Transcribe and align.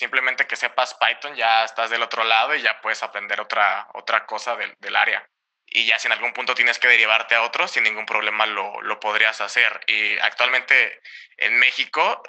Simplemente 0.00 0.46
que 0.46 0.56
sepas 0.56 0.94
Python, 0.94 1.34
ya 1.34 1.62
estás 1.62 1.90
del 1.90 2.02
otro 2.02 2.24
lado 2.24 2.54
y 2.54 2.62
ya 2.62 2.80
puedes 2.80 3.02
aprender 3.02 3.38
otra, 3.38 3.86
otra 3.92 4.24
cosa 4.24 4.56
del, 4.56 4.72
del 4.78 4.96
área 4.96 5.28
y 5.66 5.84
ya 5.84 5.98
si 5.98 6.08
en 6.08 6.12
algún 6.12 6.32
punto 6.32 6.54
tienes 6.54 6.78
que 6.78 6.88
derivarte 6.88 7.34
a 7.34 7.42
otro, 7.42 7.68
sin 7.68 7.84
ningún 7.84 8.06
problema 8.06 8.46
lo, 8.46 8.80
lo, 8.80 8.98
podrías 8.98 9.42
hacer. 9.42 9.78
Y 9.86 10.18
actualmente 10.18 11.00
en 11.36 11.58
México 11.58 12.22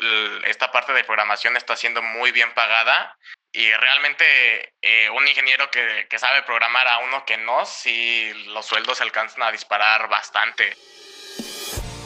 esta 0.43 0.69
parte 0.69 0.91
de 0.91 1.05
programación 1.05 1.55
está 1.55 1.77
siendo 1.77 2.01
muy 2.01 2.33
bien 2.33 2.53
pagada 2.53 3.17
y 3.53 3.71
realmente 3.71 4.73
eh, 4.81 5.09
un 5.09 5.25
ingeniero 5.25 5.71
que, 5.71 6.07
que, 6.09 6.19
sabe 6.19 6.43
programar 6.43 6.89
a 6.89 6.97
uno 6.99 7.25
que 7.25 7.37
no, 7.37 7.65
si 7.65 8.33
los 8.47 8.65
sueldos 8.65 8.97
se 8.97 9.03
alcanzan 9.03 9.43
a 9.43 9.51
disparar 9.51 10.09
bastante. 10.09 10.75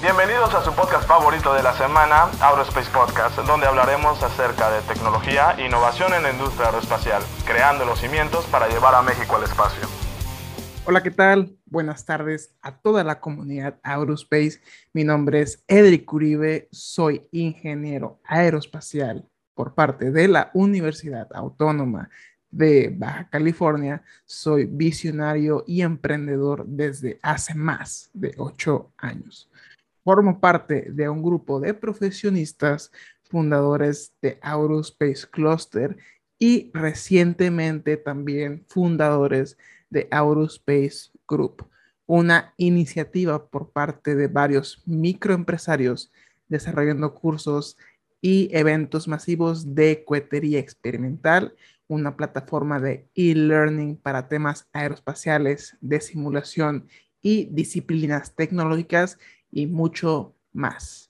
Bienvenidos 0.01 0.53
a 0.53 0.63
su 0.63 0.75
podcast 0.75 1.07
favorito 1.07 1.53
de 1.53 1.63
la 1.63 1.73
semana, 1.73 2.25
Aerospace 2.41 2.91
Podcast, 2.91 3.37
donde 3.39 3.65
hablaremos 3.65 4.21
acerca 4.21 4.69
de 4.69 4.81
tecnología 4.81 5.55
e 5.57 5.67
innovación 5.67 6.13
en 6.13 6.23
la 6.23 6.31
industria 6.31 6.67
aeroespacial, 6.67 7.23
creando 7.45 7.85
los 7.85 7.99
cimientos 7.99 8.45
para 8.47 8.67
llevar 8.67 8.93
a 8.93 9.01
México 9.01 9.37
al 9.37 9.43
espacio. 9.43 9.87
Hola, 10.85 11.01
¿qué 11.01 11.11
tal? 11.11 11.57
Buenas 11.65 12.05
tardes 12.05 12.53
a 12.61 12.77
toda 12.77 13.05
la 13.05 13.21
comunidad 13.21 13.79
Aerospace. 13.83 14.59
Mi 14.91 15.05
nombre 15.05 15.41
es 15.41 15.63
Edric 15.65 16.11
Uribe, 16.11 16.67
soy 16.71 17.27
ingeniero 17.31 18.19
aeroespacial 18.25 19.27
por 19.53 19.75
parte 19.75 20.11
de 20.11 20.27
la 20.27 20.51
Universidad 20.53 21.29
Autónoma 21.33 22.09
de 22.51 22.93
Baja 22.95 23.29
California. 23.29 24.03
Soy 24.25 24.65
visionario 24.65 25.63
y 25.65 25.81
emprendedor 25.81 26.65
desde 26.67 27.17
hace 27.23 27.55
más 27.55 28.09
de 28.13 28.33
ocho 28.37 28.91
años. 28.97 29.49
Formo 30.05 30.39
parte 30.39 30.91
de 30.91 31.09
un 31.09 31.23
grupo 31.23 31.59
de 31.59 31.73
profesionistas 31.73 32.91
fundadores 33.23 34.13
de 34.21 34.37
Aerospace 34.43 35.27
Cluster 35.31 35.97
y 36.37 36.69
recientemente 36.75 37.97
también 37.97 38.63
fundadores 38.67 39.57
de 39.89 40.07
Aerospace 40.11 41.09
Group, 41.27 41.67
una 42.05 42.53
iniciativa 42.57 43.47
por 43.47 43.71
parte 43.71 44.13
de 44.13 44.27
varios 44.27 44.83
microempresarios 44.85 46.11
desarrollando 46.49 47.15
cursos 47.15 47.75
y 48.21 48.49
eventos 48.55 49.07
masivos 49.07 49.73
de 49.73 50.03
cohetería 50.05 50.59
experimental, 50.59 51.55
una 51.87 52.15
plataforma 52.15 52.79
de 52.79 53.09
e-learning 53.15 53.97
para 53.97 54.27
temas 54.27 54.67
aeroespaciales, 54.71 55.75
de 55.81 55.99
simulación 55.99 56.87
y 57.23 57.45
disciplinas 57.45 58.35
tecnológicas 58.35 59.17
y 59.55 59.65
mucho 59.65 60.35
más. 60.53 61.09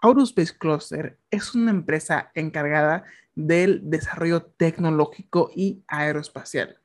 Aerospace 0.00 0.56
Cluster 0.56 1.18
es 1.30 1.54
una 1.54 1.70
empresa 1.70 2.32
encargada 2.34 3.04
del 3.34 3.90
desarrollo 3.90 4.42
tecnológico 4.42 5.50
y 5.54 5.82
aeroespacial 5.86 6.78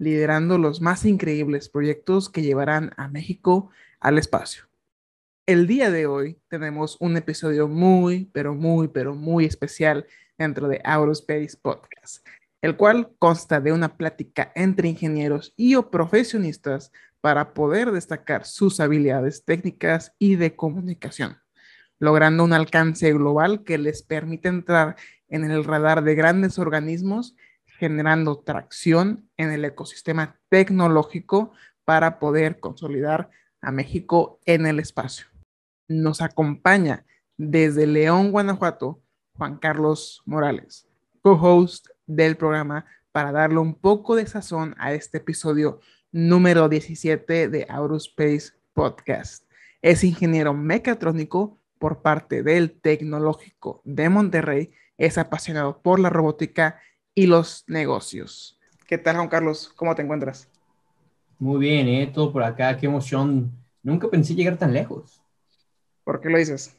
liderando 0.00 0.56
los 0.56 0.80
más 0.80 1.04
increíbles 1.04 1.68
proyectos 1.68 2.30
que 2.30 2.40
llevarán 2.40 2.92
a 2.96 3.06
México 3.06 3.70
al 4.00 4.16
espacio. 4.16 4.64
El 5.44 5.66
día 5.66 5.90
de 5.90 6.06
hoy 6.06 6.40
tenemos 6.48 6.96
un 7.00 7.18
episodio 7.18 7.68
muy, 7.68 8.24
pero 8.32 8.54
muy, 8.54 8.88
pero 8.88 9.14
muy 9.14 9.44
especial 9.44 10.06
dentro 10.38 10.68
de 10.68 10.80
Aerospace 10.84 11.58
Podcast, 11.60 12.26
el 12.62 12.78
cual 12.78 13.10
consta 13.18 13.60
de 13.60 13.72
una 13.72 13.98
plática 13.98 14.52
entre 14.54 14.88
ingenieros 14.88 15.52
y 15.54 15.74
o 15.74 15.90
profesionistas 15.90 16.92
para 17.20 17.54
poder 17.54 17.92
destacar 17.92 18.44
sus 18.44 18.80
habilidades 18.80 19.44
técnicas 19.44 20.14
y 20.18 20.36
de 20.36 20.56
comunicación, 20.56 21.38
logrando 21.98 22.44
un 22.44 22.52
alcance 22.52 23.12
global 23.12 23.64
que 23.64 23.78
les 23.78 24.02
permite 24.02 24.48
entrar 24.48 24.96
en 25.28 25.50
el 25.50 25.64
radar 25.64 26.02
de 26.02 26.14
grandes 26.14 26.58
organismos 26.58 27.36
generando 27.80 28.40
tracción 28.40 29.30
en 29.38 29.50
el 29.50 29.64
ecosistema 29.64 30.38
tecnológico 30.50 31.52
para 31.86 32.18
poder 32.18 32.60
consolidar 32.60 33.30
a 33.62 33.72
México 33.72 34.38
en 34.44 34.66
el 34.66 34.78
espacio. 34.78 35.26
Nos 35.88 36.20
acompaña 36.20 37.06
desde 37.38 37.86
León, 37.86 38.32
Guanajuato, 38.32 39.02
Juan 39.34 39.56
Carlos 39.56 40.22
Morales, 40.26 40.86
co-host 41.22 41.88
del 42.06 42.36
programa, 42.36 42.84
para 43.12 43.32
darle 43.32 43.58
un 43.58 43.74
poco 43.74 44.14
de 44.14 44.26
sazón 44.26 44.74
a 44.78 44.92
este 44.92 45.16
episodio 45.16 45.80
número 46.12 46.68
17 46.68 47.48
de 47.48 47.66
Aerospace 47.68 48.52
Podcast. 48.72 49.44
Es 49.82 50.04
ingeniero 50.04 50.54
mecatrónico 50.54 51.58
por 51.78 52.02
parte 52.02 52.42
del 52.42 52.72
Tecnológico 52.72 53.80
de 53.84 54.08
Monterrey, 54.08 54.70
es 54.98 55.18
apasionado 55.18 55.80
por 55.80 55.98
la 55.98 56.10
robótica 56.10 56.80
y 57.14 57.26
los 57.26 57.64
negocios. 57.68 58.58
¿Qué 58.86 58.98
tal, 58.98 59.16
Juan 59.16 59.28
Carlos? 59.28 59.72
¿Cómo 59.76 59.94
te 59.94 60.02
encuentras? 60.02 60.48
Muy 61.38 61.60
bien, 61.60 61.88
¿eh? 61.88 62.10
Todo 62.12 62.32
por 62.32 62.42
acá, 62.42 62.76
qué 62.76 62.86
emoción. 62.86 63.52
Nunca 63.82 64.08
pensé 64.08 64.34
llegar 64.34 64.58
tan 64.58 64.74
lejos. 64.74 65.22
¿Por 66.04 66.20
qué 66.20 66.28
lo 66.28 66.38
dices? 66.38 66.76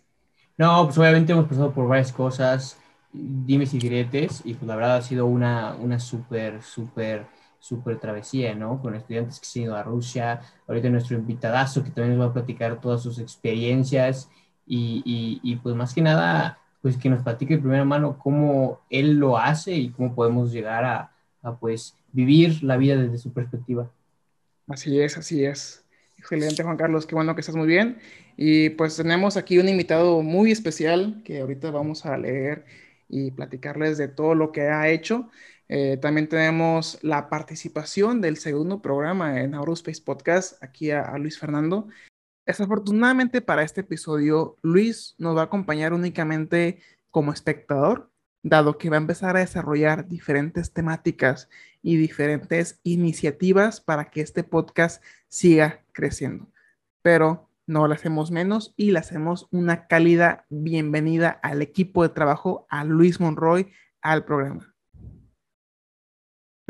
No, 0.58 0.86
pues 0.86 0.98
obviamente 0.98 1.31
hemos 1.31 1.48
pasado 1.48 1.72
por 1.72 1.88
varias 1.88 2.12
cosas, 2.12 2.78
dimes 3.12 3.74
y 3.74 3.80
diretes, 3.80 4.42
y 4.44 4.53
pues 4.53 4.68
la 4.68 4.75
verdad 4.75 4.98
ha 4.98 5.02
sido 5.02 5.25
una, 5.25 5.75
una 5.75 6.00
súper, 6.00 6.62
súper, 6.62 7.25
súper 7.61 7.97
travesía, 7.97 8.53
¿no? 8.55 8.81
Con 8.81 8.95
estudiantes 8.95 9.39
que 9.39 9.45
se 9.45 9.59
han 9.59 9.66
ido 9.67 9.77
a 9.77 9.83
Rusia, 9.83 10.41
ahorita 10.67 10.89
nuestro 10.89 11.16
invitadazo 11.16 11.81
que 11.81 11.91
también 11.91 12.17
nos 12.17 12.27
va 12.27 12.31
a 12.31 12.33
platicar 12.33 12.81
todas 12.81 13.01
sus 13.01 13.19
experiencias, 13.19 14.29
y, 14.66 15.01
y, 15.05 15.39
y 15.44 15.55
pues 15.55 15.75
más 15.75 15.94
que 15.94 16.01
nada 16.01 16.57
pues 16.81 16.97
que 16.97 17.09
nos 17.09 17.23
platique 17.23 17.55
de 17.55 17.59
primera 17.59 17.85
mano 17.85 18.17
cómo 18.17 18.81
él 18.89 19.17
lo 19.17 19.38
hace 19.38 19.73
y 19.73 19.89
cómo 19.89 20.16
podemos 20.16 20.51
llegar 20.51 20.83
a, 20.83 21.11
a 21.41 21.55
pues 21.55 21.95
vivir 22.11 22.63
la 22.63 22.77
vida 22.77 22.95
desde 22.95 23.17
su 23.17 23.31
perspectiva. 23.31 23.89
Así 24.67 25.00
es, 25.00 25.17
así 25.17 25.45
es. 25.45 25.85
Excelente, 26.17 26.63
Juan 26.63 26.77
Carlos, 26.77 27.05
qué 27.05 27.16
bueno 27.16 27.35
que 27.35 27.41
estás 27.41 27.55
muy 27.55 27.67
bien. 27.67 28.00
Y 28.38 28.69
pues 28.71 28.95
tenemos 28.95 29.38
aquí 29.38 29.57
un 29.59 29.69
invitado 29.69 30.21
muy 30.21 30.51
especial 30.51 31.21
que 31.23 31.41
ahorita 31.41 31.71
vamos 31.71 32.05
a 32.05 32.17
leer 32.17 32.66
y 33.09 33.31
platicarles 33.31 33.97
de 33.97 34.07
todo 34.07 34.35
lo 34.35 34.51
que 34.51 34.61
ha 34.61 34.89
hecho. 34.89 35.29
Eh, 35.73 35.95
también 35.95 36.27
tenemos 36.27 36.99
la 37.01 37.29
participación 37.29 38.19
del 38.19 38.35
segundo 38.35 38.81
programa 38.81 39.39
en 39.39 39.55
Aurospace 39.55 40.01
Podcast, 40.01 40.61
aquí 40.61 40.91
a, 40.91 41.17
Luis 41.17 41.39
Fernando. 41.39 41.87
Desafortunadamente 42.45 43.39
para 43.39 43.63
este 43.63 43.79
episodio, 43.79 44.57
Luis 44.63 45.15
nos 45.17 45.37
va 45.37 45.43
a 45.43 45.45
acompañar 45.45 45.93
únicamente 45.93 46.81
como 47.09 47.31
espectador, 47.31 48.11
dado 48.43 48.77
que 48.77 48.89
va 48.89 48.97
a 48.97 48.99
empezar 48.99 49.37
a 49.37 49.39
desarrollar 49.39 50.09
diferentes 50.09 50.73
temáticas 50.73 51.47
y 51.81 51.95
diferentes 51.95 52.81
iniciativas 52.83 53.79
para 53.79 54.09
que 54.09 54.19
este 54.19 54.43
podcast 54.43 55.01
siga 55.29 55.85
creciendo. 55.93 56.51
Pero 57.01 57.49
no 57.65 57.88
le 57.88 57.95
hacemos 57.95 58.29
menos 58.29 58.73
y 58.75 58.91
le 58.91 58.99
hacemos 58.99 59.47
una 59.51 59.88
cálida 59.88 60.45
bienvenida 60.49 61.29
al 61.29 61.61
equipo 61.61 62.03
de 62.03 62.09
trabajo, 62.09 62.67
a 62.69 62.83
Luis 62.83 63.21
Monroy, 63.21 63.71
al 64.01 64.25
programa. 64.25 64.70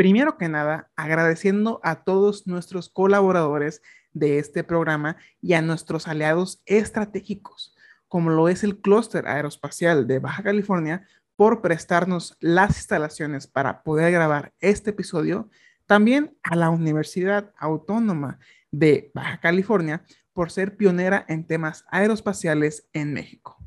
Primero 0.01 0.35
que 0.35 0.49
nada, 0.49 0.89
agradeciendo 0.95 1.79
a 1.83 2.03
todos 2.03 2.47
nuestros 2.47 2.89
colaboradores 2.89 3.83
de 4.13 4.39
este 4.39 4.63
programa 4.63 5.17
y 5.43 5.53
a 5.53 5.61
nuestros 5.61 6.07
aliados 6.07 6.63
estratégicos, 6.65 7.75
como 8.07 8.31
lo 8.31 8.49
es 8.49 8.63
el 8.63 8.81
Clúster 8.81 9.27
Aeroespacial 9.27 10.07
de 10.07 10.17
Baja 10.17 10.41
California, 10.41 11.05
por 11.35 11.61
prestarnos 11.61 12.35
las 12.39 12.77
instalaciones 12.77 13.45
para 13.45 13.83
poder 13.83 14.11
grabar 14.11 14.53
este 14.59 14.89
episodio, 14.89 15.51
también 15.85 16.35
a 16.41 16.55
la 16.55 16.71
Universidad 16.71 17.53
Autónoma 17.59 18.39
de 18.71 19.11
Baja 19.13 19.39
California 19.39 20.03
por 20.33 20.49
ser 20.49 20.77
pionera 20.77 21.25
en 21.27 21.45
temas 21.45 21.85
aeroespaciales 21.91 22.87
en 22.93 23.13
México. 23.13 23.60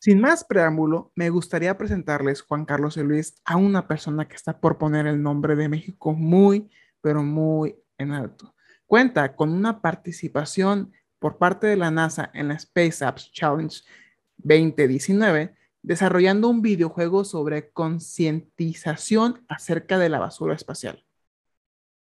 Sin 0.00 0.20
más 0.20 0.42
preámbulo, 0.42 1.12
me 1.14 1.30
gustaría 1.30 1.78
presentarles, 1.78 2.42
Juan 2.42 2.64
Carlos 2.64 2.96
y 2.96 3.04
Luis, 3.04 3.36
a 3.44 3.56
una 3.56 3.86
persona 3.86 4.26
que 4.26 4.34
está 4.34 4.58
por 4.58 4.76
poner 4.76 5.06
el 5.06 5.22
nombre 5.22 5.54
de 5.54 5.68
México 5.68 6.14
muy, 6.14 6.68
pero 7.00 7.22
muy 7.22 7.76
en 7.96 8.10
alto 8.10 8.52
cuenta 8.90 9.36
con 9.36 9.52
una 9.52 9.80
participación 9.80 10.92
por 11.20 11.38
parte 11.38 11.68
de 11.68 11.76
la 11.76 11.92
NASA 11.92 12.28
en 12.34 12.48
la 12.48 12.54
Space 12.54 13.04
Apps 13.04 13.30
Challenge 13.30 13.82
2019, 14.38 15.54
desarrollando 15.80 16.48
un 16.48 16.60
videojuego 16.60 17.24
sobre 17.24 17.70
concientización 17.70 19.44
acerca 19.46 19.96
de 19.96 20.08
la 20.08 20.18
basura 20.18 20.56
espacial. 20.56 21.04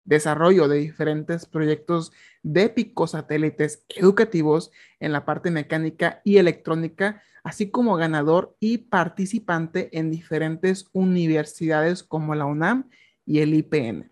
Desarrollo 0.06 0.70
de 0.70 0.78
diferentes 0.78 1.46
proyectos 1.46 2.14
de 2.42 2.70
picosatélites 2.70 3.84
educativos 3.90 4.72
en 5.02 5.12
la 5.12 5.26
parte 5.26 5.52
mecánica 5.52 6.22
y 6.24 6.38
electrónica, 6.38 7.22
así 7.48 7.72
como 7.72 7.96
ganador 7.96 8.58
y 8.60 8.78
participante 8.78 9.98
en 9.98 10.12
diferentes 10.12 10.90
universidades 10.92 12.04
como 12.04 12.36
la 12.36 12.44
UNAM 12.44 12.90
y 13.26 13.40
el 13.40 13.54
IPN. 13.54 14.12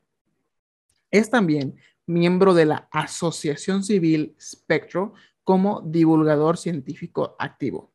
Es 1.12 1.30
también 1.30 1.76
miembro 2.06 2.54
de 2.54 2.64
la 2.64 2.88
Asociación 2.92 3.84
Civil 3.84 4.38
Spectro 4.40 5.16
como 5.44 5.82
divulgador 5.82 6.58
científico 6.58 7.36
activo. 7.38 7.92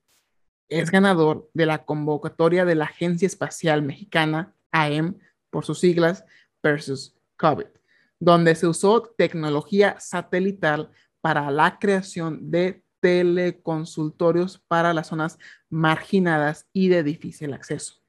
es 0.68 0.90
ganador 0.90 1.48
de 1.54 1.64
la 1.64 1.86
convocatoria 1.86 2.66
de 2.66 2.74
la 2.74 2.84
Agencia 2.84 3.24
Espacial 3.24 3.80
Mexicana, 3.80 4.54
AEM, 4.72 5.20
por 5.48 5.64
sus 5.64 5.80
siglas, 5.80 6.22
versus 6.62 7.16
COVID, 7.38 7.66
donde 8.18 8.54
se 8.54 8.66
usó 8.66 9.00
tecnología 9.16 9.98
satelital 10.00 10.90
para 11.22 11.50
la 11.50 11.78
creación 11.78 12.50
de 12.50 12.84
teleconsultorios 13.00 14.58
para 14.68 14.94
las 14.94 15.08
zonas 15.08 15.38
marginadas 15.68 16.68
y 16.72 16.88
de 16.88 17.02
difícil 17.02 17.52
acceso. 17.52 18.00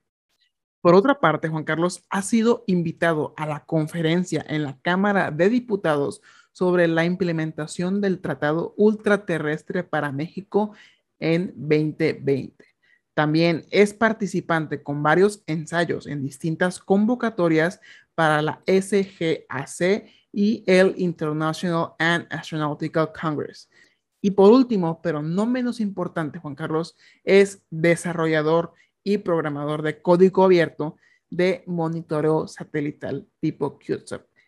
Por 0.82 0.96
otra 0.96 1.20
parte, 1.20 1.48
Juan 1.48 1.64
Carlos 1.64 2.04
ha 2.10 2.22
sido 2.24 2.64
invitado 2.68 3.34
a 3.38 3.46
la 3.46 3.66
conferencia 3.66 4.44
en 4.48 4.64
la 4.64 4.80
Cámara 4.82 5.30
de 5.30 5.50
Diputados 5.50 6.22
sobre 6.52 6.88
la 6.88 7.06
implementación 7.06 8.02
del 8.02 8.20
Tratado 8.20 8.74
Ultraterrestre 8.78 9.84
para 9.84 10.12
México 10.12 10.74
en 11.20 11.54
2020. 11.56 12.66
También 13.14 13.66
es 13.70 13.94
participante 13.94 14.82
con 14.82 15.04
varios 15.04 15.44
ensayos 15.46 16.08
en 16.08 16.24
distintas 16.24 16.80
convocatorias 16.80 17.80
para 18.16 18.42
la 18.42 18.62
SGAC 18.66 20.10
y 20.32 20.64
el 20.66 20.96
International 20.98 21.94
and 22.00 22.26
Astronautical 22.32 23.12
Congress. 23.14 23.70
Y 24.22 24.32
por 24.32 24.52
último, 24.52 25.02
pero 25.02 25.22
no 25.22 25.46
menos 25.46 25.80
importante, 25.80 26.40
Juan 26.40 26.56
Carlos, 26.56 26.98
es 27.24 27.64
desarrollador 27.70 28.74
y 29.04 29.18
programador 29.18 29.82
de 29.82 30.02
código 30.02 30.44
abierto 30.44 30.98
de 31.30 31.64
monitoreo 31.66 32.48
satelital 32.48 33.28
tipo 33.40 33.80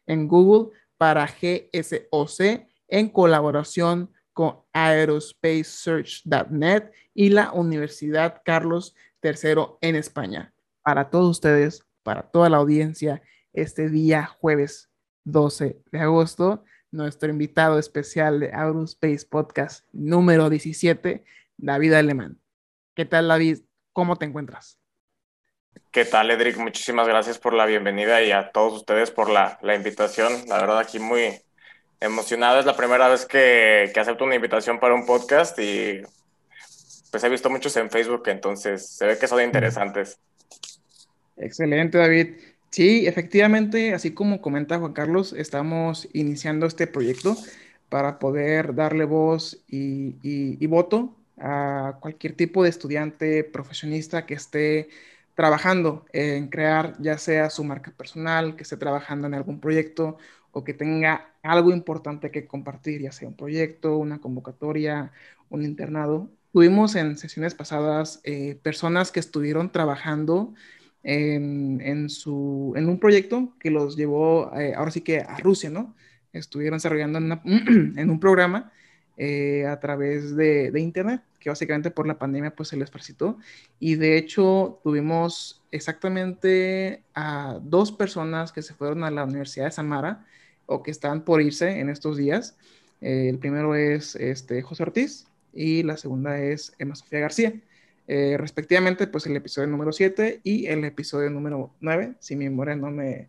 en 0.06 0.28
Google 0.28 0.72
para 0.98 1.26
GSOC 1.26 2.68
en 2.88 3.10
colaboración 3.10 4.12
con 4.34 4.60
aerospacesearch.net 4.74 6.92
y 7.14 7.30
la 7.30 7.54
Universidad 7.54 8.42
Carlos 8.44 8.96
III 9.24 9.78
en 9.82 9.96
España. 9.96 10.54
Para 10.84 11.10
todos 11.10 11.32
ustedes, 11.32 11.86
para 12.04 12.24
toda 12.24 12.50
la 12.50 12.58
audiencia, 12.58 13.22
este 13.54 13.90
día 13.90 14.26
jueves 14.26 14.90
12 15.24 15.82
de 15.92 16.00
agosto, 16.00 16.66
nuestro 16.94 17.30
invitado 17.30 17.80
especial 17.80 18.40
de 18.40 18.52
Aerospace 18.54 19.26
Podcast 19.28 19.84
número 19.92 20.50
17, 20.50 21.24
David 21.58 21.94
Alemán. 21.94 22.40
¿Qué 22.96 23.06
tal, 23.06 23.28
David? 23.28 23.60
¿Cómo 23.92 24.16
te 24.18 24.26
encuentras? 24.26 24.80
¿Qué 25.92 26.06
tal, 26.06 26.30
Edric? 26.30 26.58
Muchísimas 26.58 27.08
gracias 27.08 27.40
por 27.40 27.54
la 27.56 27.66
bienvenida 27.66 28.22
y 28.22 28.32
a 28.32 28.52
todos 28.52 28.74
ustedes 28.74 29.10
por 29.10 29.30
la, 29.30 29.58
la 29.64 29.76
invitación. 29.76 30.32
La 30.48 30.60
verdad, 30.60 30.80
aquí 30.80 31.00
muy 31.00 31.32
emocionado. 32.00 32.60
Es 32.60 32.66
la 32.66 32.78
primera 32.78 33.08
vez 33.08 33.26
que, 33.26 33.90
que, 33.92 34.00
acepto 34.00 34.24
una 34.24 34.36
invitación 34.36 34.80
para 34.80 34.94
un 34.94 35.08
podcast 35.08 35.58
y 35.58 36.02
pues 37.10 37.24
he 37.24 37.30
visto 37.30 37.50
muchos 37.50 37.76
en 37.78 37.90
Facebook, 37.90 38.24
entonces 38.28 38.96
se 38.96 39.06
ve 39.08 39.18
que 39.18 39.28
son 39.28 39.42
interesantes. 39.42 40.20
Excelente, 41.38 41.98
David. 41.98 42.38
Sí, 42.74 43.06
efectivamente, 43.06 43.94
así 43.94 44.16
como 44.16 44.42
comenta 44.42 44.80
Juan 44.80 44.94
Carlos, 44.94 45.32
estamos 45.34 46.10
iniciando 46.12 46.66
este 46.66 46.88
proyecto 46.88 47.38
para 47.88 48.18
poder 48.18 48.74
darle 48.74 49.06
voz 49.06 49.64
y, 49.68 50.66
voto 50.66 51.16
a 51.38 51.98
cualquier 52.02 52.34
tipo 52.36 52.64
de 52.64 52.72
estudiante 52.72 53.44
profesionista 53.44 54.26
que 54.26 54.34
esté 54.34 54.90
trabajando 55.36 56.06
en 56.14 56.48
crear 56.48 56.96
ya 57.00 57.20
sea 57.20 57.52
su 57.52 57.64
marca 57.64 57.92
personal, 57.92 58.56
que 58.56 58.64
esté 58.64 58.76
trabajando 58.78 59.28
en 59.28 59.36
algún 59.36 59.60
proyecto 59.60 60.18
o 60.52 60.64
que 60.64 60.74
tenga 60.74 61.32
algo 61.44 61.72
importante 61.72 62.32
que 62.32 62.48
compartir, 62.48 63.02
ya 63.04 63.12
sea 63.12 63.28
un 63.28 63.36
proyecto, 63.36 63.98
una 63.98 64.20
convocatoria, 64.20 65.12
un 65.50 65.64
internado. 65.64 66.28
Tuvimos 66.52 66.96
en 66.96 67.18
sesiones 67.20 67.54
pasadas 67.54 68.20
eh, 68.24 68.58
personas 68.64 69.12
que 69.12 69.20
estuvieron 69.20 69.72
trabajando 69.72 70.56
en, 71.04 71.82
en, 71.82 72.10
su, 72.10 72.74
en 72.76 72.90
un 72.90 73.00
proyecto 73.00 73.54
que 73.60 73.70
los 73.70 73.96
llevó 73.96 74.52
eh, 74.58 74.74
ahora 74.76 74.92
sí 74.92 75.02
que 75.02 75.20
a 75.20 75.38
Rusia, 75.38 75.70
¿no? 75.70 75.96
Estuvieron 76.32 76.78
desarrollando 76.78 77.20
en, 77.20 77.26
una, 77.26 77.42
en 77.46 78.10
un 78.10 78.20
programa 78.20 78.72
eh, 79.18 79.68
a 79.68 79.80
través 79.80 80.36
de, 80.36 80.72
de, 80.72 80.80
Internet, 80.80 81.22
que 81.40 81.50
básicamente 81.50 81.92
por 81.92 82.08
la 82.08 82.18
pandemia 82.18 82.56
pues 82.56 82.70
se 82.70 82.78
les 82.78 82.90
presentó. 82.90 83.38
Y 83.80 83.96
de 83.96 84.18
hecho 84.18 84.80
tuvimos 84.84 85.62
exactamente 85.72 87.04
a 87.14 87.60
dos 87.62 87.92
personas 87.92 88.52
que 88.52 88.62
se 88.62 88.74
fueron 88.74 89.04
a 89.04 89.12
la 89.12 89.26
Universidad 89.26 89.66
de 89.66 89.72
Samara 89.72 90.26
o 90.66 90.82
que 90.82 90.92
están 90.92 91.26
por 91.26 91.42
irse 91.42 91.80
en 91.80 91.90
estos 91.90 92.18
días. 92.18 92.58
Eh, 93.02 93.28
el 93.30 93.38
primero 93.38 93.76
es 93.76 94.16
este, 94.16 94.62
José 94.62 94.84
Ortiz 94.84 95.28
y 95.54 95.84
la 95.84 95.98
segunda 95.98 96.40
es 96.40 96.74
Emma 96.80 96.96
Sofía 96.96 97.20
García. 97.20 97.54
Eh, 98.08 98.36
respectivamente, 98.38 99.08
pues 99.08 99.26
el 99.28 99.36
episodio 99.36 99.68
número 99.68 99.92
7 99.92 100.42
y 100.44 100.68
el 100.68 100.84
episodio 100.84 101.30
número 101.30 101.72
9, 101.80 102.16
si 102.20 102.36
mi 102.36 102.46
memoria 102.46 102.76
no 102.76 102.92
me, 102.92 103.28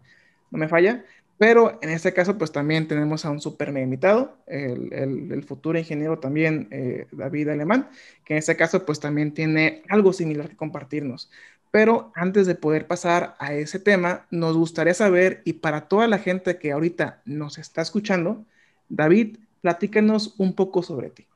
no 0.50 0.58
me 0.58 0.68
falla. 0.68 1.04
Pero 1.38 1.78
en 1.82 1.90
este 1.90 2.12
caso, 2.12 2.38
pues 2.38 2.52
también 2.52 2.86
tenemos 2.86 3.24
a 3.24 3.30
un 3.30 3.40
super 3.40 3.68
invitado, 3.76 4.38
el, 4.46 4.92
el, 4.92 5.42
futuro 5.42 5.78
ingeniero 5.78 6.18
también, 6.20 6.68
eh, 6.70 7.06
David 7.10 7.48
Alemán, 7.48 7.88
que 8.24 8.34
en 8.34 8.38
este 8.38 8.56
caso, 8.56 8.86
pues 8.86 9.00
también 9.00 9.34
tiene 9.34 9.82
algo 9.88 10.12
similar 10.12 10.48
que 10.48 10.56
compartirnos. 10.56 11.30
Pero 11.72 12.12
antes 12.14 12.46
de 12.46 12.54
poder 12.54 12.86
pasar 12.86 13.34
a 13.40 13.52
ese 13.52 13.80
tema, 13.80 14.26
nos 14.30 14.56
gustaría 14.56 14.94
saber, 14.94 15.42
y 15.44 15.54
para 15.54 15.88
toda 15.88 16.06
la 16.06 16.18
gente 16.18 16.56
que 16.58 16.70
ahorita 16.70 17.20
nos 17.24 17.58
está 17.58 17.82
escuchando, 17.82 18.44
David, 18.88 19.38
platícanos 19.60 20.34
un 20.38 20.54
poco 20.54 20.82
sobre 20.84 21.10
ti. 21.10 21.26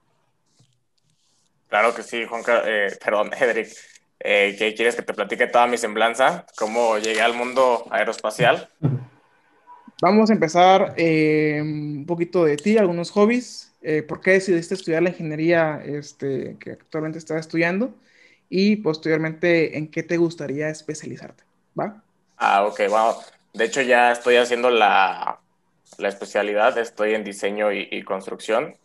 Claro 1.68 1.94
que 1.94 2.02
sí, 2.02 2.24
Juan, 2.24 2.42
eh, 2.64 2.96
perdón, 3.04 3.30
Edric. 3.38 3.68
Eh, 4.20 4.56
¿Quieres 4.76 4.96
que 4.96 5.02
te 5.02 5.14
platique 5.14 5.46
toda 5.46 5.66
mi 5.66 5.78
semblanza? 5.78 6.44
¿Cómo 6.56 6.98
llegué 6.98 7.20
al 7.20 7.34
mundo 7.34 7.86
aeroespacial? 7.90 8.68
Vamos 10.00 10.30
a 10.30 10.32
empezar 10.32 10.94
eh, 10.96 11.58
un 11.60 12.04
poquito 12.06 12.44
de 12.44 12.56
ti, 12.56 12.78
algunos 12.78 13.10
hobbies. 13.10 13.72
Eh, 13.82 14.02
¿Por 14.02 14.20
qué 14.20 14.32
decidiste 14.32 14.74
estudiar 14.74 15.02
la 15.02 15.08
ingeniería 15.08 15.82
este, 15.84 16.56
que 16.60 16.72
actualmente 16.72 17.18
estás 17.18 17.40
estudiando? 17.40 17.92
Y 18.48 18.76
posteriormente, 18.76 19.76
¿en 19.76 19.90
qué 19.90 20.04
te 20.04 20.16
gustaría 20.16 20.68
especializarte? 20.68 21.42
¿Va? 21.78 22.00
Ah, 22.36 22.64
ok, 22.64 22.80
wow. 22.88 23.14
De 23.52 23.64
hecho, 23.64 23.82
ya 23.82 24.12
estoy 24.12 24.36
haciendo 24.36 24.70
la, 24.70 25.40
la 25.98 26.08
especialidad, 26.08 26.78
estoy 26.78 27.14
en 27.14 27.24
diseño 27.24 27.72
y, 27.72 27.88
y, 27.90 28.04
construcción. 28.04 28.76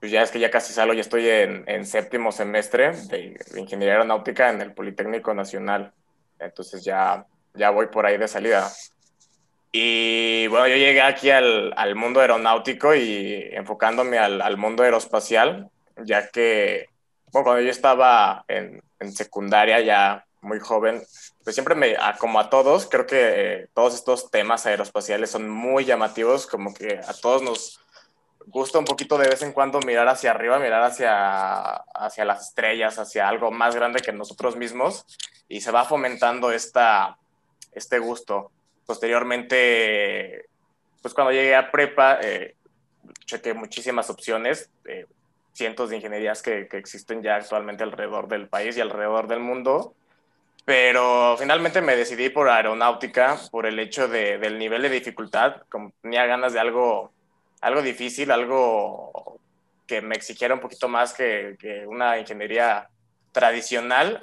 Pues 0.00 0.12
ya 0.12 0.22
es 0.22 0.30
que 0.30 0.38
ya 0.38 0.50
casi 0.50 0.72
salgo, 0.72 0.92
ya 0.92 1.00
estoy 1.00 1.28
en, 1.28 1.64
en 1.66 1.86
séptimo 1.86 2.30
semestre 2.30 2.92
de, 3.08 3.38
ingeniería 3.56 3.94
aeronáutica 3.94 4.50
en 4.50 4.60
el 4.60 4.72
Politécnico 4.72 5.32
Nacional. 5.32 5.92
Entonces 6.38 6.84
ya, 6.84 7.26
ya 7.54 7.70
voy 7.70 7.86
por 7.86 8.04
ahí 8.04 8.18
de 8.18 8.28
salida. 8.28 8.70
Y 9.72 10.46
bueno, 10.48 10.68
yo 10.68 10.76
llegué 10.76 11.02
aquí 11.02 11.30
al, 11.30 11.72
al 11.76 11.94
mundo 11.94 12.20
aeronáutico 12.20 12.94
y 12.94 13.48
enfocándome 13.52 14.18
al, 14.18 14.40
al, 14.40 14.56
mundo 14.56 14.82
aeroespacial, 14.82 15.70
ya 16.02 16.28
que, 16.28 16.86
bueno, 17.32 17.44
cuando 17.44 17.62
yo 17.62 17.70
estaba 17.70 18.44
en, 18.48 18.82
en, 19.00 19.12
secundaria, 19.12 19.80
ya 19.80 20.24
muy 20.40 20.60
joven, 20.60 21.02
pues 21.44 21.56
siempre 21.56 21.74
me, 21.74 21.94
como 22.18 22.40
a 22.40 22.48
todos, 22.48 22.86
creo 22.86 23.06
que 23.06 23.18
eh, 23.20 23.68
todos 23.74 23.94
estos 23.94 24.30
temas 24.30 24.64
aeroespaciales 24.64 25.30
son 25.30 25.50
muy 25.50 25.84
llamativos, 25.84 26.46
como 26.46 26.72
que 26.72 26.98
a 27.06 27.12
todos 27.12 27.42
nos 27.42 27.80
gusta 28.46 28.78
un 28.78 28.84
poquito 28.84 29.18
de 29.18 29.28
vez 29.28 29.42
en 29.42 29.52
cuando 29.52 29.80
mirar 29.80 30.08
hacia 30.08 30.30
arriba, 30.30 30.58
mirar 30.58 30.82
hacia, 30.82 31.74
hacia 31.74 32.24
las 32.24 32.48
estrellas, 32.48 32.98
hacia 32.98 33.28
algo 33.28 33.50
más 33.50 33.74
grande 33.74 34.00
que 34.00 34.12
nosotros 34.12 34.56
mismos, 34.56 35.04
y 35.48 35.60
se 35.60 35.70
va 35.70 35.84
fomentando 35.84 36.50
esta, 36.50 37.18
este 37.72 37.98
gusto. 37.98 38.50
Posteriormente, 38.86 40.48
pues 41.02 41.12
cuando 41.12 41.32
llegué 41.32 41.54
a 41.54 41.70
prepa, 41.70 42.18
eh, 42.22 42.54
chequé 43.24 43.54
muchísimas 43.54 44.10
opciones, 44.10 44.70
eh, 44.86 45.06
cientos 45.52 45.90
de 45.90 45.96
ingenierías 45.96 46.42
que, 46.42 46.68
que, 46.68 46.78
existen 46.78 47.22
ya 47.22 47.36
actualmente 47.36 47.82
alrededor 47.82 48.28
del 48.28 48.48
país 48.48 48.76
y 48.76 48.80
alrededor 48.80 49.26
del 49.26 49.40
mundo, 49.40 49.94
pero 50.64 51.36
finalmente 51.38 51.80
me 51.80 51.96
decidí 51.96 52.28
por 52.28 52.48
aeronáutica 52.48 53.38
por 53.50 53.66
el 53.66 53.78
hecho 53.78 54.08
de, 54.08 54.38
del 54.38 54.58
nivel 54.58 54.82
de 54.82 54.90
dificultad, 54.90 55.62
como 55.68 55.92
tenía 56.02 56.26
ganas 56.26 56.52
de 56.52 56.60
algo, 56.60 57.12
algo 57.60 57.82
difícil, 57.82 58.30
algo 58.30 59.38
que 59.86 60.02
me 60.02 60.16
exigiera 60.16 60.54
un 60.54 60.60
poquito 60.60 60.88
más 60.88 61.12
que, 61.12 61.56
una 61.86 62.18
ingeniería 62.18 62.88
tradicional, 63.32 64.20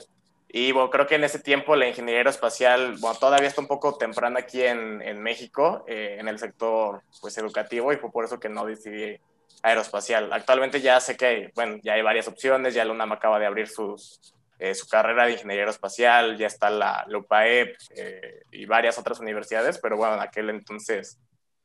y 0.56 0.72
bueno, 0.72 0.92
creo 0.92 1.08
que 1.08 1.16
en 1.16 1.24
ese 1.24 1.40
tiempo 1.40 1.76
la 1.76 1.88
ingeniería 1.88 2.20
aeroespacial, 2.20 2.98
bueno, 3.00 3.18
todavía 3.18 3.48
está 3.48 3.62
un 3.62 3.68
poco 3.68 3.98
temprana 3.98 4.42
aquí 4.42 4.62
en, 4.62 5.22
México, 5.24 5.84
eh, 5.88 6.18
en 6.20 6.28
el 6.28 6.38
sector 6.38 7.02
pues, 7.22 7.38
educativo, 7.38 7.92
y 7.92 7.98
fue 7.98 8.12
por 8.12 8.26
eso 8.26 8.40
que 8.40 8.50
no 8.50 8.66
decidí 8.66 9.18
aeroespacial. 9.64 10.32
Actualmente 10.32 10.82
ya 10.82 11.00
sé 11.00 11.18
que 11.18 11.52
bueno, 11.56 11.80
ya 11.82 11.94
hay 11.94 12.02
varias 12.02 12.28
opciones, 12.28 12.74
ya 12.74 12.86
la 12.86 12.92
UNAM 12.92 13.14
acaba 13.14 13.40
de 13.40 13.46
abrir 13.46 13.68
sus, 13.68 14.20
eh, 14.60 14.76
su 14.76 14.88
carrera 14.88 15.26
de 15.26 15.34
ingeniería 15.34 15.64
aeroespacial, 15.64 16.38
ya 16.38 16.48
está 16.48 16.70
la, 16.70 17.06
la 17.08 17.18
UPAEP 17.18 17.76
eh, 17.96 18.44
y 18.52 18.66
varias 18.66 18.98
otras 18.98 19.20
universidades, 19.20 19.80
pero 19.80 19.98
bueno, 19.98 20.16
en 20.16 20.22
aquel 20.22 20.50
entonces, 20.50 21.18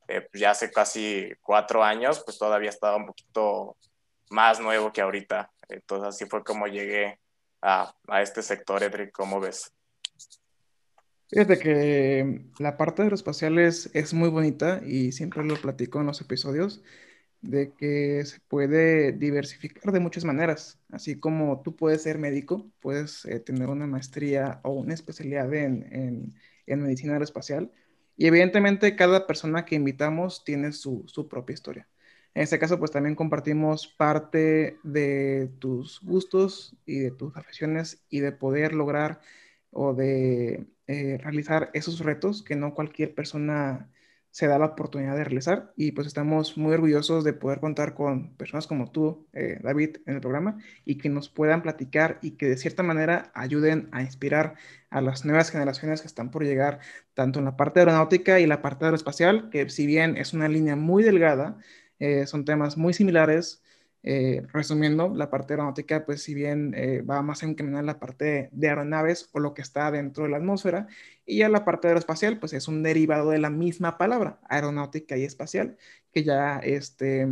eh, 0.09 0.21
pues 0.21 0.41
ya 0.41 0.51
hace 0.51 0.71
casi 0.71 1.31
cuatro 1.41 1.83
años, 1.83 2.21
pues 2.25 2.37
todavía 2.37 2.69
estaba 2.69 2.97
un 2.97 3.05
poquito 3.05 3.77
más 4.29 4.59
nuevo 4.59 4.91
que 4.91 5.01
ahorita. 5.01 5.51
Entonces 5.67 6.09
así 6.09 6.25
fue 6.25 6.43
como 6.43 6.67
llegué 6.67 7.19
a, 7.61 7.93
este 8.21 8.41
sector, 8.41 8.81
Edric, 8.81 9.11
¿cómo 9.11 9.39
ves? 9.39 9.71
Fíjate 11.29 11.59
que 11.59 12.41
la 12.57 12.75
parte 12.75 13.03
aeroespacial 13.03 13.59
es, 13.59 13.91
es 13.93 14.13
muy 14.13 14.29
bonita 14.29 14.81
y 14.83 15.11
siempre 15.11 15.43
lo 15.43 15.55
platico 15.55 15.99
en 15.99 16.07
los 16.07 16.21
episodios 16.21 16.81
de 17.41 17.71
que 17.73 18.25
se 18.25 18.39
puede 18.47 19.11
diversificar 19.11 19.93
de 19.93 19.99
muchas 19.99 20.25
maneras, 20.25 20.79
así 20.91 21.19
como 21.19 21.61
tú 21.61 21.75
puedes 21.75 22.03
ser 22.03 22.17
médico, 22.17 22.69
puedes 22.81 23.25
eh, 23.25 23.39
tener 23.39 23.69
una 23.69 23.87
maestría 23.87 24.59
o 24.63 24.71
una 24.71 24.93
especialidad 24.93 25.53
en, 25.53 25.87
en, 25.93 26.33
en, 26.65 26.81
medicina 26.81 27.13
aeroespacial 27.13 27.71
y 28.19 28.27
evidentemente 28.27 28.97
cada 28.97 29.25
persona 29.27 29.63
que 29.63 29.75
invitamos 29.75 30.43
tiene 30.43 30.73
su, 30.73 31.05
su 31.07 31.29
propia 31.29 31.53
historia. 31.53 31.87
En 32.33 32.43
este 32.43 32.59
caso, 32.59 32.77
pues 32.77 32.91
también 32.91 33.15
compartimos 33.15 33.87
parte 33.87 34.77
de 34.83 35.49
tus 35.59 36.01
gustos 36.01 36.75
y 36.85 36.99
de 36.99 37.11
tus 37.11 37.35
aficiones 37.37 38.03
y 38.09 38.19
de 38.19 38.33
poder 38.33 38.73
lograr 38.73 39.21
o 39.71 39.93
de 39.93 40.67
eh, 40.87 41.17
realizar 41.21 41.71
esos 41.73 42.01
retos 42.01 42.43
que 42.43 42.57
no 42.57 42.73
cualquier 42.75 43.15
persona 43.15 43.89
se 44.39 44.47
da 44.47 44.57
la 44.57 44.67
oportunidad 44.67 45.17
de 45.17 45.25
realizar 45.25 45.73
y 45.75 45.91
pues 45.91 46.07
estamos 46.07 46.57
muy 46.57 46.73
orgullosos 46.73 47.25
de 47.25 47.33
poder 47.33 47.59
contar 47.59 47.93
con 47.93 48.37
personas 48.37 48.67
como 48.67 48.89
tú, 48.89 49.27
eh, 49.33 49.59
David, 49.61 49.97
en 50.05 50.15
el 50.15 50.21
programa 50.21 50.59
y 50.85 50.97
que 50.97 51.09
nos 51.09 51.27
puedan 51.27 51.61
platicar 51.61 52.19
y 52.21 52.37
que 52.37 52.45
de 52.47 52.55
cierta 52.55 52.81
manera 52.81 53.31
ayuden 53.33 53.89
a 53.91 54.01
inspirar 54.01 54.55
a 54.91 55.01
las 55.01 55.25
nuevas 55.25 55.51
generaciones 55.51 55.99
que 55.99 56.07
están 56.07 56.31
por 56.31 56.45
llegar, 56.45 56.79
tanto 57.13 57.39
en 57.39 57.45
la 57.45 57.57
parte 57.57 57.81
aeronáutica 57.81 58.39
y 58.39 58.45
la 58.45 58.61
parte 58.61 58.85
aeroespacial, 58.85 59.49
que 59.49 59.69
si 59.69 59.85
bien 59.85 60.15
es 60.15 60.31
una 60.33 60.47
línea 60.47 60.77
muy 60.77 61.03
delgada, 61.03 61.57
eh, 61.99 62.25
son 62.25 62.45
temas 62.45 62.77
muy 62.77 62.93
similares. 62.93 63.61
Eh, 64.01 64.43
resumiendo, 64.53 65.13
la 65.13 65.29
parte 65.29 65.53
aeronáutica, 65.53 66.05
pues 66.05 66.23
si 66.23 66.33
bien 66.33 66.73
eh, 66.75 67.01
va 67.01 67.21
más 67.21 67.43
encaminada 67.43 67.81
en 67.81 67.85
la 67.85 67.99
parte 67.99 68.49
de 68.53 68.69
aeronaves 68.69 69.29
o 69.33 69.39
lo 69.39 69.53
que 69.53 69.61
está 69.61 69.91
dentro 69.91 70.23
de 70.23 70.29
la 70.29 70.37
atmósfera, 70.37 70.87
y 71.25 71.39
ya 71.39 71.49
la 71.49 71.65
parte 71.65 71.87
aeroespacial, 71.87 72.39
pues 72.39 72.53
es 72.53 72.67
un 72.69 72.81
derivado 72.81 73.31
de 73.31 73.39
la 73.39 73.49
misma 73.49 73.97
palabra, 73.97 74.39
aeronáutica 74.47 75.17
y 75.17 75.25
espacial, 75.25 75.77
que 76.13 76.23
ya 76.23 76.59
este, 76.59 77.27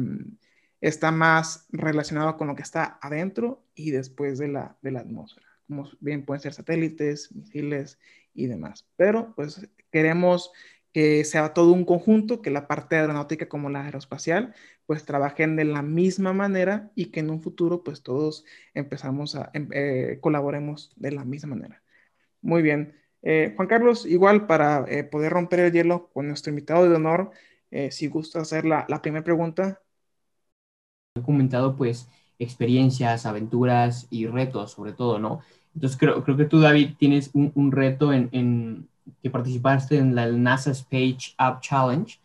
está 0.81 1.11
más 1.11 1.67
relacionado 1.71 2.37
con 2.37 2.47
lo 2.47 2.55
que 2.55 2.63
está 2.63 2.99
adentro 3.01 3.63
y 3.73 3.91
después 3.91 4.37
de 4.37 4.49
la, 4.49 4.77
de 4.81 4.91
la 4.91 4.99
atmósfera. 4.99 5.47
Como 5.67 5.89
bien 5.99 6.25
pueden 6.25 6.41
ser 6.41 6.53
satélites, 6.53 7.33
misiles 7.33 7.97
y 8.33 8.47
demás. 8.47 8.87
Pero 8.95 9.33
pues 9.35 9.67
queremos 9.91 10.51
que 10.97 11.23
sea 11.25 11.53
todo 11.53 11.73
un 11.73 11.85
conjunto, 11.85 12.41
que 12.41 12.49
la 12.49 12.67
parte 12.67 12.95
aeronáutica 12.95 13.47
como 13.47 13.69
la 13.69 13.83
aeroespacial, 13.85 14.55
pues 14.87 15.05
trabajen 15.05 15.55
de 15.55 15.63
la 15.65 15.83
misma 15.83 16.33
manera 16.33 16.91
y 16.95 17.11
que 17.11 17.19
en 17.19 17.29
un 17.29 17.39
futuro 17.43 17.83
pues 17.83 18.01
todos 18.01 18.45
empezamos 18.73 19.35
a, 19.35 19.51
em, 19.53 19.69
eh, 19.73 20.17
colaboremos 20.21 20.91
de 20.95 21.11
la 21.11 21.23
misma 21.23 21.55
manera. 21.55 21.83
Muy 22.41 22.63
bien. 22.63 22.95
Eh, 23.21 23.53
Juan 23.55 23.67
Carlos, 23.67 24.07
igual 24.07 24.47
para 24.47 24.85
eh, 24.89 25.03
poder 25.03 25.33
romper 25.33 25.59
el 25.61 25.73
hielo 25.73 26.09
con 26.13 26.27
nuestro 26.27 26.49
invitado 26.51 26.89
de 26.89 26.95
honor, 26.95 27.31
si 27.91 28.07
gusta 28.07 28.39
hacer 28.41 28.65
la, 28.65 28.85
la 28.89 29.01
primera 29.03 29.23
pregunta. 29.25 29.81
He 31.15 31.21
comentado 31.21 31.75
pues 31.75 32.09
experiencias, 32.39 33.25
aventuras 33.27 34.07
y 34.09 34.27
retos 34.27 34.71
sobre 34.71 34.93
todo, 34.93 35.19
¿no? 35.19 35.41
Entonces 35.75 35.99
creo, 35.99 36.23
creo 36.23 36.37
que 36.37 36.45
tú, 36.45 36.59
David, 36.59 36.95
tienes 36.97 37.29
un, 37.33 37.51
un 37.55 37.71
reto 37.71 38.13
en, 38.13 38.87
que 39.21 39.29
participaste 39.29 39.97
en 39.97 40.15
la 40.15 40.27
NASA 40.27 40.71
Space 40.71 41.33
App 41.37 41.61
Challenge. 41.61 42.19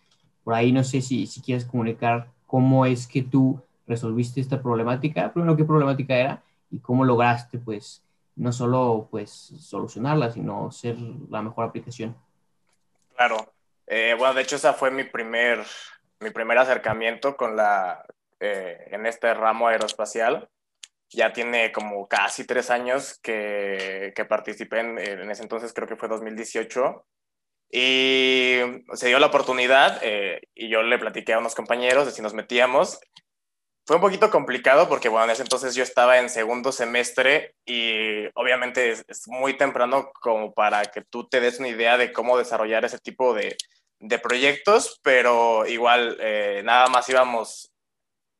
Por 0.44 0.54
ahí 0.54 0.72
no 0.72 0.82
sé 0.84 1.00
si, 1.00 1.26
si 1.26 1.40
quieres 1.40 1.64
comunicar 1.64 2.28
cómo 2.46 2.84
es 2.86 3.06
que 3.06 3.22
tú 3.22 3.60
resolviste 3.86 4.40
esta 4.40 4.60
problemática, 4.60 5.32
primero 5.32 5.56
qué 5.56 5.64
problemática 5.64 6.14
era 6.14 6.42
y 6.70 6.78
cómo 6.78 7.04
lograste 7.04 7.58
pues 7.58 8.02
no 8.36 8.52
solo 8.52 9.08
pues 9.10 9.30
solucionarla, 9.30 10.30
sino 10.30 10.70
ser 10.70 10.96
la 11.28 11.42
mejor 11.42 11.66
aplicación. 11.66 12.16
Claro, 13.14 13.36
eh, 13.86 14.14
bueno, 14.18 14.34
de 14.34 14.42
hecho 14.42 14.56
esa 14.56 14.72
fue 14.72 14.90
mi 14.90 15.04
primer, 15.04 15.64
mi 16.20 16.30
primer 16.30 16.58
acercamiento 16.58 17.36
con 17.36 17.56
la, 17.56 18.04
eh, 18.40 18.88
en 18.90 19.06
este 19.06 19.32
ramo 19.34 19.68
aeroespacial 19.68 20.48
ya 21.12 21.32
tiene 21.32 21.72
como 21.72 22.08
casi 22.08 22.46
tres 22.46 22.70
años 22.70 23.18
que, 23.22 24.12
que 24.14 24.24
participé 24.24 24.80
en, 24.80 24.98
en, 24.98 25.30
ese 25.30 25.42
entonces, 25.42 25.72
creo 25.72 25.88
que 25.88 25.96
fue 25.96 26.08
2018. 26.08 27.06
Y 27.70 28.58
se 28.94 29.08
dio 29.08 29.18
la 29.18 29.28
oportunidad 29.28 29.98
eh, 30.02 30.42
y 30.54 30.68
yo 30.68 30.82
le 30.82 30.98
platiqué 30.98 31.32
a 31.32 31.38
unos 31.38 31.54
compañeros 31.54 32.06
de 32.06 32.12
si 32.12 32.20
nos 32.20 32.34
metíamos. 32.34 33.00
Fue 33.86 33.96
un 33.96 34.02
poquito 34.02 34.30
complicado 34.30 34.88
porque, 34.88 35.08
bueno, 35.08 35.24
en 35.24 35.30
ese 35.30 35.42
entonces 35.42 35.74
yo 35.74 35.82
estaba 35.82 36.18
en 36.18 36.28
segundo 36.28 36.70
semestre 36.70 37.54
y 37.64 38.26
obviamente 38.34 38.90
es, 38.90 39.04
es 39.08 39.26
muy 39.26 39.56
temprano 39.56 40.12
como 40.20 40.52
para 40.52 40.82
que 40.84 41.02
tú 41.02 41.28
te 41.28 41.40
des 41.40 41.58
una 41.58 41.68
idea 41.68 41.96
de 41.96 42.12
cómo 42.12 42.38
desarrollar 42.38 42.84
ese 42.84 42.98
tipo 42.98 43.34
de, 43.34 43.56
de 44.02 44.18
proyectos, 44.18 45.00
pero 45.02 45.66
igual 45.66 46.16
eh, 46.20 46.62
nada 46.64 46.88
más 46.88 47.08
íbamos 47.08 47.71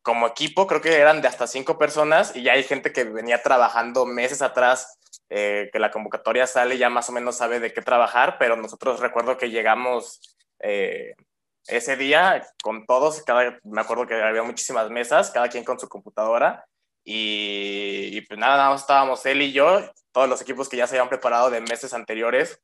como 0.02 0.26
equipo, 0.26 0.66
creo 0.66 0.80
que 0.80 0.96
eran 0.96 1.22
de 1.22 1.28
hasta 1.28 1.46
cinco 1.46 1.78
personas 1.78 2.34
y 2.36 2.42
ya 2.42 2.52
hay 2.52 2.64
gente 2.64 2.92
que 2.92 3.04
venía 3.04 3.42
trabajando 3.42 4.04
meses 4.04 4.42
atrás, 4.42 4.98
eh, 5.30 5.70
que 5.72 5.78
la 5.78 5.90
convocatoria 5.90 6.46
sale, 6.46 6.78
ya 6.78 6.90
más 6.90 7.08
o 7.08 7.12
menos 7.12 7.36
sabe 7.36 7.60
de 7.60 7.72
qué 7.72 7.82
trabajar, 7.82 8.36
pero 8.38 8.56
nosotros 8.56 9.00
recuerdo 9.00 9.38
que 9.38 9.50
llegamos 9.50 10.20
eh, 10.60 11.14
ese 11.66 11.96
día 11.96 12.46
con 12.62 12.84
todos, 12.86 13.22
cada, 13.22 13.58
me 13.64 13.80
acuerdo 13.80 14.06
que 14.06 14.20
había 14.20 14.42
muchísimas 14.42 14.90
mesas, 14.90 15.30
cada 15.30 15.48
quien 15.48 15.64
con 15.64 15.78
su 15.78 15.88
computadora 15.88 16.66
y, 17.04 18.10
y 18.12 18.20
pues 18.22 18.38
nada, 18.38 18.56
nada 18.56 18.70
más 18.70 18.80
estábamos 18.82 19.24
él 19.26 19.42
y 19.42 19.52
yo, 19.52 19.80
todos 20.12 20.28
los 20.28 20.42
equipos 20.42 20.68
que 20.68 20.76
ya 20.76 20.86
se 20.86 20.96
habían 20.96 21.08
preparado 21.08 21.50
de 21.50 21.60
meses 21.60 21.94
anteriores 21.94 22.60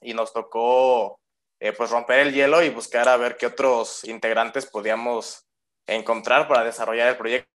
y 0.00 0.14
nos 0.14 0.32
tocó 0.32 1.18
eh, 1.60 1.72
pues 1.72 1.90
romper 1.90 2.20
el 2.20 2.32
hielo 2.32 2.62
y 2.62 2.70
buscar 2.70 3.08
a 3.08 3.16
ver 3.16 3.36
qué 3.36 3.46
otros 3.46 4.04
integrantes 4.04 4.66
podíamos 4.66 5.47
encontrar 5.88 6.46
para 6.46 6.64
desarrollar 6.64 7.08
el 7.08 7.16
proyecto. 7.16 7.48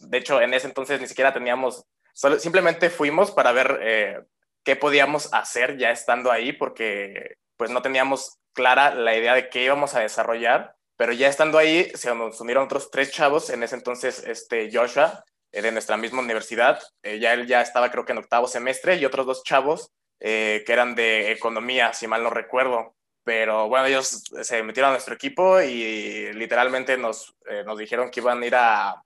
De 0.00 0.18
hecho, 0.18 0.40
en 0.40 0.54
ese 0.54 0.66
entonces 0.66 1.00
ni 1.00 1.08
siquiera 1.08 1.32
teníamos, 1.32 1.84
solo, 2.12 2.38
simplemente 2.38 2.90
fuimos 2.90 3.30
para 3.30 3.52
ver 3.52 3.78
eh, 3.82 4.20
qué 4.64 4.76
podíamos 4.76 5.32
hacer 5.32 5.76
ya 5.76 5.90
estando 5.90 6.30
ahí, 6.30 6.52
porque 6.52 7.36
pues 7.56 7.70
no 7.70 7.82
teníamos 7.82 8.38
clara 8.52 8.94
la 8.94 9.16
idea 9.16 9.34
de 9.34 9.48
qué 9.48 9.64
íbamos 9.64 9.94
a 9.94 10.00
desarrollar, 10.00 10.74
pero 10.96 11.12
ya 11.12 11.28
estando 11.28 11.58
ahí 11.58 11.90
se 11.94 12.14
nos 12.14 12.40
unieron 12.40 12.64
otros 12.64 12.90
tres 12.90 13.10
chavos, 13.10 13.50
en 13.50 13.62
ese 13.62 13.76
entonces 13.76 14.22
este 14.26 14.70
Joshua, 14.72 15.24
eh, 15.52 15.62
de 15.62 15.72
nuestra 15.72 15.96
misma 15.96 16.20
universidad, 16.20 16.80
eh, 17.02 17.18
ya 17.18 17.32
él 17.34 17.46
ya 17.46 17.60
estaba 17.60 17.90
creo 17.90 18.04
que 18.04 18.12
en 18.12 18.18
octavo 18.18 18.46
semestre, 18.46 18.96
y 18.96 19.04
otros 19.04 19.26
dos 19.26 19.42
chavos 19.42 19.92
que 20.20 20.64
eran 20.66 20.96
de 20.96 21.30
economía, 21.30 21.92
si 21.92 22.08
mal 22.08 22.24
no 22.24 22.30
recuerdo 22.30 22.96
pero 23.28 23.68
bueno, 23.68 23.84
ellos 23.84 24.22
se 24.40 24.62
metieron 24.62 24.88
a 24.88 24.92
nuestro 24.92 25.14
equipo 25.14 25.60
y 25.60 26.32
literalmente 26.32 26.96
nos, 26.96 27.36
eh, 27.46 27.62
nos 27.62 27.76
dijeron 27.76 28.10
que 28.10 28.20
iban 28.20 28.42
a 28.42 28.46
ir 28.46 28.54
a, 28.54 29.04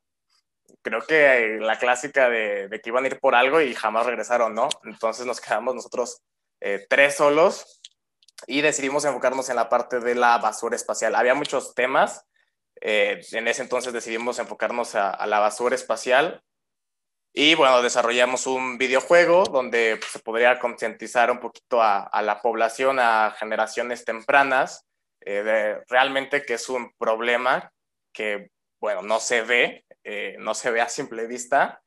creo 0.80 1.04
que 1.04 1.58
la 1.60 1.76
clásica 1.76 2.30
de, 2.30 2.68
de, 2.68 2.80
que 2.80 2.90
iban 2.90 3.02
a 3.02 3.08
ir 3.08 3.18
por 3.18 3.34
algo 3.34 3.60
y 3.60 3.74
jamás 3.74 4.06
regresaron, 4.06 4.54
¿no? 4.54 4.68
Entonces 4.84 5.26
nos 5.26 5.40
quedamos 5.40 5.74
nosotros 5.74 6.22
eh, 6.60 6.86
tres 6.88 7.16
solos 7.16 7.80
y 8.46 8.60
decidimos 8.60 9.04
enfocarnos 9.04 9.50
en 9.50 9.56
la 9.56 9.68
parte 9.68 9.98
de 9.98 10.14
la 10.14 10.38
basura 10.38 10.76
espacial. 10.76 11.16
Había 11.16 11.34
muchos 11.34 11.74
temas, 11.74 12.24
eh, 12.80 13.22
en 13.32 13.48
ese 13.48 13.62
entonces 13.62 13.92
decidimos 13.92 14.38
enfocarnos 14.38 14.94
a, 14.94 15.10
a 15.10 15.26
la 15.26 15.40
basura 15.40 15.74
espacial 15.74 16.44
y 17.32 17.54
bueno, 17.54 17.80
desarrollamos 17.82 18.46
un 18.46 18.76
videojuego 18.76 19.44
donde 19.44 19.96
pues, 19.96 20.12
se 20.12 20.18
podría 20.18 20.58
concientizar 20.58 21.30
un 21.30 21.40
poquito 21.40 21.80
a, 21.80 22.02
a, 22.02 22.22
la 22.22 22.42
población, 22.42 22.98
a 22.98 23.34
generaciones 23.38 24.04
tempranas, 24.04 24.86
eh, 25.20 25.42
de 25.42 25.84
realmente 25.88 26.44
que 26.44 26.54
es 26.54 26.68
un 26.68 26.92
problema 26.98 27.72
que, 28.12 28.50
bueno, 28.80 29.02
no 29.02 29.18
se 29.20 29.42
ve, 29.42 29.84
eh, 30.04 30.36
no 30.38 30.54
se 30.54 30.70
ve 30.70 30.80
a 30.80 30.88
simple 30.88 31.26
vista 31.26 31.82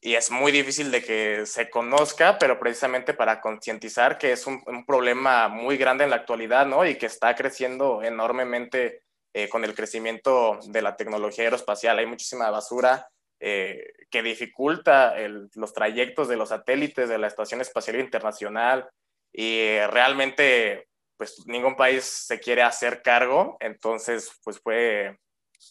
y 0.00 0.14
es 0.14 0.30
muy 0.30 0.52
difícil 0.52 0.92
de 0.92 1.02
que 1.02 1.44
se 1.46 1.70
conozca, 1.70 2.38
pero 2.38 2.60
precisamente 2.60 3.14
para 3.14 3.40
concientizar 3.40 4.16
que 4.16 4.32
es 4.32 4.46
un, 4.46 4.62
un, 4.66 4.86
problema 4.86 5.48
muy 5.48 5.76
grande 5.76 6.04
en 6.04 6.10
la 6.10 6.16
actualidad, 6.16 6.66
¿no? 6.66 6.86
Y 6.86 6.96
que 6.96 7.06
está 7.06 7.34
creciendo 7.34 8.02
enormemente 8.02 9.02
eh, 9.32 9.48
con 9.48 9.64
el 9.64 9.74
crecimiento 9.74 10.60
de 10.66 10.82
la 10.82 10.94
tecnología 10.94 11.44
aeroespacial. 11.44 11.98
Hay 11.98 12.06
muchísima 12.06 12.50
basura 12.50 13.08
eh, 13.40 13.92
que 14.10 14.22
dificulta 14.22 15.14
los 15.54 15.72
trayectos 15.72 16.28
de 16.28 16.36
los 16.36 16.48
satélites 16.48 17.08
de 17.08 17.18
la 17.18 17.26
Estación 17.26 17.60
Espacial 17.60 18.00
Internacional 18.00 18.88
y 19.32 19.78
realmente 19.90 20.88
pues 21.16 21.46
ningún 21.46 21.76
país 21.76 22.04
se 22.04 22.38
quiere 22.38 22.62
hacer 22.62 23.02
cargo, 23.02 23.56
entonces 23.60 24.30
pues 24.44 24.60
fue 24.60 25.18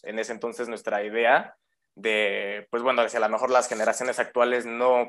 en 0.02 0.18
ese 0.18 0.32
entonces 0.32 0.68
nuestra 0.68 1.02
idea 1.02 1.56
de, 1.94 2.66
pues 2.70 2.82
bueno, 2.82 3.08
si 3.08 3.16
a 3.16 3.20
lo 3.20 3.28
mejor 3.28 3.50
las 3.50 3.68
generaciones 3.68 4.18
actuales 4.18 4.66
no 4.66 5.08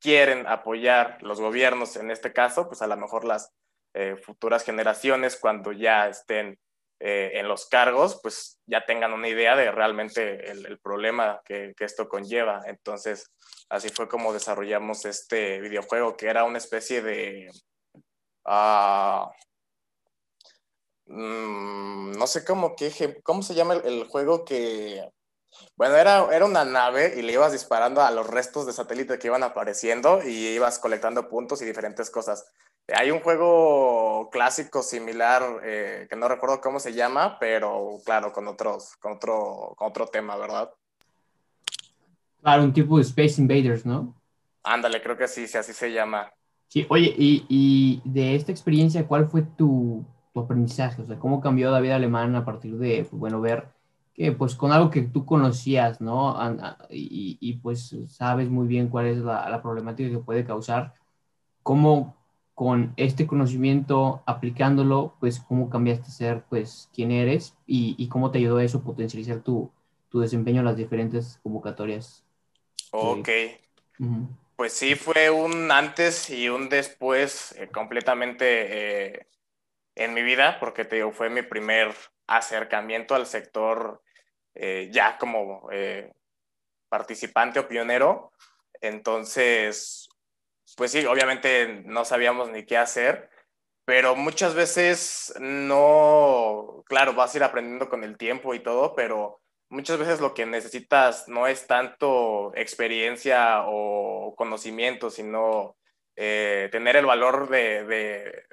quieren 0.00 0.46
apoyar 0.46 1.18
los 1.22 1.40
gobiernos 1.40 1.96
en 1.96 2.10
este 2.10 2.32
caso, 2.32 2.68
pues 2.68 2.82
a 2.82 2.86
lo 2.86 2.96
mejor 2.96 3.24
las 3.24 3.52
eh, 3.94 4.16
futuras 4.16 4.64
generaciones 4.64 5.36
cuando 5.36 5.72
ya 5.72 6.08
estén 6.08 6.58
eh, 7.00 7.32
en 7.34 7.48
los 7.48 7.66
cargos, 7.66 8.20
pues 8.22 8.58
ya 8.66 8.84
tengan 8.86 9.12
una 9.12 9.28
idea 9.28 9.56
de 9.56 9.70
realmente 9.70 10.50
el, 10.50 10.78
problema 10.78 11.42
que, 11.44 11.74
esto 11.80 12.08
conlleva. 12.08 12.62
Entonces, 12.66 13.30
así 13.68 13.88
fue 13.90 14.08
como 14.08 14.32
desarrollamos 14.32 15.04
este 15.04 15.60
videojuego, 15.60 16.16
que 16.16 16.28
era 16.28 16.44
una 16.44 16.58
especie 16.58 17.02
de... 17.02 17.50
Ah, 18.44 19.30
mm, 21.06 22.12
no 22.12 22.26
sé 22.26 22.44
cómo, 22.44 22.74
cómo 23.22 23.42
se 23.42 23.54
llama 23.54 23.74
el, 23.74 24.04
juego 24.04 24.44
que... 24.44 25.02
Bueno, 25.76 25.96
era, 25.96 26.26
era 26.34 26.44
una 26.44 26.64
nave 26.64 27.14
y 27.16 27.22
le 27.22 27.32
ibas 27.32 27.52
disparando 27.52 28.02
a 28.02 28.10
los 28.10 28.26
restos 28.26 28.66
de 28.66 28.72
satélite 28.72 29.18
que 29.18 29.28
iban 29.28 29.42
apareciendo 29.42 30.22
y 30.24 30.48
ibas 30.48 30.78
colectando 30.78 31.28
puntos 31.28 31.62
y 31.62 31.64
diferentes 31.64 32.10
cosas. 32.10 32.46
Hay 32.88 33.10
un 33.10 33.20
juego 33.20 34.28
clásico 34.30 34.82
similar 34.82 35.42
eh, 35.64 36.06
que 36.08 36.16
no 36.16 36.28
recuerdo 36.28 36.60
cómo 36.60 36.78
se 36.78 36.92
llama, 36.92 37.38
pero 37.38 37.98
claro, 38.04 38.30
con, 38.32 38.46
otros, 38.46 38.96
con, 38.96 39.12
otro, 39.12 39.74
con 39.76 39.88
otro 39.88 40.06
tema, 40.06 40.36
¿verdad? 40.36 40.70
Claro, 42.42 42.64
un 42.64 42.74
tipo 42.74 42.98
de 42.98 43.04
Space 43.04 43.40
Invaders, 43.40 43.86
¿no? 43.86 44.14
Ándale, 44.62 45.00
creo 45.02 45.16
que 45.16 45.28
sí, 45.28 45.46
sí 45.46 45.56
así 45.56 45.72
se 45.72 45.92
llama. 45.92 46.30
Sí, 46.68 46.86
oye, 46.90 47.14
y, 47.16 47.46
y 47.48 48.02
de 48.04 48.34
esta 48.34 48.52
experiencia, 48.52 49.06
¿cuál 49.06 49.28
fue 49.28 49.42
tu, 49.42 50.04
tu, 50.34 50.40
aprendizaje? 50.40 51.00
O 51.00 51.06
sea, 51.06 51.18
¿cómo 51.18 51.40
cambió 51.40 51.70
la 51.70 51.80
vida 51.80 51.96
alemana 51.96 52.40
a 52.40 52.44
partir 52.44 52.76
de, 52.76 53.06
pues, 53.08 53.18
bueno, 53.18 53.40
ver 53.40 53.68
que, 54.12 54.32
pues, 54.32 54.54
con 54.54 54.72
algo 54.72 54.90
que 54.90 55.02
tú 55.02 55.24
conocías, 55.24 56.02
¿no? 56.02 56.36
Y, 56.90 57.38
y 57.40 57.54
pues 57.54 57.96
sabes 58.08 58.50
muy 58.50 58.66
bien 58.66 58.88
cuál 58.88 59.06
es 59.06 59.18
la, 59.18 59.48
la 59.48 59.62
problemática 59.62 60.10
que 60.10 60.18
puede 60.18 60.44
causar, 60.44 60.94
¿cómo, 61.62 62.16
con 62.54 62.94
este 62.96 63.26
conocimiento, 63.26 64.22
aplicándolo, 64.26 65.14
pues 65.18 65.40
cómo 65.40 65.68
cambiaste 65.70 66.06
a 66.06 66.12
ser, 66.12 66.44
pues, 66.48 66.88
quién 66.94 67.10
eres 67.10 67.54
y, 67.66 68.08
cómo 68.08 68.30
te 68.30 68.38
ayudó 68.38 68.60
eso 68.60 68.78
a 68.78 68.84
potencializar 68.84 69.40
tu, 69.40 69.72
tu, 70.08 70.20
desempeño 70.20 70.60
en 70.60 70.66
las 70.66 70.76
diferentes 70.76 71.40
convocatorias. 71.42 72.24
Ok. 72.92 73.28
Pues 74.56 74.72
sí, 74.72 74.94
fue 74.94 75.30
un 75.30 75.72
antes 75.72 76.30
y 76.30 76.48
un 76.48 76.68
después 76.68 77.52
eh, 77.58 77.68
completamente 77.68 79.16
eh, 79.16 79.26
en 79.96 80.14
mi 80.14 80.22
vida, 80.22 80.58
porque 80.60 80.84
te 80.84 80.96
digo, 80.96 81.10
fue 81.10 81.28
mi 81.28 81.42
primer 81.42 81.92
acercamiento 82.28 83.16
al 83.16 83.26
sector 83.26 84.00
eh, 84.54 84.90
ya 84.92 85.18
como 85.18 85.68
participante 86.88 87.58
o 87.58 87.66
pionero. 87.66 88.30
Entonces, 88.80 90.03
pues 90.76 90.92
sí, 90.92 91.04
obviamente 91.06 91.82
no 91.84 92.04
sabíamos 92.04 92.50
ni 92.50 92.64
qué 92.64 92.76
hacer, 92.76 93.30
pero 93.84 94.16
muchas 94.16 94.54
veces 94.54 95.34
no, 95.40 96.84
claro, 96.86 97.14
vas 97.14 97.34
a 97.34 97.38
ir 97.38 97.44
aprendiendo 97.44 97.88
con 97.88 98.02
el 98.02 98.16
tiempo 98.16 98.54
y 98.54 98.60
todo, 98.60 98.94
pero 98.94 99.40
muchas 99.68 99.98
veces 99.98 100.20
lo 100.20 100.34
que 100.34 100.46
necesitas 100.46 101.28
no 101.28 101.46
es 101.46 101.66
tanto 101.66 102.52
experiencia 102.56 103.64
o 103.66 104.34
conocimiento, 104.36 105.10
sino 105.10 105.76
eh, 106.16 106.68
tener 106.72 106.96
el 106.96 107.06
valor 107.06 107.48
de, 107.48 108.44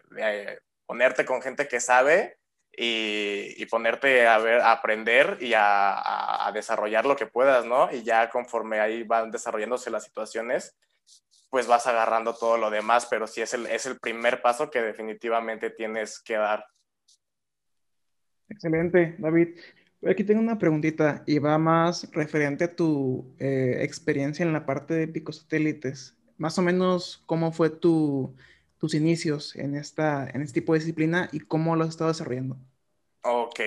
ponerte 0.86 1.26
con 1.26 1.42
gente 1.42 1.68
que 1.68 1.80
sabe 1.80 2.38
y, 2.72 3.66
ponerte 3.68 4.28
a, 4.28 4.38
ver, 4.40 4.62
a 4.62 4.72
aprender 4.72 5.38
y 5.40 5.54
a, 5.54 6.48
a, 6.48 6.52
desarrollar 6.52 7.06
lo 7.06 7.16
que 7.16 7.28
puedas, 7.28 7.66
¿no? 7.66 7.92
Y 7.92 8.04
ya 8.04 8.30
conforme 8.30 8.80
ahí 8.80 9.04
van 9.04 9.32
desarrollándose 9.32 9.92
las 9.92 10.04
situaciones, 10.04 10.76
pues 11.52 11.68
vas 11.68 11.86
agarrando 11.86 12.34
todo 12.34 12.58
lo 12.58 12.70
demás, 12.70 13.06
pero 13.10 13.28
sí 13.28 13.42
es 13.42 13.54
el, 13.54 13.68
es 13.68 13.86
el 13.86 14.00
primer 14.00 14.42
paso 14.42 14.72
que 14.72 14.82
definitivamente 14.82 15.70
tienes 15.70 16.18
que 16.20 16.36
dar. 16.36 16.66
Excelente, 18.48 19.16
David. 19.20 19.60
Aquí 20.10 20.24
tengo 20.24 20.40
una 20.40 20.58
preguntita 20.58 21.24
y 21.28 21.40
va 21.40 21.58
más 21.58 22.10
referente 22.14 22.64
a 22.64 22.76
tu 22.76 23.36
eh, 23.38 23.80
experiencia 23.82 24.44
en 24.44 24.54
la 24.54 24.66
parte 24.66 24.94
de 24.94 25.10
picosatélites. 25.10 26.18
Más 26.38 26.58
o 26.58 26.62
menos, 26.62 27.22
¿cómo 27.26 27.52
fue 27.52 27.70
tu, 27.70 28.34
tus 28.78 28.94
inicios 28.94 29.56
en, 29.58 29.76
esta, 29.76 30.30
en 30.34 30.42
este 30.42 30.62
tipo 30.62 30.72
de 30.72 30.80
disciplina 30.80 31.30
y 31.34 31.42
cómo 31.42 31.76
lo 31.76 31.84
has 31.84 31.90
estado 31.90 32.10
desarrollando? 32.12 32.58
Ok. 33.24 33.60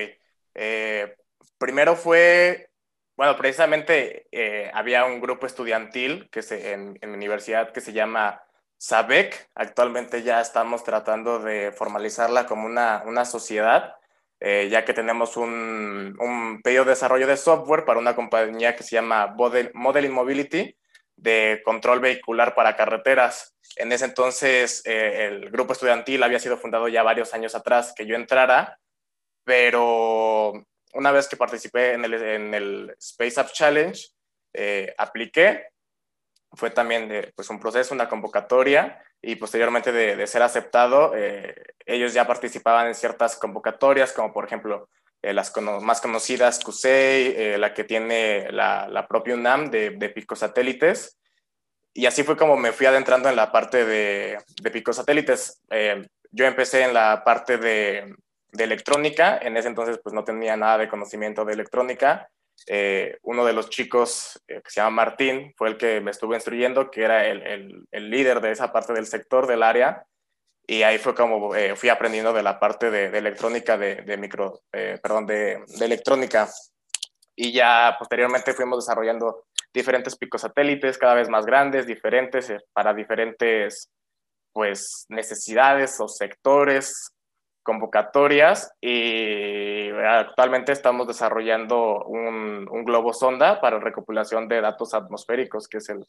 Eh, 0.55 1.15
primero 1.59 1.95
fue 1.95 2.67
bueno, 3.17 3.37
precisamente 3.37 4.27
eh, 4.31 4.69
había 4.73 5.05
un 5.05 5.21
grupo 5.21 5.45
estudiantil 5.45 6.29
que 6.31 6.41
se, 6.41 6.73
en, 6.73 6.97
en, 7.01 7.11
universidad 7.11 7.71
que 7.71 7.81
se 7.81 7.93
llama 7.93 8.43
SABEC. 8.77 9.49
Actualmente 9.55 10.23
ya 10.23 10.41
estamos 10.41 10.83
tratando 10.83 11.39
de 11.39 11.71
formalizarla 11.71 12.45
como 12.45 12.65
una, 12.65 13.03
una 13.05 13.23
sociedad, 13.23 13.95
eh, 14.39 14.67
ya 14.69 14.83
que 14.83 14.93
tenemos 14.93 15.37
un, 15.37 16.15
un, 16.19 16.61
pedido 16.61 16.83
de 16.83 16.91
desarrollo 16.91 17.27
de 17.27 17.37
software 17.37 17.85
para 17.85 17.99
una 17.99 18.15
compañía 18.15 18.75
que 18.75 18.83
se 18.83 18.95
llama 18.95 19.27
Model, 19.27 19.71
Modeling 19.73 20.11
Mobility 20.11 20.75
de 21.15 21.61
control 21.63 21.99
vehicular 22.01 22.55
para 22.55 22.75
carreteras. 22.75 23.55
En 23.77 23.91
ese 23.91 24.05
entonces 24.05 24.81
eh, 24.85 25.25
el 25.27 25.49
grupo 25.49 25.73
estudiantil 25.73 26.23
había 26.23 26.39
sido 26.39 26.57
fundado 26.57 26.87
ya 26.87 27.03
varios 27.03 27.33
años 27.33 27.55
atrás 27.55 27.93
que 27.95 28.05
yo 28.05 28.15
entrara, 28.15 28.79
pero 29.43 30.53
una 30.95 31.11
vez 31.11 31.27
que 31.27 31.37
participé 31.37 31.93
en 31.93 32.05
el, 32.05 32.13
en 32.13 32.53
el 32.53 32.95
Space 32.99 33.39
Up 33.39 33.47
Challenge, 33.51 33.99
eh, 34.53 34.93
apliqué. 34.97 35.67
Fue 36.53 36.69
también 36.69 37.31
pues 37.35 37.49
un 37.49 37.59
proceso, 37.59 37.93
una 37.93 38.07
convocatoria 38.07 39.03
y 39.21 39.35
posteriormente 39.35 39.91
de, 39.91 40.15
de 40.15 40.27
ser 40.27 40.41
aceptado, 40.41 41.13
eh, 41.15 41.53
ellos 41.85 42.13
ya 42.13 42.25
participaban 42.25 42.87
en 42.87 42.95
ciertas 42.95 43.35
convocatorias, 43.35 44.13
como 44.13 44.31
por 44.31 44.45
ejemplo 44.45 44.87
eh, 45.21 45.33
las 45.33 45.51
más 45.81 45.99
conocidas, 45.99 46.63
CUSEI, 46.63 47.57
la 47.57 47.73
que 47.73 47.83
tiene 47.83 48.51
la, 48.51 48.87
la 48.87 49.07
propia 49.07 49.35
UNAM 49.35 49.69
de, 49.69 49.91
de 49.91 50.09
picosatélites. 50.09 51.17
Y 51.93 52.05
así 52.05 52.23
fue 52.23 52.37
como 52.37 52.55
me 52.55 52.71
fui 52.71 52.85
adentrando 52.85 53.27
en 53.29 53.35
la 53.35 53.51
parte 53.51 53.85
de, 53.85 54.37
de 54.61 54.71
picosatélites. 54.71 55.61
yo 56.31 56.45
empecé 56.45 56.83
en 56.83 56.93
la 56.93 57.23
parte 57.23 57.57
de, 57.57 58.15
de 58.55 58.63
electrónica. 58.63 59.37
En 59.41 59.57
ese 59.57 59.67
entonces 59.67 59.99
pues 60.03 60.13
no 60.13 60.23
tenía 60.23 60.55
nada 60.57 60.77
de 60.79 60.89
conocimiento 60.89 61.45
de 61.45 61.53
electrónica. 61.53 62.29
Eh, 62.67 63.17
uno 63.23 63.45
de 63.45 63.53
los 63.53 63.69
chicos 63.69 64.41
eh, 64.47 64.61
que 64.63 64.71
se 64.71 64.81
llama 64.81 65.03
Martín 65.03 65.53
fue 65.57 65.69
el 65.69 65.77
que 65.77 66.01
me 66.01 66.11
estuvo 66.11 66.33
instruyendo, 66.33 66.89
que 66.89 67.03
era 67.03 67.27
el, 67.27 67.85
el, 67.91 68.09
líder 68.09 68.41
de 68.41 68.51
esa 68.51 68.71
parte 68.71 68.93
del 68.93 69.05
sector, 69.05 69.45
del 69.47 69.63
área. 69.63 70.05
Y 70.67 70.81
ahí 70.81 70.97
fue 70.97 71.13
como 71.13 71.53
eh, 71.55 71.75
fui 71.75 71.89
aprendiendo 71.89 72.33
de 72.33 72.41
la 72.41 72.59
parte 72.59 72.89
de, 72.89 73.11
de 73.11 73.17
electrónica, 73.17 73.77
de, 73.77 74.17
micro, 74.17 74.61
perdón, 74.71 75.27
de, 75.27 75.63
de, 75.67 75.85
electrónica. 75.85 76.49
Y 77.35 77.51
ya 77.51 77.95
posteriormente 77.99 78.53
fuimos 78.53 78.83
desarrollando 78.83 79.45
diferentes 79.71 80.17
picos 80.17 80.41
satélites 80.41 80.97
cada 80.97 81.13
vez 81.13 81.29
más 81.29 81.45
grandes, 81.45 81.85
diferentes, 81.85 82.51
para 82.73 82.93
diferentes 82.93 83.91
pues 84.53 85.05
necesidades 85.09 85.99
o 85.99 86.07
sectores 86.07 87.14
convocatorias 87.65 88.71
y 88.79 89.89
actualmente 89.89 90.71
estamos 90.71 91.07
desarrollando 91.07 92.05
un, 92.05 92.65
globo 92.85 93.11
sonda 93.11 93.59
para 93.59 93.79
recopilación 93.79 94.47
de 94.47 94.61
datos 94.61 94.93
atmosféricos, 94.93 95.67
que 95.67 95.79
es 95.79 95.89
el, 95.89 96.05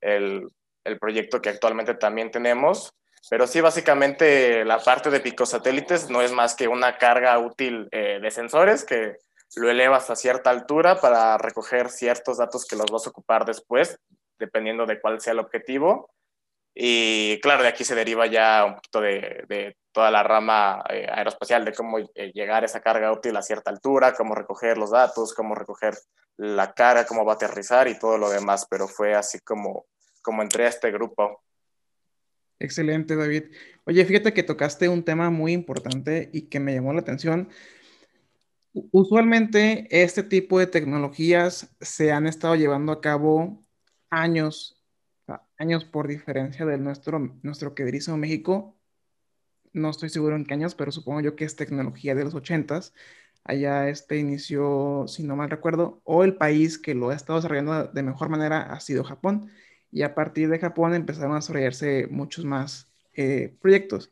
el, 0.00 0.98
proyecto 0.98 1.40
que 1.40 1.50
actualmente 1.50 1.94
también 1.94 2.32
tenemos. 2.32 2.92
Pero 3.30 3.46
sí, 3.46 3.60
básicamente 3.60 4.64
la 4.64 4.78
parte 4.80 5.08
de 5.10 5.20
picosatélites 5.20 6.10
no 6.10 6.20
es 6.20 6.32
más 6.32 6.56
que 6.56 6.66
una 6.66 6.98
carga 6.98 7.38
útil 7.38 7.88
eh, 7.92 8.18
de 8.20 8.30
sensores 8.30 8.84
que 8.84 9.16
lo 9.54 9.70
elevas 9.70 10.10
a 10.10 10.16
cierta 10.16 10.50
altura 10.50 11.00
para 11.00 11.38
recoger 11.38 11.88
ciertos 11.90 12.38
datos 12.38 12.66
que 12.66 12.76
los 12.76 12.90
vas 12.90 13.06
a 13.06 13.10
ocupar 13.10 13.44
después, 13.44 13.98
dependiendo 14.38 14.84
de 14.86 15.00
cuál 15.00 15.20
sea 15.20 15.32
el 15.32 15.38
objetivo. 15.38 16.10
Y 16.78 17.40
claro, 17.40 17.62
de 17.62 17.70
aquí 17.70 17.84
se 17.84 17.94
deriva 17.94 18.26
ya 18.26 18.66
un 18.66 18.74
poquito 18.74 19.00
de, 19.00 19.44
de 19.48 19.78
toda 19.92 20.10
la 20.10 20.22
rama 20.22 20.84
eh, 20.90 21.06
aeroespacial, 21.10 21.64
de 21.64 21.72
cómo 21.72 21.98
eh, 21.98 22.32
llegar 22.34 22.62
a 22.62 22.66
esa 22.66 22.82
carga 22.82 23.10
útil 23.10 23.34
a 23.34 23.40
cierta 23.40 23.70
altura, 23.70 24.12
cómo 24.12 24.34
recoger 24.34 24.76
los 24.76 24.90
datos, 24.90 25.32
cómo 25.32 25.54
recoger 25.54 25.94
la 26.36 26.74
cara, 26.74 27.06
cómo 27.06 27.24
va 27.24 27.32
a 27.32 27.36
aterrizar 27.36 27.88
y 27.88 27.98
todo 27.98 28.18
lo 28.18 28.28
demás. 28.28 28.66
Pero 28.68 28.88
fue 28.88 29.14
así 29.14 29.40
como, 29.40 29.86
como 30.20 30.42
entré 30.42 30.66
a 30.66 30.68
este 30.68 30.90
grupo. 30.90 31.42
Excelente, 32.58 33.16
David. 33.16 33.44
Oye, 33.86 34.04
fíjate 34.04 34.34
que 34.34 34.42
tocaste 34.42 34.90
un 34.90 35.02
tema 35.02 35.30
muy 35.30 35.54
importante 35.54 36.28
y 36.34 36.42
que 36.50 36.60
me 36.60 36.74
llamó 36.74 36.92
la 36.92 37.00
atención. 37.00 37.48
Usualmente 38.92 39.88
este 39.90 40.22
tipo 40.22 40.58
de 40.58 40.66
tecnologías 40.66 41.74
se 41.80 42.12
han 42.12 42.26
estado 42.26 42.54
llevando 42.54 42.92
a 42.92 43.00
cabo 43.00 43.64
años 44.10 44.75
años 45.58 45.84
por 45.84 46.08
diferencia 46.08 46.66
de 46.66 46.78
nuestro, 46.78 47.18
nuestro 47.42 47.74
queridísimo 47.74 48.16
México. 48.16 48.76
No 49.72 49.90
estoy 49.90 50.08
seguro 50.08 50.36
en 50.36 50.44
qué 50.44 50.54
años, 50.54 50.74
pero 50.74 50.92
supongo 50.92 51.20
yo 51.20 51.36
que 51.36 51.44
es 51.44 51.56
tecnología 51.56 52.14
de 52.14 52.24
los 52.24 52.34
ochentas. 52.34 52.94
Allá 53.44 53.88
este 53.88 54.18
inició, 54.18 55.06
si 55.08 55.22
no 55.22 55.36
mal 55.36 55.50
recuerdo, 55.50 56.00
o 56.04 56.24
el 56.24 56.36
país 56.36 56.78
que 56.78 56.94
lo 56.94 57.10
ha 57.10 57.14
estado 57.14 57.38
desarrollando 57.38 57.84
de 57.84 58.02
mejor 58.02 58.28
manera 58.28 58.62
ha 58.62 58.80
sido 58.80 59.04
Japón. 59.04 59.50
Y 59.92 60.02
a 60.02 60.14
partir 60.14 60.48
de 60.48 60.58
Japón 60.58 60.94
empezaron 60.94 61.32
a 61.32 61.36
desarrollarse 61.36 62.08
muchos 62.10 62.44
más 62.44 62.92
eh, 63.14 63.56
proyectos. 63.60 64.10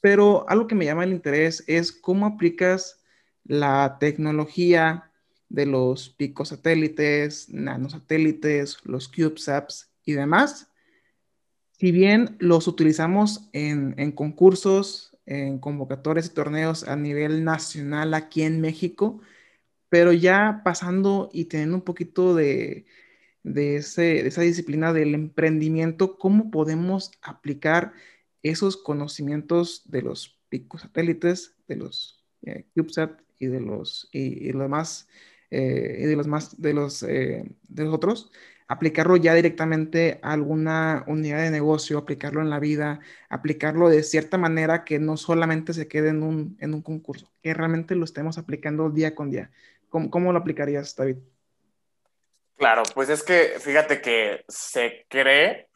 Pero 0.00 0.48
algo 0.48 0.66
que 0.66 0.74
me 0.74 0.86
llama 0.86 1.04
el 1.04 1.12
interés 1.12 1.64
es 1.66 1.92
cómo 1.92 2.26
aplicas 2.26 3.02
la 3.44 3.98
tecnología 4.00 5.10
de 5.48 5.66
los 5.66 6.10
picosatélites, 6.10 7.50
nanosatélites, 7.50 8.78
los 8.84 9.08
CubeSats 9.08 9.90
y 10.04 10.12
demás, 10.12 10.69
si 11.80 11.92
bien 11.92 12.36
los 12.40 12.68
utilizamos 12.68 13.48
en, 13.54 14.12
concursos, 14.12 15.16
en 15.24 15.58
convocatorias 15.58 16.26
y 16.26 16.34
torneos 16.34 16.86
a 16.86 16.94
nivel 16.94 17.42
nacional 17.42 18.12
aquí 18.12 18.42
en 18.42 18.60
México, 18.60 19.22
pero 19.88 20.12
ya 20.12 20.60
pasando 20.62 21.30
y 21.32 21.46
teniendo 21.46 21.76
un 21.76 21.82
poquito 21.82 22.34
de, 22.34 22.84
esa 23.44 24.42
disciplina 24.42 24.92
del 24.92 25.14
emprendimiento, 25.14 26.18
¿cómo 26.18 26.50
podemos 26.50 27.12
aplicar 27.22 27.94
esos 28.42 28.76
conocimientos 28.76 29.82
de 29.86 30.02
los 30.02 30.38
picos 30.50 30.82
satélites, 30.82 31.56
de 31.66 31.76
los 31.76 32.22
eh, 32.42 32.66
CubeSat 32.74 33.22
y 33.38 33.46
de 33.46 33.60
los, 33.60 34.10
y, 34.12 34.52
los 34.52 34.62
demás, 34.62 35.08
eh, 35.50 36.00
y 36.02 36.04
de 36.04 36.16
los 36.16 36.26
más, 36.26 36.60
de 36.60 36.74
los, 36.74 37.02
eh, 37.04 37.50
de 37.70 37.84
los 37.84 37.94
otros, 37.94 38.30
aplicarlo 38.70 39.16
ya 39.16 39.34
directamente 39.34 40.20
a 40.22 40.32
alguna 40.32 41.02
unidad 41.08 41.42
de 41.42 41.50
negocio, 41.50 41.98
aplicarlo 41.98 42.40
en 42.40 42.50
la 42.50 42.60
vida, 42.60 43.00
aplicarlo 43.28 43.88
de 43.88 44.04
cierta 44.04 44.38
manera 44.38 44.84
que 44.84 45.00
no 45.00 45.16
solamente 45.16 45.72
se 45.72 45.88
quede 45.88 46.10
en 46.10 46.22
un, 46.22 46.56
en 46.60 46.74
un 46.74 46.80
concurso, 46.80 47.28
que 47.42 47.52
realmente 47.52 47.96
lo 47.96 48.04
estemos 48.04 48.38
aplicando 48.38 48.88
día 48.88 49.16
con 49.16 49.28
día. 49.28 49.50
¿Cómo, 49.88 50.08
cómo 50.08 50.32
lo 50.32 50.38
aplicarías, 50.38 50.94
David? 50.94 51.16
Claro, 52.56 52.84
pues 52.94 53.08
es 53.08 53.24
que 53.24 53.56
fíjate 53.58 54.00
que 54.00 54.44
se 54.46 55.04
cree 55.08 55.66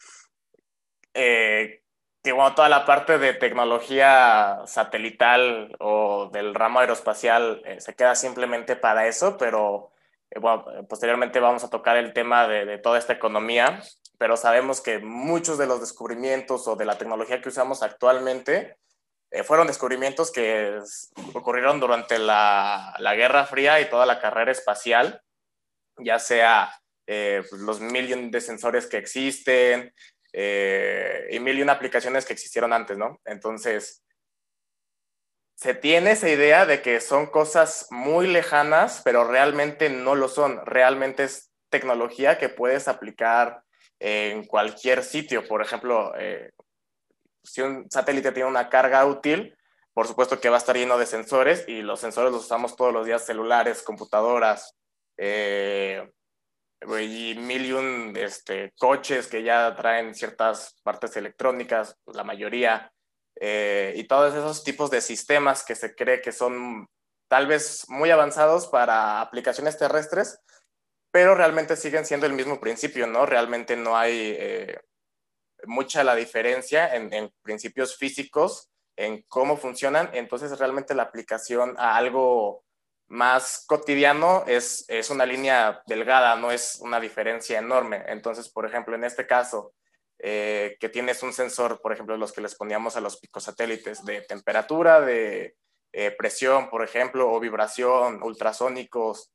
eh, 1.14 1.82
que 2.22 2.30
toda 2.54 2.68
la 2.68 2.86
parte 2.86 3.18
de 3.18 3.34
tecnología 3.34 4.60
satelital 4.66 5.74
o 5.80 6.30
del 6.32 6.54
ramo 6.54 6.78
aeroespacial 6.78 7.60
eh, 7.64 7.80
se 7.80 7.96
queda 7.96 8.14
simplemente 8.14 8.76
para 8.76 9.08
eso, 9.08 9.36
pero 9.36 9.93
bueno, 10.40 10.86
posteriormente 10.88 11.40
vamos 11.40 11.64
a 11.64 11.70
tocar 11.70 11.96
el 11.96 12.12
tema 12.12 12.46
de, 12.48 12.78
toda 12.78 12.98
esta 12.98 13.12
economía, 13.12 13.82
pero 14.18 14.36
sabemos 14.36 14.80
que 14.80 14.98
muchos 14.98 15.58
de 15.58 15.66
los 15.66 15.80
descubrimientos 15.80 16.68
o 16.68 16.76
de 16.76 16.84
la 16.84 16.98
tecnología 16.98 17.40
que 17.40 17.48
usamos 17.48 17.82
actualmente 17.82 18.76
eh, 19.30 19.42
fueron 19.42 19.66
descubrimientos 19.66 20.30
que 20.30 20.78
ocurrieron 21.32 21.80
durante 21.80 22.18
la, 22.18 22.94
la, 22.98 23.14
Guerra 23.14 23.46
Fría 23.46 23.80
y 23.80 23.90
toda 23.90 24.06
la 24.06 24.20
carrera 24.20 24.52
espacial, 24.52 25.20
ya 25.98 26.18
sea 26.18 26.70
eh, 27.06 27.42
pues, 27.50 27.60
los 27.60 27.80
mil 27.80 28.30
de 28.30 28.40
sensores 28.40 28.86
que 28.86 28.98
existen 28.98 29.92
eh, 30.32 31.26
y 31.30 31.40
mil 31.40 31.58
y 31.58 31.62
una 31.62 31.72
aplicaciones 31.72 32.24
que 32.24 32.32
existieron 32.32 32.72
antes, 32.72 32.96
¿no? 32.96 33.20
Entonces, 33.24 34.03
se 35.54 35.74
tiene 35.74 36.12
esa 36.12 36.28
idea 36.28 36.66
de 36.66 36.82
que 36.82 37.00
son 37.00 37.26
cosas 37.26 37.86
muy 37.90 38.26
lejanas, 38.26 39.02
pero 39.04 39.24
realmente 39.24 39.88
no 39.88 40.14
lo 40.14 40.28
son. 40.28 40.64
Realmente 40.66 41.24
es 41.24 41.50
tecnología 41.70 42.38
que 42.38 42.48
puedes 42.48 42.88
aplicar 42.88 43.62
en 44.00 44.44
cualquier 44.44 45.02
sitio. 45.02 45.46
Por 45.46 45.62
ejemplo, 45.62 46.12
eh, 46.18 46.50
si 47.42 47.62
un 47.62 47.90
satélite 47.90 48.32
tiene 48.32 48.48
una 48.48 48.68
carga 48.68 49.04
útil, 49.06 49.56
por 49.92 50.08
supuesto 50.08 50.40
que 50.40 50.48
va 50.48 50.56
a 50.56 50.58
estar 50.58 50.76
lleno 50.76 50.98
de 50.98 51.06
sensores 51.06 51.64
y 51.68 51.82
los 51.82 52.00
sensores 52.00 52.32
los 52.32 52.44
usamos 52.44 52.74
todos 52.74 52.92
los 52.92 53.06
días, 53.06 53.24
celulares, 53.24 53.82
computadoras, 53.82 54.76
eh, 55.16 56.10
y 57.00 57.34
mil 57.38 57.64
y 57.66 57.72
un 57.72 58.16
este, 58.16 58.72
coches 58.78 59.28
que 59.28 59.42
ya 59.42 59.74
traen 59.74 60.14
ciertas 60.14 60.76
partes 60.82 61.16
electrónicas, 61.16 61.96
la 62.06 62.24
mayoría, 62.24 62.92
eh, 63.40 63.92
y 63.96 64.04
todos 64.04 64.34
esos 64.34 64.64
tipos 64.64 64.90
de 64.90 65.00
sistemas 65.00 65.64
que 65.64 65.74
se 65.74 65.94
cree 65.94 66.20
que 66.20 66.32
son 66.32 66.88
tal 67.28 67.46
vez 67.46 67.84
muy 67.88 68.10
avanzados 68.10 68.68
para 68.68 69.20
aplicaciones 69.20 69.78
terrestres, 69.78 70.38
pero 71.10 71.34
realmente 71.34 71.76
siguen 71.76 72.04
siendo 72.04 72.26
el 72.26 72.32
mismo 72.32 72.60
principio, 72.60 73.06
¿no? 73.06 73.26
Realmente 73.26 73.76
no 73.76 73.96
hay 73.96 74.36
eh, 74.38 74.80
mucha 75.66 76.04
la 76.04 76.14
diferencia 76.14 76.94
en, 76.94 77.12
en, 77.12 77.32
principios 77.42 77.96
físicos, 77.96 78.70
en 78.96 79.22
cómo 79.28 79.56
funcionan, 79.56 80.10
entonces 80.12 80.58
realmente 80.58 80.94
la 80.94 81.04
aplicación 81.04 81.74
a 81.78 81.96
algo 81.96 82.64
más 83.08 83.64
cotidiano 83.66 84.44
es, 84.46 84.84
es 84.88 85.10
una 85.10 85.26
línea 85.26 85.82
delgada, 85.86 86.36
no 86.36 86.50
es 86.50 86.78
una 86.80 87.00
diferencia 87.00 87.58
enorme. 87.58 88.02
Entonces, 88.06 88.48
por 88.48 88.66
ejemplo, 88.66 88.94
en 88.94 89.04
este 89.04 89.26
caso, 89.26 89.72
eh, 90.26 90.78
que 90.80 90.88
tienes 90.88 91.22
un 91.22 91.34
sensor, 91.34 91.82
por 91.82 91.92
ejemplo, 91.92 92.16
los 92.16 92.32
que 92.32 92.40
les 92.40 92.54
poníamos 92.54 92.96
a 92.96 93.02
los 93.02 93.18
picosatélites 93.18 94.06
de 94.06 94.22
temperatura, 94.22 95.02
de 95.02 95.54
eh, 95.92 96.10
presión, 96.12 96.70
por 96.70 96.82
ejemplo, 96.82 97.30
o 97.30 97.38
vibración, 97.40 98.22
ultrasónicos, 98.22 99.30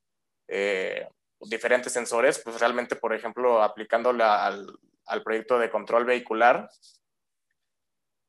eh, 0.47 1.07
diferentes 1.41 1.93
sensores, 1.93 2.39
pues 2.39 2.59
realmente, 2.59 2.95
por 2.95 3.13
ejemplo, 3.13 3.61
aplicándola 3.61 4.47
al, 4.47 4.65
al 5.05 5.21
proyecto 5.21 5.59
de 5.59 5.69
control 5.69 6.05
vehicular, 6.05 6.67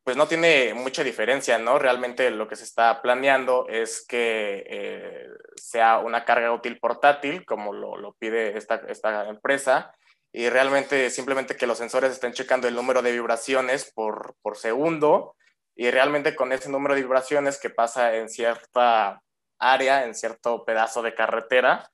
pues 0.05 0.19
no 0.19 0.29
tiene 0.29 0.75
mucha 0.75 1.05
diferencia, 1.05 1.59
¿no? 1.59 1.79
Realmente 1.79 2.31
lo 2.31 2.49
que 2.49 2.57
se 2.57 2.65
está 2.65 3.01
planeando 3.01 3.67
es 3.69 4.05
que 4.07 4.65
eh, 4.67 5.29
sea 5.57 5.99
una 5.99 6.25
carga 6.25 6.53
útil 6.53 6.79
portátil, 6.79 7.47
como 7.47 7.73
lo, 7.73 7.97
lo 7.97 8.15
pide 8.15 8.59
esta, 8.59 8.83
esta, 8.89 9.29
empresa, 9.29 9.95
y 10.33 10.49
realmente 10.49 11.11
simplemente 11.11 11.57
que 11.57 11.67
los 11.67 11.79
sensores 11.79 12.13
estén 12.13 12.33
checando 12.33 12.69
el 12.69 12.75
número 12.75 13.03
de 13.03 13.13
vibraciones 13.13 13.91
por, 13.93 14.37
por 14.43 14.57
segundo, 14.57 15.37
y 15.75 15.91
realmente 15.91 16.35
con 16.37 16.53
ese 16.53 16.69
número 16.69 16.95
de 16.95 17.03
vibraciones 17.03 17.59
que 17.59 17.71
pasa 17.71 18.17
en 18.17 18.29
cierta 18.29 19.23
área, 19.59 20.05
en 20.05 20.15
cierto 20.15 20.65
pedazo 20.65 21.03
de 21.03 21.15
carretera, 21.15 21.91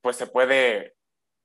pues 0.00 0.16
se 0.16 0.26
puede 0.26 0.94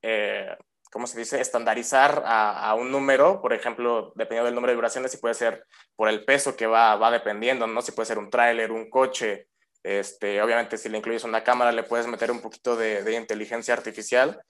eh, 0.02 0.56
¿cómo 0.90 1.06
se 1.06 1.18
dice?, 1.18 1.40
estandarizar 1.40 2.22
a, 2.26 2.74
un 2.74 2.90
número, 2.90 3.40
por 3.40 3.52
ejemplo, 3.52 4.12
dependiendo 4.16 4.46
del 4.46 4.54
número 4.54 4.72
de 4.72 4.76
vibraciones, 4.76 5.12
si 5.12 5.18
puede 5.18 5.34
ser 5.34 5.64
por 5.96 6.08
el 6.08 6.24
peso 6.24 6.56
que 6.56 6.66
va, 6.66 6.96
va 6.96 7.10
dependiendo, 7.10 7.66
¿no? 7.66 7.80
Si 7.80 7.92
puede 7.92 8.06
ser 8.06 8.18
un 8.18 8.30
tráiler, 8.30 8.72
un 8.72 8.90
coche, 8.90 9.48
este, 9.82 10.42
obviamente 10.42 10.76
si 10.76 10.88
le 10.88 10.98
incluyes 10.98 11.24
una 11.24 11.42
cámara 11.42 11.72
le 11.72 11.84
puedes 11.84 12.06
meter 12.06 12.30
un 12.30 12.42
poquito 12.42 12.76
de, 12.76 13.02
de, 13.02 13.14
inteligencia 13.14 13.72
artificial. 13.72 14.42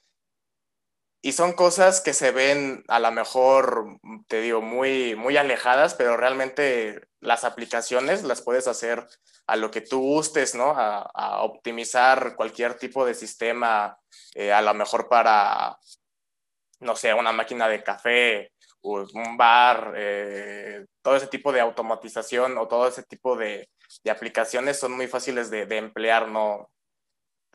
Y 1.23 1.33
son 1.33 1.53
cosas 1.53 2.01
que 2.01 2.15
se 2.15 2.31
ven 2.31 2.83
a 2.89 2.99
lo 2.99 3.11
mejor, 3.13 3.99
te 4.27 4.41
digo, 4.41 4.63
muy, 4.63 5.15
muy 5.17 5.37
alejadas, 5.37 5.95
pero 5.95 6.17
realmente 6.17 7.09
las 7.21 7.45
aplicaciones 7.45 8.23
las 8.23 8.41
puedes 8.41 8.67
hacer 8.67 9.07
a 9.47 9.57
lo 9.57 9.71
que 9.71 9.83
tú 9.83 10.01
gustes, 10.01 10.55
¿no? 10.55 10.73
A, 10.75 11.43
optimizar 11.43 12.37
cualquier 12.37 12.75
tipo 12.75 13.05
de 13.05 13.15
sistema, 13.15 13.99
eh, 14.35 14.53
a 14.53 14.63
lo 14.63 14.73
mejor 14.73 15.09
para 15.09 15.79
no 16.81 16.97
sé, 16.97 17.15
una 17.15 17.33
máquina 17.33 17.69
de 17.69 17.83
café, 17.83 18.53
un 18.83 19.37
bar, 19.37 19.93
eh, 19.97 20.87
todo 21.03 21.17
ese 21.17 21.27
tipo 21.27 21.53
de 21.53 21.61
automatización 21.61 22.57
o 22.59 22.67
todo 22.67 22.89
ese 22.89 23.03
tipo 23.03 23.37
de, 23.37 23.69
de 24.03 24.11
aplicaciones 24.11 24.79
son 24.79 24.93
muy 24.93 25.07
fáciles 25.07 25.51
de, 25.51 25.67
de, 25.67 25.77
emplear, 25.77 26.29
¿no? 26.29 26.71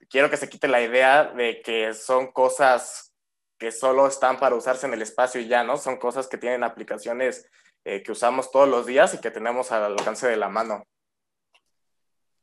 Quiero 0.10 0.30
que 0.30 0.38
se 0.38 0.49
quite 0.49 0.67
la 0.67 0.82
idea 0.82 1.25
de 1.25 1.62
que 1.63 1.93
son 1.95 2.32
cosas 2.32 3.14
que 3.58 3.72
solo 3.72 4.08
están 4.08 4.38
para 4.38 4.56
usarse 4.56 4.88
en 4.88 4.94
el 4.94 5.02
espacio 5.02 5.41
y 5.41 5.48
ya, 5.48 5.63
¿no? 5.63 5.78
Son 5.78 5.98
cosas 5.98 6.28
que 6.28 6.38
tienen 6.38 6.63
aplicaciones 6.63 7.50
eh, 7.84 8.04
que 8.04 8.12
usamos 8.12 8.52
todos 8.52 8.68
los 8.68 8.86
días 8.86 9.13
y 9.13 9.20
que 9.20 9.32
tenemos 9.32 9.72
al 9.72 9.84
alcance 9.84 10.28
de 10.28 10.38
la 10.38 10.50
mano. 10.50 10.84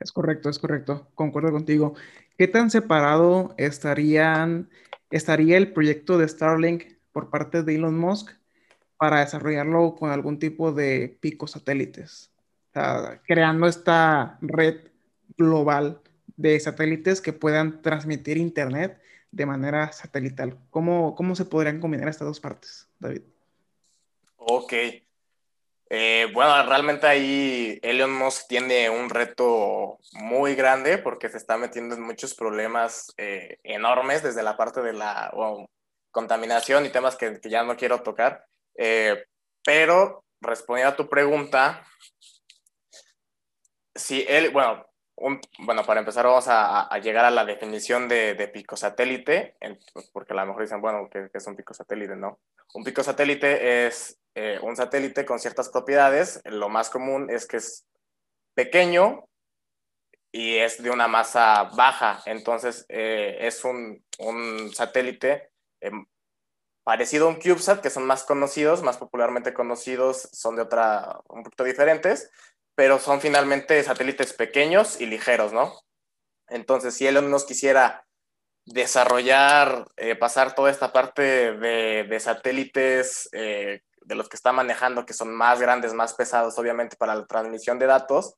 Es 0.00 0.12
correcto, 0.12 0.48
es 0.48 0.58
correcto. 0.58 1.08
Concuerdo 1.14 1.52
contigo. 1.52 1.94
¿Qué 2.36 2.48
tan 2.48 2.70
separado 2.70 3.54
estarían 3.56 4.70
estaría 5.12 5.58
el 5.58 5.72
proyecto 5.72 6.18
de 6.18 6.26
Starlink 6.26 6.84
por 7.12 7.30
parte 7.30 7.62
de 7.62 7.74
Elon 7.74 7.98
Musk 7.98 8.30
para 8.96 9.20
desarrollarlo 9.20 9.94
con 9.94 10.10
algún 10.10 10.38
tipo 10.38 10.72
de 10.72 11.18
pico 11.20 11.46
satélites, 11.46 12.32
creando 13.26 13.66
esta 13.66 14.38
red 14.40 14.76
global 15.36 16.00
de 16.36 16.58
satélites 16.58 17.20
que 17.20 17.32
puedan 17.32 17.82
transmitir 17.82 18.38
Internet 18.38 19.01
de 19.32 19.46
manera 19.46 19.90
satelital. 19.92 20.58
¿Cómo, 20.70 21.14
cómo 21.16 21.34
se 21.34 21.46
podrían 21.46 21.80
combinar 21.80 22.08
estas 22.08 22.28
dos 22.28 22.38
partes, 22.38 22.88
David? 23.00 23.22
Ok. 24.36 24.72
Eh, 25.94 26.30
bueno, 26.32 26.64
realmente 26.66 27.06
ahí 27.06 27.78
Elon 27.82 28.12
Musk 28.12 28.48
tiene 28.48 28.88
un 28.88 29.10
reto 29.10 29.98
muy 30.12 30.54
grande 30.54 30.96
porque 30.96 31.28
se 31.28 31.36
está 31.36 31.58
metiendo 31.58 31.94
en 31.94 32.02
muchos 32.02 32.34
problemas 32.34 33.12
eh, 33.18 33.58
enormes 33.62 34.22
desde 34.22 34.42
la 34.42 34.56
parte 34.56 34.80
de 34.80 34.94
la 34.94 35.30
contaminación 36.10 36.86
y 36.86 36.90
temas 36.90 37.16
que, 37.16 37.40
que, 37.40 37.50
ya 37.50 37.62
no 37.62 37.76
quiero 37.76 38.02
tocar. 38.02 38.46
Eh, 38.74 39.24
pero 39.64 40.24
respondiendo 40.40 40.92
a 40.92 40.96
tu 40.96 41.08
pregunta, 41.08 41.86
si 43.94 44.24
él, 44.26 44.50
bueno, 44.50 44.86
un, 45.22 45.40
bueno, 45.60 45.84
para 45.84 46.00
empezar 46.00 46.26
vamos 46.26 46.48
a, 46.48 46.82
a, 46.82 46.98
llegar 46.98 47.24
a 47.24 47.30
la 47.30 47.44
definición 47.44 48.08
de, 48.08 48.34
de 48.34 48.48
pico 48.48 48.76
satélite, 48.76 49.56
porque 50.12 50.32
a 50.32 50.36
lo 50.36 50.46
mejor 50.46 50.62
dicen, 50.62 50.80
bueno, 50.80 51.08
¿qué, 51.10 51.28
qué 51.30 51.38
es 51.38 51.46
un 51.46 51.56
pico 51.56 51.74
satélite? 51.74 52.16
No. 52.16 52.40
Un 52.74 52.84
pico 52.84 53.02
satélite 53.02 53.86
es 53.86 54.18
eh, 54.34 54.58
un 54.62 54.76
satélite 54.76 55.24
con 55.24 55.38
ciertas 55.38 55.68
propiedades. 55.68 56.40
Lo 56.44 56.68
más 56.68 56.90
común 56.90 57.30
es 57.30 57.46
que 57.46 57.58
es 57.58 57.86
pequeño, 58.54 59.28
y 60.32 60.56
es 60.56 60.82
de 60.82 60.90
una 60.90 61.06
masa 61.06 61.64
baja. 61.76 62.22
Entonces, 62.26 62.86
eh, 62.88 63.36
es 63.42 63.64
un, 63.64 64.02
un 64.18 64.74
satélite 64.74 65.50
em, 65.80 66.06
parecido 66.82 67.26
a 67.26 67.28
un 67.28 67.36
CubeSat, 67.36 67.82
que 67.82 67.90
son 67.90 68.06
más 68.06 68.24
conocidos, 68.24 68.82
más 68.82 68.96
popularmente 68.96 69.52
conocidos, 69.52 70.28
son 70.32 70.56
de 70.56 70.62
otra, 70.62 71.20
un 71.28 71.42
poquito 71.42 71.64
diferentes, 71.64 72.30
pero 72.74 72.98
son 72.98 73.20
finalmente 73.20 73.82
satélites 73.82 74.32
pequeños 74.32 75.00
y 75.00 75.06
ligeros, 75.06 75.52
¿no? 75.52 75.74
Entonces, 76.48 76.94
si 76.94 77.06
Elon 77.06 77.30
nos 77.30 77.44
quisiera 77.44 78.06
desarrollar, 78.64 79.86
eh, 79.96 80.14
pasar 80.14 80.54
toda 80.54 80.70
esta 80.70 80.92
parte 80.92 81.22
de, 81.54 82.20
satélites 82.20 83.28
eh, 83.32 83.80
de 84.02 84.14
los 84.14 84.28
que 84.28 84.36
está 84.36 84.52
manejando, 84.52 85.06
que 85.06 85.14
son 85.14 85.34
más 85.34 85.60
grandes, 85.60 85.94
más 85.94 86.14
pesados, 86.14 86.58
obviamente, 86.58 86.96
para 86.96 87.14
la 87.14 87.26
transmisión 87.26 87.78
de 87.78 87.86
datos, 87.86 88.34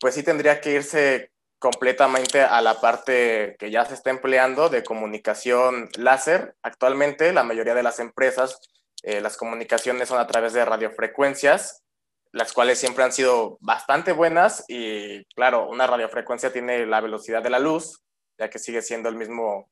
pues 0.00 0.14
sí 0.14 0.22
tendría 0.22 0.60
que 0.60 0.72
irse 0.72 1.32
completamente 1.58 2.42
a 2.42 2.60
la 2.60 2.80
parte 2.80 3.54
que 3.56 3.70
ya 3.70 3.84
se 3.84 3.94
está 3.94 4.10
empleando 4.10 4.68
de 4.68 4.82
comunicación 4.82 5.88
láser. 5.96 6.56
Actualmente 6.62 7.32
la 7.32 7.44
mayoría 7.44 7.74
de 7.74 7.84
las 7.84 8.00
empresas, 8.00 8.58
eh, 9.04 9.20
las 9.20 9.36
comunicaciones 9.36 10.08
son 10.08 10.18
a 10.18 10.26
través 10.26 10.54
de 10.54 10.64
radiofrecuencias, 10.64 11.84
las 12.32 12.52
cuales 12.52 12.78
siempre 12.78 13.04
han 13.04 13.12
sido 13.12 13.58
bastante 13.60 14.12
buenas 14.12 14.64
y 14.66 15.24
claro, 15.34 15.68
una 15.68 15.86
radiofrecuencia 15.86 16.52
tiene 16.52 16.86
la 16.86 17.00
velocidad 17.00 17.42
de 17.42 17.50
la 17.50 17.58
luz, 17.58 18.02
ya 18.38 18.48
que 18.48 18.58
sigue 18.58 18.82
siendo 18.82 19.08
el 19.08 19.16
mismo 19.16 19.70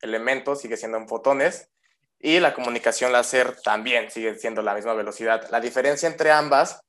elemento, 0.00 0.56
sigue 0.56 0.76
siendo 0.76 0.96
en 0.96 1.08
fotones, 1.08 1.68
y 2.18 2.40
la 2.40 2.54
comunicación 2.54 3.12
láser 3.12 3.60
también 3.62 4.10
sigue 4.10 4.34
siendo 4.36 4.62
la 4.62 4.74
misma 4.74 4.94
velocidad. 4.94 5.48
La 5.50 5.60
diferencia 5.60 6.08
entre 6.08 6.30
ambas 6.30 6.80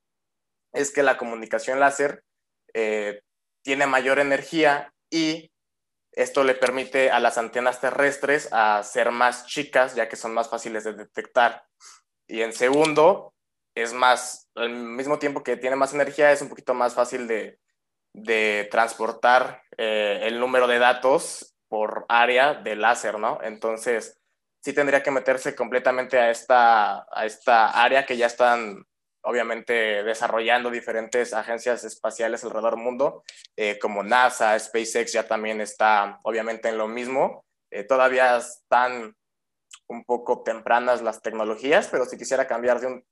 es 0.71 0.91
que 0.91 1.03
la 1.03 1.17
comunicación 1.17 1.79
láser 1.79 2.23
eh, 2.73 3.21
tiene 3.61 3.85
mayor 3.85 4.19
energía 4.19 4.93
y 5.11 5.51
esto 6.13 6.43
le 6.43 6.55
permite 6.55 7.11
a 7.11 7.19
las 7.19 7.37
antenas 7.37 7.79
terrestres 7.79 8.49
a 8.51 8.81
ser 8.83 9.11
más 9.11 9.45
chicas, 9.45 9.95
ya 9.95 10.09
que 10.09 10.15
son 10.15 10.33
más 10.33 10.49
fáciles 10.49 10.83
de 10.83 10.93
detectar. 10.93 11.63
Y 12.27 12.41
en 12.41 12.53
segundo, 12.53 13.33
es 13.81 13.93
más, 13.93 14.49
al 14.55 14.69
mismo 14.69 15.19
tiempo 15.19 15.43
que 15.43 15.57
tiene 15.57 15.75
más 15.75 15.93
energía, 15.93 16.31
es 16.31 16.41
un 16.41 16.49
poquito 16.49 16.73
más 16.73 16.93
fácil 16.93 17.27
de, 17.27 17.59
transportar 18.71 19.63
eh, 19.77 20.21
el 20.23 20.39
número 20.39 20.67
de 20.67 20.79
datos 20.79 21.55
por 21.67 22.05
área 22.09 22.53
de 22.55 22.75
láser, 22.75 23.19
¿no? 23.19 23.39
Entonces, 23.43 24.19
sí 24.61 24.73
tendría 24.73 25.03
que 25.03 25.11
meterse 25.11 25.55
completamente 25.55 26.19
a 26.19 26.29
esta, 26.29 27.05
a 27.11 27.25
esta 27.25 27.69
área 27.69 28.05
que 28.05 28.17
ya 28.17 28.25
están 28.25 28.85
obviamente 29.21 30.03
desarrollando 30.03 30.71
diferentes 30.71 31.33
agencias 31.33 31.83
espaciales 31.83 32.43
alrededor 32.43 32.75
del 32.75 32.83
mundo, 32.83 33.23
eh, 33.55 33.77
como 33.79 34.03
NASA, 34.03 34.57
SpaceX 34.57 35.11
ya 35.11 35.27
también 35.27 35.61
está 35.61 36.19
obviamente 36.23 36.69
en 36.69 36.77
lo 36.77 36.87
mismo. 36.87 37.45
Eh, 37.71 37.83
todavía 37.83 38.37
están 38.37 39.15
un 39.87 40.03
poco 40.05 40.43
tempranas 40.43 41.01
las 41.01 41.21
tecnologías, 41.21 41.87
pero 41.89 42.05
si 42.05 42.17
quisiera 42.17 42.47
cambiar 42.47 42.79
de 42.79 42.87
un, 42.87 43.05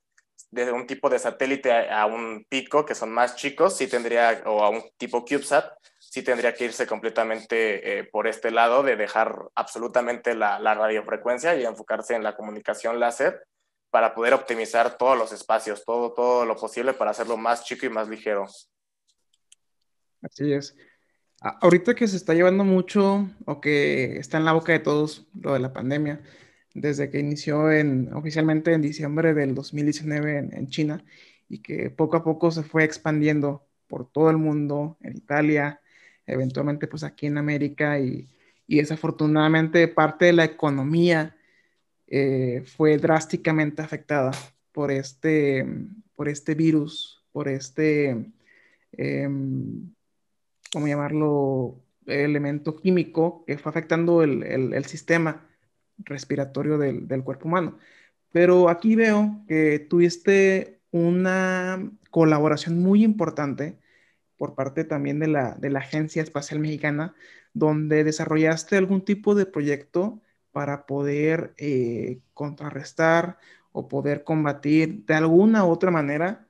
de 0.52 0.72
un 0.72 0.88
tipo 0.88 1.10
de 1.10 1.20
satélite 1.20 1.72
a, 1.72 2.06
un 2.06 2.46
pico, 2.50 2.86
que 2.86 2.96
son 2.96 3.12
más 3.12 3.36
chicos, 3.36 3.76
sí 3.78 3.88
tendría, 3.88 4.44
o 4.46 4.64
a 4.64 4.70
un 4.70 4.84
tipo 4.98 5.26
CubeSat, 5.26 5.74
sí 6.00 6.22
tendría 6.22 6.54
que 6.54 6.66
irse 6.66 6.88
completamente 6.88 8.00
eh, 8.00 8.04
por 8.06 8.28
este 8.28 8.52
lado 8.52 8.84
de 8.84 8.96
dejar 8.96 9.36
absolutamente 9.56 10.36
la, 10.36 10.60
la 10.60 10.74
radiofrecuencia 10.74 11.56
y 11.56 11.66
enfocarse 11.66 12.16
en 12.16 12.24
la 12.24 12.36
comunicación 12.36 13.00
láser 13.00 13.46
para 13.90 14.14
poder 14.14 14.34
optimizar 14.34 14.98
todos 14.98 15.18
los 15.18 15.32
espacios, 15.32 15.84
todo, 15.86 16.14
todo 16.14 16.46
lo 16.46 16.56
posible 16.56 16.94
para 16.94 17.12
hacerlo 17.12 17.38
más 17.38 17.64
chico 17.64 17.86
y 17.86 17.90
más 17.90 18.08
ligero. 18.08 18.46
Así 20.22 20.54
es. 20.54 20.76
Ahorita 21.40 21.94
que 21.94 22.08
se 22.08 22.18
está 22.18 22.34
llevando 22.34 22.64
mucho 22.64 23.28
o 23.46 23.62
que 23.62 24.18
está 24.18 24.38
en 24.38 24.46
la 24.46 24.54
boca 24.54 24.72
de 24.72 24.80
todos 24.80 25.28
lo 25.40 25.54
de 25.54 25.60
la 25.60 25.72
pandemia, 25.72 26.22
desde 26.78 27.10
que 27.10 27.20
inició 27.20 27.72
en, 27.72 28.14
oficialmente 28.14 28.74
en 28.74 28.82
diciembre 28.82 29.34
del 29.34 29.56
2019 29.56 30.50
en, 30.52 30.68
China 30.68 31.04
y 31.50 31.60
que 31.60 31.90
poco 31.90 32.18
a 32.18 32.24
poco 32.24 32.52
se 32.52 32.64
fue 32.64 32.84
expandiendo 32.84 33.66
por 33.88 34.10
todo 34.12 34.30
el 34.30 34.38
mundo, 34.38 34.98
en 35.02 35.18
Italia, 35.18 35.82
eventualmente 36.26 36.88
pues 36.88 37.04
aquí 37.04 37.28
en 37.28 37.38
América 37.38 38.00
y, 38.00 38.28
y 38.68 38.78
desafortunadamente 38.78 39.88
parte 39.88 40.26
de 40.26 40.34
la 40.34 40.44
economía 40.44 41.36
eh, 42.08 42.64
fue 42.66 42.98
drásticamente 42.98 43.82
afectada 43.82 44.32
por 44.72 44.92
este, 44.92 45.66
por 46.16 46.30
este 46.30 46.54
virus, 46.54 47.24
por 47.32 47.48
este, 47.48 48.32
em, 48.92 49.94
¿cómo 50.72 50.88
llamarlo? 50.88 51.82
elemento 52.08 52.78
químico 52.78 53.44
que 53.46 53.58
fue 53.58 53.70
afectando 53.70 54.24
el, 54.24 54.42
el, 54.44 54.86
sistema 54.86 55.47
respiratorio 56.00 56.78
del, 56.78 57.08
del, 57.08 57.24
cuerpo 57.24 57.48
humano. 57.48 57.78
Pero 58.32 58.70
aquí 58.70 58.96
veo 58.96 59.44
que 59.48 59.80
tuviste 59.80 60.80
una 60.92 61.92
colaboración 62.12 62.80
muy 62.80 63.04
importante 63.04 63.78
por 64.38 64.56
parte 64.56 64.84
también 64.84 65.20
de 65.20 65.28
la, 65.28 65.56
de 65.56 65.70
la 65.70 65.80
Agencia 65.80 66.22
Espacial 66.22 66.60
Mexicana, 66.60 67.16
donde 67.54 68.04
desarrollaste 68.04 68.78
algún 68.78 69.04
tipo 69.04 69.36
de 69.36 69.46
proyecto 69.46 70.22
para 70.52 70.86
poder 70.86 71.54
eh, 71.58 72.20
contrarrestar 72.34 73.38
o 73.72 73.88
poder 73.88 74.24
combatir 74.24 75.06
de 75.06 75.14
alguna 75.14 75.66
u 75.66 75.70
otra 75.70 75.92
manera 75.92 76.48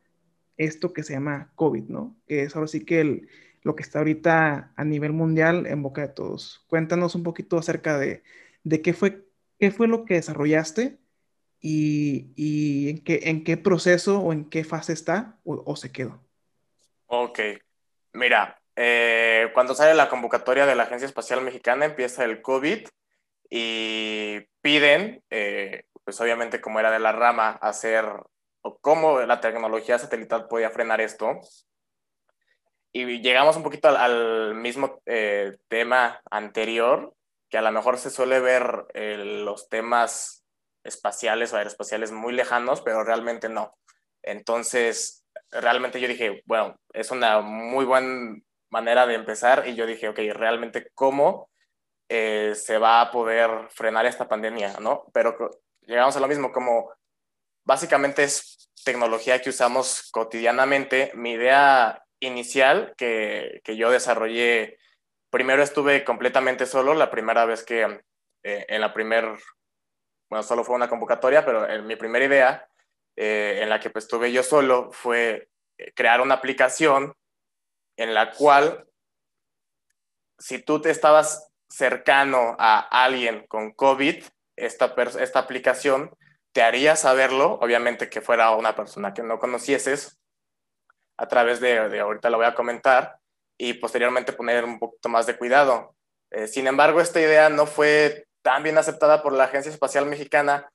esto 0.58 0.94
que 0.94 1.04
se 1.04 1.14
llama 1.14 1.52
COVID, 1.56 1.90
¿no? 1.90 2.16
Que 2.28 2.44
es 2.44 2.56
ahora 2.56 2.68
sí 2.68 2.86
que 2.86 3.28
lo 3.64 3.76
que 3.76 3.84
está 3.84 4.00
ahorita 4.00 4.72
a 4.76 4.84
nivel 4.86 5.14
mundial 5.14 5.68
en 5.68 5.84
boca 5.84 6.02
de 6.02 6.08
todos. 6.08 6.64
Cuéntanos 6.68 7.16
un 7.16 7.24
poquito 7.24 7.58
acerca 7.58 7.98
de, 7.98 8.24
qué, 8.82 8.94
fue, 8.94 9.27
qué 9.60 9.72
fue 9.72 9.88
lo 9.88 10.06
que 10.06 10.16
desarrollaste 10.16 11.00
y, 11.60 12.90
en, 12.90 13.04
qué, 13.04 13.20
en 13.24 13.44
qué 13.44 13.58
proceso 13.58 14.20
o 14.20 14.34
en 14.34 14.50
qué 14.50 14.64
fase 14.64 14.94
está 14.94 15.40
o, 15.44 15.76
se 15.76 15.92
quedó. 15.92 16.24
Ok, 17.08 17.40
mira, 18.14 18.60
eh, 18.76 19.50
cuando 19.54 19.74
sale 19.74 19.94
la 19.96 20.10
convocatoria 20.10 20.66
de 20.66 20.76
la 20.76 20.84
Agencia 20.84 21.06
Espacial 21.06 21.42
Mexicana 21.42 21.86
empieza 21.86 22.24
el 22.26 22.42
COVID 22.42 22.88
y 23.50 24.40
piden, 24.62 25.24
eh, 25.30 25.86
pues 26.04 26.20
obviamente 26.22 26.62
como 26.62 26.80
era 26.80 26.92
de 26.92 27.00
la 27.00 27.12
rama, 27.12 27.52
hacer 27.62 28.06
o 28.62 28.78
cómo 28.80 29.20
la 29.22 29.40
tecnología 29.40 29.98
satelital 29.98 30.48
podía 30.48 30.70
frenar 30.70 31.02
esto. 31.02 31.40
Y 32.92 33.22
llegamos 33.22 33.56
un 33.56 33.64
poquito 33.64 33.90
al, 33.90 34.56
mismo 34.56 35.02
eh, 35.06 35.58
tema 35.68 36.22
anterior, 36.30 37.14
que 37.50 37.58
a 37.58 37.62
lo 37.62 37.72
mejor 37.72 37.98
se 37.98 38.10
suele 38.10 38.40
ver 38.40 38.86
eh, 38.94 39.18
los 39.18 39.70
temas 39.70 40.46
espaciales 40.84 41.54
o 41.54 41.58
aeroespaciales 41.58 42.12
muy 42.12 42.34
lejanos, 42.34 42.82
pero 42.82 43.04
realmente 43.04 43.50
no. 43.50 43.78
Entonces, 44.24 45.26
realmente 45.52 46.00
yo 46.00 46.08
dije, 46.08 46.42
bueno, 46.46 46.80
es 46.94 47.12
una 47.12 47.42
muy 47.42 47.86
buena 47.86 48.36
manera 48.70 49.06
de 49.06 49.16
empezar 49.16 49.68
y 49.68 49.76
yo 49.76 49.86
dije, 49.86 50.10
ok, 50.10 50.20
realmente 50.34 50.90
cómo 50.94 51.50
eh, 52.10 52.54
se 52.56 52.78
va 52.78 53.02
a 53.02 53.12
poder 53.12 53.50
frenar 53.70 54.06
esta 54.06 54.28
pandemia, 54.28 54.78
¿no? 54.80 55.06
Pero 55.14 55.62
llegamos 55.82 56.16
a 56.16 56.20
lo 56.20 56.28
mismo, 56.28 56.52
como 56.52 56.92
básicamente 57.64 58.24
es 58.24 58.70
tecnología 58.84 59.42
que 59.42 59.50
usamos 59.50 60.10
cotidianamente. 60.12 61.12
Mi 61.16 61.32
idea 61.32 62.04
inicial 62.20 62.94
que, 62.98 63.62
que 63.64 63.76
yo 63.76 63.92
desarrollé, 63.92 64.80
primero 65.38 65.62
estuve 65.62 66.04
completamente 66.04 66.66
solo, 66.66 66.96
la 66.96 67.12
primera 67.12 67.46
vez 67.46 67.64
que 67.64 67.84
eh, 68.42 68.66
en 68.70 68.82
la 68.82 68.92
primer, 68.92 69.38
bueno, 70.32 70.42
solo 70.42 70.64
fue 70.64 70.76
una 70.76 70.90
convocatoria, 70.90 71.46
pero 71.46 71.70
en 71.70 71.86
mi 71.86 71.96
primera 71.96 72.26
idea 72.26 72.68
eh, 73.16 73.60
en 73.62 73.70
la 73.70 73.80
que 73.80 73.92
pues, 73.92 74.06
estuve 74.06 74.32
yo 74.32 74.42
solo 74.42 74.92
fue 74.92 75.48
crear 75.94 76.22
una 76.22 76.34
aplicación 76.34 77.14
en 77.98 78.16
la 78.16 78.32
cual 78.32 78.88
si 80.40 80.58
tú 80.58 80.82
te 80.82 80.90
estabas 80.90 81.54
cercano 81.70 82.56
a 82.58 82.80
alguien 83.04 83.46
con 83.46 83.74
COVID, 83.74 84.24
esta, 84.56 84.96
esta 85.20 85.38
aplicación 85.38 86.18
te 86.52 86.64
haría 86.64 86.96
saberlo, 86.96 87.60
obviamente 87.62 88.10
que 88.10 88.22
fuera 88.22 88.56
una 88.56 88.76
persona 88.76 89.14
que 89.14 89.22
no 89.22 89.38
conocieses, 89.38 90.18
a 91.16 91.28
través 91.28 91.60
de, 91.60 91.90
de 91.90 92.00
ahorita 92.00 92.32
lo 92.32 92.38
voy 92.38 92.48
a 92.48 92.56
comentar, 92.56 93.20
y 93.58 93.74
posteriormente 93.74 94.34
poner 94.34 94.64
un 94.64 94.80
poquito 94.80 95.10
más 95.10 95.26
de 95.26 95.38
cuidado. 95.38 95.96
Eh, 96.32 96.48
sin 96.48 96.68
embargo, 96.68 97.02
esta 97.02 97.20
idea 97.20 97.50
no 97.50 97.66
fue 97.66 98.28
tan 98.42 98.64
bien 98.64 98.78
aceptada 98.78 99.24
por 99.24 99.34
la 99.34 99.46
Agencia 99.46 99.72
Espacial 99.72 100.06
Mexicana 100.06 100.70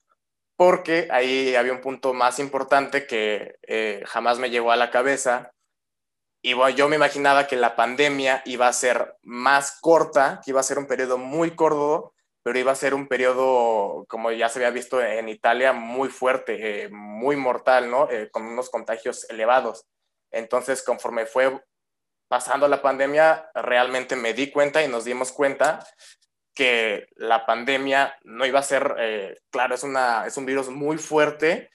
porque 0.55 1.07
ahí 1.11 1.55
había 1.55 1.73
un 1.73 1.81
punto 1.81 2.13
más 2.13 2.39
importante 2.39 3.07
que 3.07 3.55
eh, 3.63 4.03
jamás 4.05 4.39
me 4.39 4.49
llegó 4.49 4.71
a 4.71 4.75
la 4.75 4.91
cabeza 4.91 5.51
y 6.41 6.53
bueno, 6.53 6.75
yo 6.75 6.89
me 6.89 6.97
imaginaba 6.97 7.47
que 7.47 7.55
la 7.55 7.75
pandemia 7.75 8.41
iba 8.45 8.67
a 8.67 8.73
ser 8.73 9.15
más 9.21 9.79
corta, 9.79 10.41
que 10.43 10.51
iba 10.51 10.59
a 10.59 10.63
ser 10.63 10.77
un 10.77 10.87
periodo 10.87 11.17
muy 11.17 11.55
corto, 11.55 12.13
pero 12.43 12.59
iba 12.59 12.73
a 12.73 12.75
ser 12.75 12.93
un 12.93 13.07
periodo, 13.07 14.05
como 14.09 14.29
ya 14.31 14.49
se 14.49 14.59
había 14.59 14.71
visto 14.71 15.01
en 15.01 15.29
Italia, 15.29 15.71
muy 15.71 16.09
fuerte, 16.09 16.83
eh, 16.83 16.89
muy 16.89 17.37
mortal, 17.37 17.89
¿no? 17.89 18.09
Con 18.31 18.43
unos 18.43 18.69
contagios 18.69 19.25
elevados. 19.29 19.85
Entonces, 20.31 20.83
conforme 20.83 21.25
fue 21.25 21.63
pasando 22.33 22.67
la 22.67 22.81
pandemia, 22.81 23.51
realmente 23.53 24.15
me 24.15 24.33
di 24.33 24.49
cuenta 24.49 24.83
y 24.83 24.87
nos 24.87 25.05
dimos 25.05 25.31
cuenta 25.31 25.85
que 26.55 27.05
la 27.15 27.45
pandemia 27.45 28.17
no 28.23 28.43
iba 28.47 28.57
a 28.57 28.63
ser, 28.63 28.95
eh, 28.97 29.37
claro, 29.51 29.75
es, 29.75 29.83
una, 29.83 30.25
es 30.25 30.35
un 30.35 30.47
virus 30.47 30.67
muy 30.69 30.97
fuerte, 30.97 31.69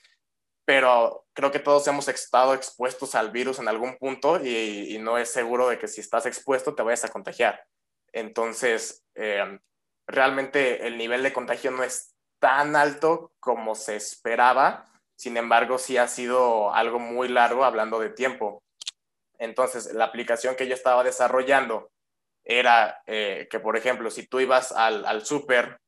pero 0.65 1.29
creo 1.33 1.53
que 1.53 1.61
todos 1.61 1.87
hemos 1.87 2.09
estado 2.09 2.55
expuestos 2.55 3.15
al 3.15 3.31
virus 3.31 3.61
en 3.61 3.69
algún 3.69 3.99
punto 3.99 4.45
y, 4.45 4.99
no 4.99 5.17
es 5.17 5.31
seguro 5.31 5.69
de 5.69 5.79
que 5.79 5.87
si 5.87 6.01
estás 6.01 6.27
expuesto 6.27 6.75
te 6.75 6.83
vayas 6.83 7.05
a 7.05 7.13
contagiar. 7.13 7.65
Entonces, 8.13 9.05
eh, 9.15 9.61
realmente 10.09 10.89
el 10.89 10.99
nivel 10.99 11.23
de 11.23 11.33
contagio 11.33 11.71
no 11.71 11.85
es 11.85 12.17
tan 12.41 12.75
alto 12.75 13.31
como 13.39 13.77
se 13.77 13.95
esperaba, 13.95 14.87
sin 15.15 15.37
embargo, 15.37 15.79
sí 15.79 15.99
ha 15.99 16.09
sido 16.09 16.75
algo 16.75 16.99
muy 16.99 17.29
largo 17.29 17.65
hablando 17.65 18.01
de 18.01 18.11
tiempo. 18.11 18.65
Entonces, 19.39 19.93
la 19.95 20.05
aplicación 20.05 20.57
que 20.57 20.67
yo 20.67 20.75
estaba 20.75 21.05
desarrollando 21.05 21.91
era 22.45 23.03
eh, 23.07 23.47
que, 23.51 23.61
por 23.61 23.77
ejemplo, 23.77 24.11
si 24.11 24.27
tú 24.27 24.41
ibas 24.41 24.73
al, 24.73 25.05
al 25.05 25.25
súper, 25.25 25.79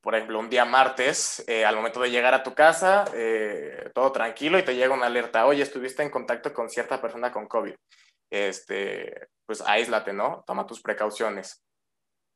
por 0.00 0.14
ejemplo, 0.14 0.38
un 0.38 0.48
día 0.48 0.64
martes, 0.64 1.42
eh, 1.48 1.64
al 1.64 1.74
momento 1.74 2.00
de 2.00 2.10
llegar 2.10 2.32
a 2.32 2.44
tu 2.44 2.54
casa, 2.54 3.04
eh, 3.12 3.90
todo 3.92 4.12
tranquilo 4.12 4.56
y 4.56 4.62
te 4.62 4.76
llega 4.76 4.94
una 4.94 5.06
alerta, 5.06 5.46
oye, 5.46 5.62
estuviste 5.62 6.04
en 6.04 6.10
contacto 6.10 6.54
con 6.54 6.70
cierta 6.70 7.02
persona 7.02 7.32
con 7.32 7.48
COVID, 7.48 7.74
este, 8.30 9.28
pues 9.44 9.60
aíslate, 9.66 10.12
¿no? 10.12 10.44
Toma 10.46 10.66
tus 10.66 10.80
precauciones. 10.80 11.64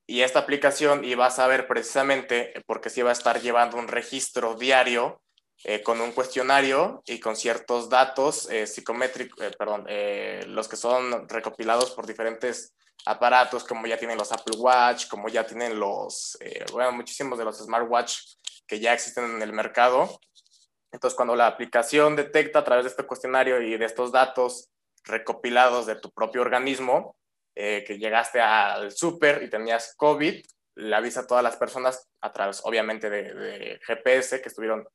Y 0.09 0.23
esta 0.23 0.41
aplicación 0.41 1.05
iba 1.05 1.27
a 1.27 1.31
saber 1.31 1.69
precisamente, 1.69 2.53
porque 2.67 2.91
se 2.91 3.01
iba 3.01 3.11
a 3.11 3.13
estar 3.13 3.41
llevando 3.41 3.77
un 3.77 3.87
registro 3.87 4.57
diario 4.57 5.23
eh, 5.65 5.83
con 5.83 6.01
un 6.01 6.13
cuestionario 6.13 7.03
y 7.05 7.21
con 7.21 7.37
ciertos 7.37 7.91
datos 7.91 8.49
eh, 8.51 8.67
psicométricos, 8.67 9.45
eh, 9.45 9.51
perdón, 9.59 9.87
los 10.47 10.69
que 10.69 10.77
son 10.77 11.29
recopilados 11.29 11.91
por 11.91 12.07
diferentes 12.07 12.73
aparatos, 13.05 13.65
como 13.65 13.87
ya 13.87 13.99
tienen 13.99 14.17
los 14.17 14.33
Apple 14.33 14.57
Watch, 14.57 15.09
como 15.09 15.29
ya 15.29 15.45
tienen 15.45 15.79
los, 15.79 16.39
bueno, 16.73 16.93
muchísimos 16.93 17.39
de 17.39 17.45
los 17.45 17.59
smartwatch 17.59 18.21
que 18.67 18.81
ya 18.81 18.95
existen 18.95 19.25
en 19.25 19.43
el 19.43 19.53
mercado. 19.53 20.21
Entonces, 20.93 21.15
cuando 21.15 21.37
la 21.37 21.47
aplicación 21.47 22.17
detecta 22.17 22.61
a 22.61 22.65
través 22.65 22.85
de 22.85 22.91
este 22.91 23.05
cuestionario 23.05 23.61
y 23.61 23.77
de 23.77 23.85
estos 23.85 24.13
datos 24.13 24.71
recopilados 25.05 25.87
de 25.87 25.97
tu 25.97 26.11
propio 26.11 26.41
organismo, 26.41 27.17
que 27.55 27.99
llegaste 27.99 28.41
al 28.41 28.93
súper 28.93 29.43
y 29.43 29.51
tenías 29.51 29.95
COVID, 29.97 30.43
le 30.77 30.97
avisa 30.97 31.21
a 31.21 31.27
todas 31.27 31.45
las 31.45 31.57
personas 31.57 32.09
a 32.23 32.33
través, 32.33 32.63
obviamente, 32.65 33.11
de, 33.11 33.35
de 33.35 33.81
GPS 33.87 34.41
que 34.41 34.49
estuvieron 34.49 34.87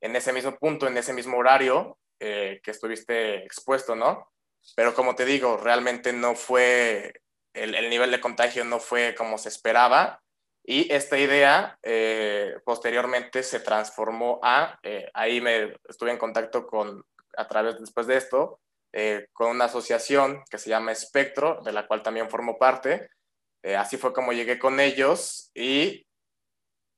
en 0.00 0.16
ese 0.16 0.32
mismo 0.32 0.56
punto, 0.56 0.86
en 0.86 0.96
ese 0.96 1.12
mismo 1.12 1.38
horario 1.38 1.98
eh, 2.20 2.60
que 2.62 2.70
estuviste 2.70 3.44
expuesto, 3.44 3.94
¿no? 3.94 4.30
Pero 4.76 4.94
como 4.94 5.14
te 5.14 5.24
digo, 5.24 5.56
realmente 5.56 6.12
no 6.12 6.34
fue, 6.34 7.12
el, 7.54 7.90
nivel 7.90 8.10
de 8.10 8.20
contagio 8.20 8.64
no 8.64 8.80
fue 8.80 9.14
como 9.14 9.38
se 9.38 9.48
esperaba 9.48 10.20
y 10.64 10.92
esta 10.92 11.16
idea 11.16 11.78
eh, 11.82 12.56
posteriormente 12.64 13.42
se 13.42 13.60
transformó 13.60 14.40
a, 14.42 14.78
eh, 14.82 15.08
ahí 15.14 15.40
me 15.40 15.76
estuve 15.88 16.10
en 16.10 16.18
contacto 16.18 16.66
con, 16.66 17.04
a 17.36 17.48
través 17.48 17.78
después 17.78 18.06
de 18.06 18.16
esto, 18.16 18.60
con 19.32 19.50
una 19.50 19.66
asociación 19.66 20.42
que 20.50 20.58
se 20.58 20.70
llama 20.70 20.92
Espectro, 20.92 21.60
de 21.62 21.72
la 21.72 21.86
cual 21.86 22.02
también 22.02 22.30
formo 22.30 22.58
parte. 22.58 23.10
así 23.76 23.96
fue 23.96 24.14
como 24.14 24.32
llegué 24.32 24.58
con 24.58 24.80
ellos 24.80 25.50
y 25.54 26.06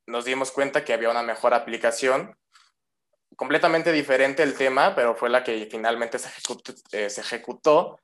nos 0.06 0.24
dimos 0.24 0.52
cuenta 0.52 0.84
que 0.84 0.92
había 0.92 1.10
una 1.10 1.24
mejor 1.24 1.52
aplicación 1.52 2.36
completamente 3.40 3.90
diferente 3.90 4.42
el 4.42 4.52
tema, 4.52 4.94
pero 4.94 5.16
fue 5.16 5.30
la 5.30 5.42
que 5.42 5.66
finalmente 5.70 6.18
se 6.18 6.28
ejecutó, 6.28 6.74
eh, 6.92 7.08
se 7.08 7.22
ejecutó 7.22 7.98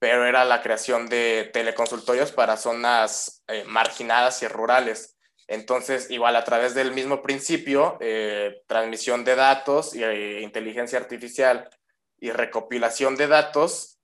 pero 0.00 0.26
era 0.26 0.44
la 0.44 0.62
creación 0.62 1.08
de 1.08 1.48
teleconsultorios 1.52 2.32
para 2.32 2.56
zonas 2.56 3.44
eh, 3.48 3.64
marginadas 3.68 4.42
y 4.42 4.48
rurales. 4.48 5.16
Entonces, 5.46 6.10
igual 6.10 6.34
a 6.36 6.42
través 6.42 6.74
del 6.74 6.92
mismo 6.92 7.22
principio, 7.22 7.98
eh, 8.00 8.62
transmisión 8.66 9.24
de 9.24 9.36
datos 9.36 9.94
e 9.94 10.40
inteligencia 10.40 10.98
artificial 10.98 11.68
y 12.18 12.30
recopilación 12.30 13.14
de 13.14 13.28
datos 13.28 13.98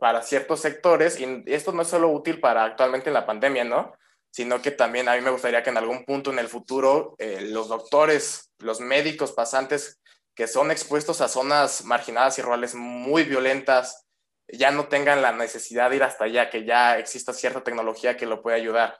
para 0.00 0.22
ciertos 0.22 0.60
sectores, 0.60 1.20
y 1.20 1.44
esto 1.46 1.72
no 1.72 1.82
es 1.82 1.88
solo 1.88 2.08
útil 2.08 2.40
para 2.40 2.64
actualmente 2.64 3.10
en 3.10 3.14
la 3.14 3.26
pandemia, 3.26 3.64
¿no? 3.64 3.92
Sino 4.30 4.62
que 4.62 4.70
también 4.70 5.08
a 5.08 5.14
mí 5.14 5.20
me 5.20 5.30
gustaría 5.30 5.62
que 5.62 5.70
en 5.70 5.76
algún 5.76 6.06
punto 6.06 6.32
en 6.32 6.38
el 6.38 6.48
futuro 6.48 7.16
los 7.18 7.68
doctores, 7.68 8.50
los 8.58 8.80
médicos 8.80 9.32
pasantes 9.32 10.00
que 10.34 10.46
son 10.46 10.70
expuestos 10.70 11.20
a 11.20 11.28
zonas 11.28 11.84
marginadas 11.84 12.38
y 12.38 12.42
rurales 12.42 12.74
muy 12.74 13.24
violentas, 13.24 14.06
ya 14.48 14.70
no 14.70 14.88
tengan 14.88 15.22
la 15.22 15.32
necesidad 15.32 15.90
de 15.90 15.96
ir 15.96 16.02
hasta 16.02 16.24
allá, 16.24 16.50
que 16.50 16.64
ya 16.64 16.98
exista 16.98 17.32
cierta 17.32 17.62
tecnología 17.62 18.16
que 18.16 18.26
lo 18.26 18.42
pueda 18.42 18.56
ayudar. 18.56 18.98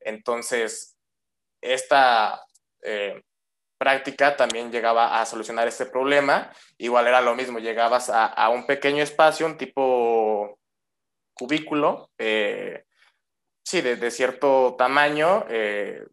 Entonces, 0.00 0.96
esta 1.60 2.44
eh, 2.82 3.22
práctica 3.78 4.36
también 4.36 4.70
llegaba 4.70 5.20
a 5.20 5.26
solucionar 5.26 5.66
este 5.66 5.86
problema. 5.86 6.52
Igual 6.78 7.06
era 7.06 7.20
lo 7.20 7.34
mismo, 7.34 7.58
llegabas 7.58 8.10
a, 8.10 8.48
un 8.50 8.66
pequeño 8.66 9.02
espacio, 9.02 9.46
un 9.46 9.56
tipo 9.56 10.58
cubículo, 11.34 12.10
eh, 12.18 12.84
sí, 13.64 13.80
de, 13.80 14.10
cierto 14.10 14.76
tamaño, 14.78 15.46
eh, 15.48 16.06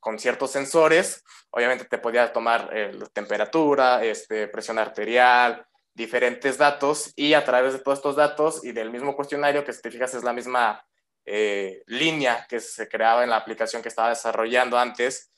con 0.00 0.18
ciertos 0.18 0.50
sensores, 0.50 1.22
obviamente 1.50 1.84
te 1.84 1.98
podía 1.98 2.32
tomar 2.32 2.70
eh, 2.72 2.98
temperatura, 3.12 4.04
este, 4.04 4.48
presión 4.48 4.78
arterial, 4.78 5.66
diferentes 5.94 6.58
datos 6.58 7.12
y 7.16 7.34
a 7.34 7.44
través 7.44 7.72
de 7.72 7.78
todos 7.78 7.98
estos 7.98 8.16
datos 8.16 8.64
y 8.64 8.72
del 8.72 8.90
mismo 8.90 9.16
cuestionario, 9.16 9.64
que 9.64 9.72
si 9.72 9.82
te 9.82 9.90
fijas 9.90 10.14
es 10.14 10.24
la 10.24 10.32
misma 10.32 10.84
eh, 11.24 11.82
línea 11.86 12.46
que 12.48 12.60
se 12.60 12.88
creaba 12.88 13.24
en 13.24 13.30
la 13.30 13.36
aplicación 13.36 13.82
que 13.82 13.88
estaba 13.88 14.10
desarrollando 14.10 14.78
antes, 14.78 15.32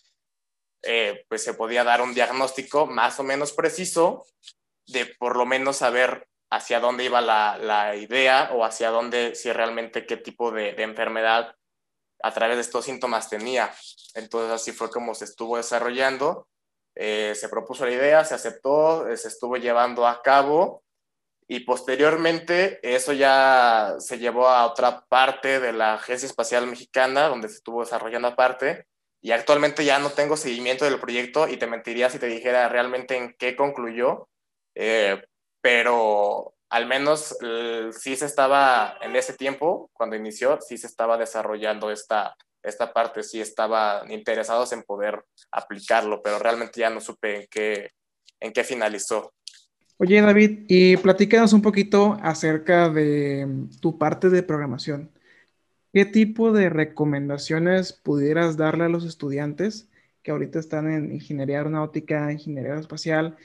eh, 0.82 1.24
pues 1.28 1.42
se 1.44 1.54
podía 1.54 1.84
dar 1.84 2.02
un 2.02 2.14
diagnóstico 2.14 2.86
más 2.86 3.18
o 3.20 3.22
menos 3.22 3.52
preciso 3.52 4.26
de 4.86 5.06
por 5.06 5.36
lo 5.36 5.46
menos 5.46 5.76
saber 5.76 6.28
hacia 6.50 6.80
dónde 6.80 7.04
iba 7.04 7.20
la, 7.20 7.94
idea 7.96 8.50
o 8.52 8.64
hacia 8.64 8.90
dónde, 8.90 9.34
si 9.34 9.52
realmente 9.52 10.06
qué 10.06 10.16
tipo 10.16 10.50
de 10.50 10.74
enfermedad 10.82 11.54
a 12.22 12.32
través 12.32 12.56
de 12.56 12.62
estos 12.62 12.84
síntomas 12.84 13.28
tenía. 13.30 13.72
Entonces 14.14 14.50
así 14.50 14.72
fue 14.72 14.90
como 14.90 15.14
se 15.14 15.24
estuvo 15.24 15.56
desarrollando. 15.56 16.48
Eh, 16.94 17.34
se 17.34 17.48
propuso 17.48 17.84
la 17.84 17.92
idea, 17.92 18.24
se 18.24 18.34
aceptó, 18.34 19.08
eh, 19.08 19.16
se 19.16 19.28
estuvo 19.28 19.56
llevando 19.56 20.06
a 20.06 20.20
cabo 20.22 20.82
y 21.50 21.60
posteriormente 21.60 22.78
eso 22.82 23.14
ya 23.14 23.94
se 24.00 24.18
llevó 24.18 24.48
a 24.48 24.66
otra 24.66 25.06
parte 25.08 25.60
de 25.60 25.72
la 25.72 25.94
Agencia 25.94 26.26
Espacial 26.26 26.66
Mexicana, 26.66 27.28
donde 27.28 27.48
se 27.48 27.56
estuvo 27.56 27.80
desarrollando 27.80 28.28
aparte. 28.28 28.86
Y 29.22 29.32
actualmente 29.32 29.84
ya 29.84 29.98
no 29.98 30.10
tengo 30.10 30.36
seguimiento 30.36 30.84
del 30.84 31.00
proyecto 31.00 31.48
y 31.48 31.56
te 31.56 31.66
mentiría 31.66 32.10
si 32.10 32.18
te 32.18 32.26
dijera 32.26 32.68
realmente 32.68 33.16
en 33.16 33.34
qué 33.38 33.56
concluyó, 33.56 34.28
eh, 34.74 35.24
pero 35.62 36.54
al 36.70 36.86
menos 36.86 37.36
sí 37.92 38.16
se 38.16 38.26
estaba, 38.26 38.98
en 39.00 39.16
ese 39.16 39.32
tiempo, 39.32 39.90
cuando 39.92 40.16
inició, 40.16 40.58
sí 40.60 40.76
se 40.76 40.86
estaba 40.86 41.16
desarrollando 41.16 41.90
esta, 41.90 42.36
esta 42.62 42.92
parte, 42.92 43.22
sí 43.22 43.40
estaban 43.40 44.10
interesados 44.10 44.72
en 44.72 44.82
poder 44.82 45.24
aplicarlo, 45.50 46.20
pero 46.22 46.38
realmente 46.38 46.80
ya 46.80 46.90
no 46.90 47.00
supe 47.00 47.42
en 47.42 47.46
qué, 47.50 47.90
en 48.40 48.52
qué 48.52 48.64
finalizó. 48.64 49.32
Oye, 49.96 50.20
David, 50.20 50.66
y 50.68 50.96
platícanos 50.98 51.52
un 51.52 51.62
poquito 51.62 52.18
acerca 52.22 52.88
de 52.88 53.66
tu 53.80 53.98
parte 53.98 54.28
de 54.28 54.42
programación. 54.42 55.10
¿Qué 55.92 56.04
tipo 56.04 56.52
de 56.52 56.68
recomendaciones 56.68 57.92
pudieras 57.94 58.56
darle 58.56 58.84
a 58.84 58.88
los 58.88 59.04
estudiantes 59.04 59.88
que 60.22 60.30
ahorita 60.30 60.58
están 60.58 60.92
en 60.92 61.12
ingeniería 61.12 61.58
aeronáutica, 61.58 62.30
ingeniería 62.30 62.74
espacial, 62.74 63.36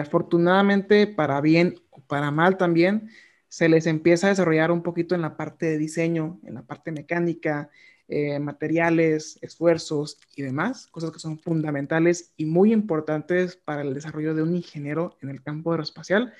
afortunadamente 0.00 1.06
para 1.06 1.40
bien 1.40 1.76
para 2.06 2.30
mal 2.30 2.56
también, 2.56 3.10
se 3.48 3.68
les 3.68 3.86
empieza 3.86 4.26
a 4.26 4.30
desarrollar 4.30 4.70
un 4.70 4.82
poquito 4.82 5.14
en 5.14 5.20
la 5.20 5.36
parte 5.36 5.66
de 5.66 5.78
diseño, 5.78 6.40
en 6.44 6.54
la 6.54 6.62
parte 6.62 6.90
mecánica, 6.90 7.70
eh, 8.08 8.38
materiales, 8.38 9.38
esfuerzos 9.42 10.18
y 10.36 10.42
demás, 10.42 10.86
cosas 10.88 11.12
que 11.12 11.18
son 11.18 11.38
fundamentales 11.38 12.32
y 12.36 12.44
muy 12.46 12.72
importantes 12.72 13.56
para 13.56 13.82
el 13.82 13.94
desarrollo 13.94 14.34
de 14.34 14.42
un 14.42 14.54
ingeniero 14.54 15.16
en 15.22 15.30
el 15.30 15.42
campo 15.42 15.70
aeroespacial, 15.70 16.34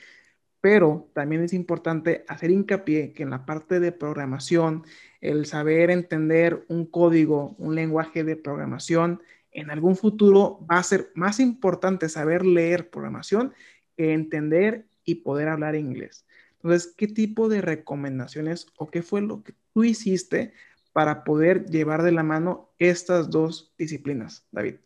pero 0.60 1.10
también 1.14 1.42
es 1.42 1.52
importante 1.52 2.24
hacer 2.28 2.50
hincapié 2.50 3.12
que 3.12 3.22
en 3.22 3.30
la 3.30 3.46
parte 3.46 3.80
de 3.80 3.92
programación, 3.92 4.84
el 5.20 5.46
saber 5.46 5.90
entender 5.90 6.64
un 6.68 6.86
código, 6.86 7.54
un 7.58 7.74
lenguaje 7.74 8.22
de 8.22 8.36
programación, 8.36 9.22
en 9.50 9.70
algún 9.70 9.96
futuro 9.96 10.64
va 10.70 10.78
a 10.78 10.82
ser 10.82 11.10
más 11.14 11.40
importante 11.40 12.08
saber 12.08 12.44
leer 12.44 12.90
programación 12.90 13.54
que 13.96 14.12
entender 14.12 14.86
y 15.04 15.16
poder 15.16 15.48
hablar 15.48 15.74
inglés. 15.74 16.24
Entonces, 16.62 16.94
¿qué 16.96 17.08
tipo 17.08 17.48
de 17.48 17.60
recomendaciones 17.60 18.66
o 18.76 18.90
qué 18.90 19.02
fue 19.02 19.20
lo 19.20 19.42
que 19.42 19.54
tú 19.74 19.84
hiciste 19.84 20.52
para 20.92 21.24
poder 21.24 21.66
llevar 21.66 22.02
de 22.02 22.12
la 22.12 22.22
mano 22.22 22.72
estas 22.78 23.30
dos 23.30 23.72
disciplinas, 23.78 24.46
David? 24.52 24.76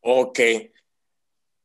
Ok. 0.00 0.40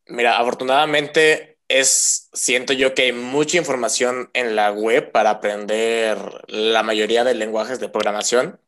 Mira, 0.07 0.39
afortunadamente 0.39 1.59
es, 1.67 2.29
siento 2.33 2.73
yo 2.73 2.93
que 2.93 3.03
hay 3.03 3.11
mucha 3.13 3.57
información 3.57 4.29
en 4.33 4.55
la 4.55 4.71
web 4.71 5.11
para 5.11 5.29
aprender 5.29 6.17
la 6.47 6.83
mayoría 6.83 7.23
de 7.23 7.35
lenguajes 7.35 7.79
de 7.79 7.87
programación. 7.87 8.59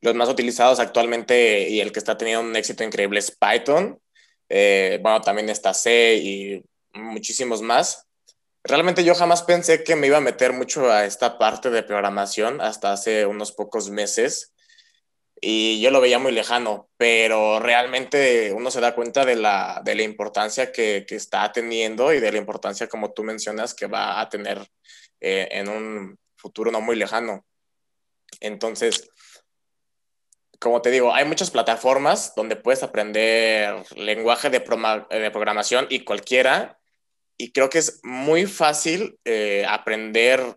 Los 0.00 0.14
más 0.16 0.28
utilizados 0.28 0.80
actualmente 0.80 1.68
y 1.68 1.80
el 1.80 1.92
que 1.92 2.00
está 2.00 2.18
teniendo 2.18 2.44
un 2.44 2.56
éxito 2.56 2.82
increíble 2.82 3.20
es 3.20 3.30
Python. 3.30 4.00
Eh, 4.48 4.98
bueno, 5.02 5.20
también 5.20 5.48
está 5.48 5.72
C 5.72 6.16
y 6.16 6.64
muchísimos 6.94 7.62
más. 7.62 8.06
Realmente 8.64 9.04
yo 9.04 9.14
jamás 9.14 9.42
pensé 9.42 9.82
que 9.84 9.96
me 9.96 10.06
iba 10.06 10.18
a 10.18 10.20
meter 10.20 10.52
mucho 10.52 10.90
a 10.90 11.04
esta 11.04 11.38
parte 11.38 11.70
de 11.70 11.82
programación 11.82 12.60
hasta 12.60 12.92
hace 12.92 13.26
unos 13.26 13.52
pocos 13.52 13.90
meses 13.90 14.52
y 15.44 15.80
yo 15.80 15.90
lo 15.90 16.00
veía 16.00 16.20
muy 16.20 16.30
lejano, 16.30 16.88
pero 16.96 17.58
realmente 17.58 18.52
uno 18.52 18.70
se 18.70 18.80
da 18.80 18.94
cuenta 18.94 19.24
de 19.24 19.34
la, 19.34 19.82
de 19.84 19.96
la 19.96 20.02
importancia 20.04 20.70
que, 20.70 21.04
que, 21.04 21.16
está 21.16 21.50
teniendo 21.50 22.12
y 22.12 22.20
de 22.20 22.30
la 22.30 22.38
importancia, 22.38 22.86
como 22.86 23.12
tú 23.12 23.24
mencionas, 23.24 23.74
que 23.74 23.88
va 23.88 24.20
a 24.20 24.28
tener 24.28 24.64
eh, 25.20 25.48
en 25.50 25.68
un 25.68 26.16
futuro 26.36 26.70
no 26.70 26.80
muy 26.80 26.94
lejano. 26.94 27.44
Entonces, 28.38 29.10
como 30.60 30.80
te 30.80 30.92
digo, 30.92 31.12
hay 31.12 31.24
muchas 31.24 31.50
plataformas 31.50 32.34
donde 32.36 32.54
puedes 32.54 32.84
aprender 32.84 33.84
lenguaje 33.96 34.48
de, 34.48 34.60
de 34.60 35.30
programación 35.32 35.88
y 35.90 36.04
cualquiera, 36.04 36.78
y 37.36 37.52
creo 37.52 37.70
que 37.70 37.78
es 37.78 38.00
muy 38.02 38.46
fácil 38.46 39.18
eh, 39.24 39.64
aprender 39.68 40.56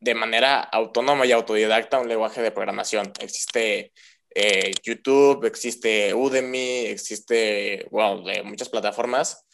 de 0.00 0.14
manera 0.14 0.60
autónoma 0.60 1.26
y 1.26 1.32
autodidacta 1.32 2.00
un 2.00 2.08
lenguaje 2.08 2.42
de 2.42 2.50
programación. 2.50 3.12
Existe 3.20 3.92
eh, 4.34 4.72
YouTube, 4.82 5.44
existe 5.44 6.14
Udemy, 6.14 6.86
existe, 6.86 7.86
bueno, 7.90 8.22
de 8.22 8.42
muchas 8.42 8.68
plataformas 8.68 9.44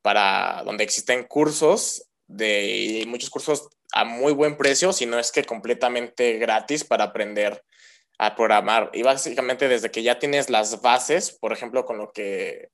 para 0.00 0.62
donde 0.64 0.84
existen 0.84 1.24
cursos 1.24 2.08
de 2.26 3.04
muchos 3.08 3.30
cursos 3.30 3.68
a 3.92 4.04
muy 4.04 4.32
buen 4.32 4.56
precio, 4.56 4.92
si 4.92 5.06
no 5.06 5.18
es 5.18 5.32
que 5.32 5.44
completamente 5.44 6.38
gratis 6.38 6.84
para 6.84 7.04
aprender 7.04 7.64
a 8.18 8.36
programar. 8.36 8.90
Y 8.92 9.02
básicamente 9.02 9.68
desde 9.68 9.90
que 9.90 10.02
ya 10.02 10.18
tienes 10.18 10.50
las 10.50 10.82
bases, 10.82 11.32
por 11.32 11.52
ejemplo, 11.52 11.84
con 11.84 11.98
lo 11.98 12.12
que 12.12 12.70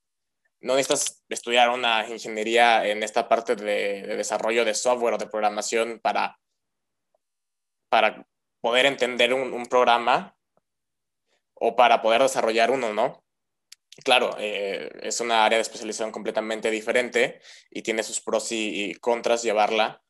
no 0.65 0.75
necesitas 0.75 1.23
estudiar 1.29 1.71
una 1.71 2.09
ingeniería 2.09 2.87
en 2.87 3.03
esta 3.03 3.29
parte 3.29 3.55
de, 3.57 4.03
de 4.03 4.17
desarrollo 4.17 4.65
de 4.65 4.75
software 4.75 5.15
o 5.15 5.19
de 5.19 5.27
programación 5.27 6.01
para 6.01 6.39
para 7.95 8.27
poder 8.61 8.87
entender 8.87 9.33
un, 9.33 9.67
programa 9.67 10.37
o 11.55 11.77
para 11.77 12.03
poder 12.03 12.23
desarrollar 12.23 12.73
uno, 12.73 12.93
¿no? 12.93 13.23
Claro, 14.03 14.35
eh, 14.41 14.91
es 15.03 15.21
una 15.21 15.45
área 15.45 15.59
de 15.59 15.63
especialización 15.63 16.11
completamente 16.11 16.73
diferente 16.73 17.41
y 17.71 17.83
tiene 17.83 18.03
sus 18.03 18.21
pros 18.21 18.51
y, 18.51 18.97
contras 18.97 19.45
llevarla, 19.45 20.03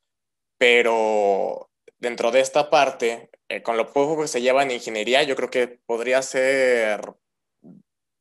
pero 0.57 1.71
dentro 1.99 2.31
de 2.31 2.41
esta 2.41 2.71
parte, 2.71 3.29
eh, 3.51 3.63
con 3.63 3.77
lo 3.77 3.93
poco 3.93 4.23
que 4.23 4.29
se 4.29 4.41
lleva 4.41 4.63
en 4.63 4.71
ingeniería, 4.71 5.23
yo 5.25 5.37
creo 5.37 5.51
que 5.51 5.69
podría 5.85 6.23
ser 6.23 7.03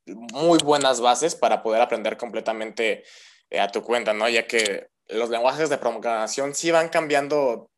muy 0.05 0.59
buenas 0.59 1.01
bases 1.01 1.35
para 1.35 1.63
poder 1.63 1.81
aprender 1.81 2.17
completamente 2.17 3.03
eh, 3.49 3.59
a 3.59 3.69
tu 3.69 3.81
cuenta, 3.81 4.13
¿no? 4.13 4.27
Ya 4.29 4.47
que 4.47 4.87
los 5.07 5.29
lenguajes 5.29 5.69
de 5.69 5.77
programación 5.77 6.55
sí 6.55 6.71
van 6.71 6.89
cambiando 6.89 7.69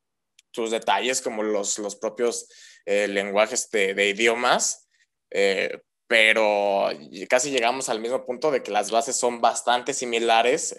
sus 0.52 0.72
detalles 0.72 1.22
como 1.22 1.44
los, 1.44 1.80
los 1.80 1.96
propios 1.96 2.48
eh, 2.86 3.08
lenguajes 3.08 3.70
de, 3.72 3.94
de 3.94 4.10
idiomas, 4.10 4.88
eh, 5.32 5.82
pero 6.08 6.88
casi 7.30 7.50
llegamos 7.52 7.90
al 7.90 8.00
mismo 8.00 8.26
punto 8.26 8.52
de 8.52 8.64
que 8.64 8.72
las 8.72 8.92
bases 8.92 9.16
son 9.16 9.42
bastante 9.42 9.94
similares. 9.94 10.76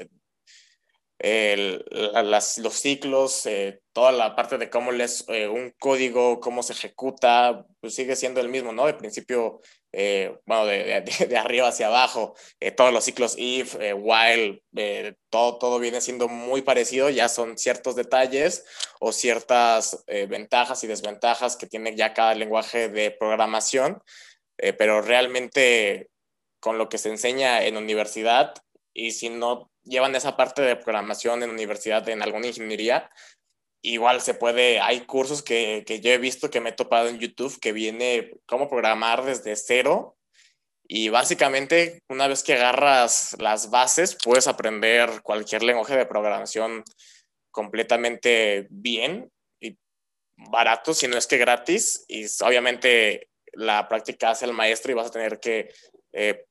El, 1.18 1.84
las, 1.90 2.58
los 2.58 2.74
ciclos, 2.74 3.46
eh, 3.46 3.80
toda 3.92 4.12
la 4.12 4.36
parte 4.36 4.58
de 4.58 4.68
cómo 4.68 4.92
lees 4.92 5.24
un 5.28 5.74
código, 5.78 6.40
cómo 6.40 6.62
se 6.62 6.74
ejecuta, 6.74 7.66
pues 7.80 7.94
sigue 7.94 8.14
siendo 8.14 8.40
el 8.40 8.50
mismo, 8.50 8.70
¿no? 8.70 8.86
De 8.86 8.94
principio 8.94 9.60
eh, 9.98 10.38
bueno, 10.44 10.66
de, 10.66 11.00
de, 11.26 11.36
arriba 11.38 11.68
hacia 11.68 11.86
abajo, 11.86 12.34
eh, 12.60 12.70
todos 12.70 12.92
los 12.92 13.02
ciclos 13.02 13.34
if, 13.38 13.76
eh, 13.80 13.94
while, 13.94 14.62
todo, 15.30 15.56
todo 15.56 15.78
viene 15.78 16.02
siendo 16.02 16.28
muy 16.28 16.60
parecido, 16.60 17.08
ya 17.08 17.30
son 17.30 17.56
ciertos 17.56 17.96
detalles 17.96 18.66
o 19.00 19.10
ciertas 19.10 20.04
ventajas 20.28 20.84
y 20.84 20.86
desventajas 20.86 21.56
que 21.56 21.66
tiene 21.66 21.96
ya 21.96 22.12
cada 22.12 22.34
lenguaje 22.34 22.90
de 22.90 23.10
programación, 23.10 24.02
pero 24.56 25.00
realmente 25.00 26.10
con 26.60 26.76
lo 26.76 26.90
que 26.90 26.98
se 26.98 27.08
enseña 27.08 27.64
en 27.64 27.78
universidad 27.78 28.52
y 28.92 29.12
si 29.12 29.30
no 29.30 29.70
llevan 29.82 30.14
esa 30.14 30.36
parte 30.36 30.60
de 30.60 30.76
programación 30.76 31.42
en 31.42 31.50
universidad 31.50 32.06
en 32.10 32.22
alguna 32.22 32.48
ingeniería, 32.48 33.10
igual 33.92 34.20
se 34.20 34.34
puede, 34.34 34.80
hay 34.80 35.02
cursos 35.02 35.42
que, 35.42 35.84
que, 35.86 36.00
yo 36.00 36.10
he 36.10 36.18
visto 36.18 36.50
que 36.50 36.60
me 36.60 36.70
he 36.70 36.72
topado 36.72 37.08
en 37.08 37.18
YouTube 37.18 37.58
que 37.60 37.72
viene 37.72 38.32
cómo 38.46 38.68
programar 38.68 39.24
desde 39.24 39.54
cero. 39.56 40.16
Y 40.88 41.08
básicamente 41.08 42.02
una 42.08 42.28
vez 42.28 42.44
que 42.44 42.54
agarras 42.54 43.36
las 43.40 43.70
bases 43.70 44.16
puedes 44.22 44.46
aprender 44.46 45.22
cualquier 45.22 45.64
lenguaje 45.64 45.96
de 45.96 46.06
programación 46.06 46.84
completamente 47.50 48.68
bien 48.70 49.30
y 49.60 49.76
barato, 50.36 50.94
si 50.94 51.08
no 51.08 51.16
es 51.16 51.26
que 51.26 51.38
gratis. 51.38 52.04
Y 52.08 52.26
obviamente 52.44 53.30
la 53.52 53.88
práctica 53.88 54.30
hace 54.30 54.44
el 54.44 54.52
maestro 54.52 54.92
y 54.92 54.94
vas 54.94 55.08
a 55.08 55.12
tener 55.12 55.40
que 55.40 55.72
eh, 56.12 56.45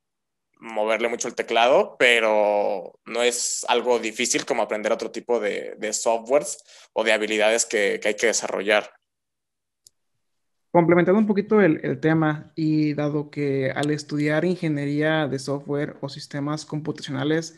moverle 0.66 1.07
mucho 1.07 1.28
el 1.28 1.36
teclado, 1.36 1.95
pero 1.99 2.99
no 3.05 3.22
es 3.22 3.66
algo 3.70 3.99
difícil 3.99 4.45
como 4.45 4.63
aprender 4.63 4.91
otro 4.91 5.11
tipo 5.11 5.39
de, 5.39 5.76
de 5.78 5.93
softwares 5.93 6.63
o 6.93 7.03
de 7.03 7.13
habilidades 7.13 7.66
que, 7.66 7.99
que, 8.01 8.09
hay 8.09 8.16
que 8.16 8.28
desarrollar. 8.28 8.91
Complementando 10.72 11.20
un 11.20 11.28
poquito 11.28 11.61
el, 11.61 11.80
el, 11.84 11.99
tema 11.99 12.51
y 12.55 12.95
dado 12.95 13.30
que 13.30 13.72
al 13.72 13.91
estudiar 13.91 14.43
ingeniería 14.43 15.28
de 15.28 15.39
software 15.39 15.97
o 16.01 16.09
sistemas 16.09 16.66
computacionales, 16.66 17.55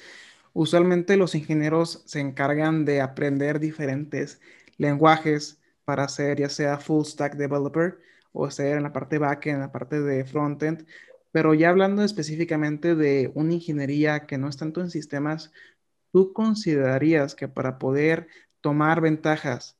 usualmente 0.53 1.17
los 1.17 1.33
ingenieros 1.33 2.03
se 2.05 2.19
encargan 2.19 2.85
de 2.85 3.01
aprender 3.01 3.59
diferentes 3.59 4.39
lenguajes 4.77 5.59
para 5.85 6.07
ser 6.09 6.39
ya 6.39 6.49
sea 6.49 6.77
full 6.77 7.05
stack 7.05 7.35
developer 7.35 7.97
o 8.33 8.51
ser 8.51 8.77
en 8.77 8.83
la 8.83 8.93
parte 8.93 9.17
backend, 9.17 9.55
en 9.55 9.61
la 9.61 9.71
parte 9.71 9.99
de 10.01 10.25
frontend, 10.25 10.85
pero 11.31 11.53
ya 11.53 11.69
hablando 11.69 12.03
específicamente 12.03 12.95
de 12.95 13.31
una 13.35 13.53
ingeniería 13.53 14.25
que 14.25 14.37
no 14.37 14.49
es 14.49 14.57
tanto 14.57 14.81
en 14.81 14.89
sistemas, 14.89 15.51
¿tú 16.11 16.33
considerarías 16.33 17.35
que 17.35 17.47
para 17.47 17.79
poder 17.79 18.27
tomar 18.61 19.01
ventajas 19.01 19.77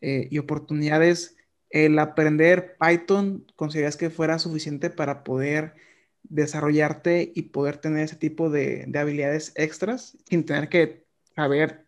eh, 0.00 0.28
y 0.30 0.38
oportunidades, 0.38 1.36
el 1.70 1.98
aprender 1.98 2.76
Python, 2.78 3.46
consideras 3.56 3.96
que 3.96 4.10
fuera 4.10 4.38
suficiente 4.38 4.90
para 4.90 5.24
poder 5.24 5.74
desarrollarte 6.22 7.32
y 7.34 7.42
poder 7.42 7.78
tener 7.78 8.04
ese 8.04 8.16
tipo 8.16 8.50
de, 8.50 8.84
de 8.86 8.98
habilidades 8.98 9.52
extras 9.56 10.16
sin 10.28 10.44
tener 10.44 10.68
que 10.68 11.04
saber 11.34 11.86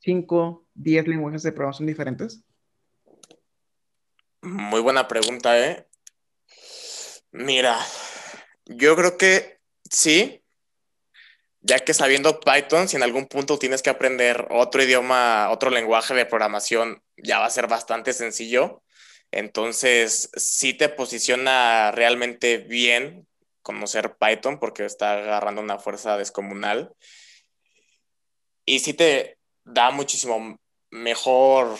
5, 0.00 0.66
10 0.74 1.08
lenguajes 1.08 1.42
de 1.42 1.52
programación 1.52 1.86
diferentes? 1.86 2.44
Muy 4.42 4.80
buena 4.80 5.08
pregunta, 5.08 5.58
¿eh? 5.58 5.86
Mira, 7.32 7.78
yo 8.66 8.96
creo 8.96 9.16
que 9.18 9.58
sí, 9.90 10.42
ya 11.60 11.78
que 11.78 11.94
sabiendo 11.94 12.40
Python, 12.40 12.88
si 12.88 12.96
en 12.96 13.02
algún 13.02 13.26
punto 13.26 13.58
tienes 13.58 13.82
que 13.82 13.90
aprender 13.90 14.46
otro 14.50 14.82
idioma, 14.82 15.50
otro 15.50 15.70
lenguaje 15.70 16.14
de 16.14 16.26
programación, 16.26 17.02
ya 17.16 17.38
va 17.38 17.46
a 17.46 17.50
ser 17.50 17.68
bastante 17.68 18.12
sencillo. 18.12 18.82
Entonces, 19.30 20.30
sí 20.36 20.74
te 20.74 20.88
posiciona 20.88 21.90
realmente 21.90 22.58
bien 22.58 23.26
conocer 23.62 24.16
Python 24.16 24.60
porque 24.60 24.84
está 24.84 25.14
agarrando 25.14 25.62
una 25.62 25.78
fuerza 25.78 26.16
descomunal. 26.16 26.94
Y 28.64 28.80
sí 28.80 28.94
te 28.94 29.38
da 29.64 29.90
muchísimo 29.90 30.58
mejor 30.90 31.76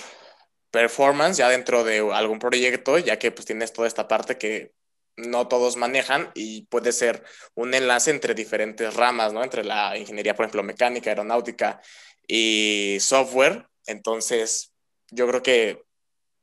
performance 0.70 1.36
ya 1.36 1.48
dentro 1.48 1.84
de 1.84 1.98
algún 2.12 2.38
proyecto, 2.38 2.98
ya 2.98 3.18
que 3.18 3.30
pues 3.30 3.46
tienes 3.46 3.72
toda 3.72 3.86
esta 3.86 4.08
parte 4.08 4.36
que 4.38 4.72
no 5.16 5.48
todos 5.48 5.76
manejan 5.76 6.30
y 6.34 6.62
puede 6.66 6.92
ser 6.92 7.24
un 7.54 7.74
enlace 7.74 8.10
entre 8.10 8.34
diferentes 8.34 8.94
ramas, 8.94 9.32
¿no? 9.32 9.44
Entre 9.44 9.64
la 9.64 9.96
ingeniería, 9.96 10.34
por 10.34 10.44
ejemplo, 10.44 10.62
mecánica, 10.62 11.10
aeronáutica 11.10 11.80
y 12.26 12.96
software. 13.00 13.66
Entonces, 13.86 14.72
yo 15.10 15.26
creo 15.28 15.42
que 15.42 15.82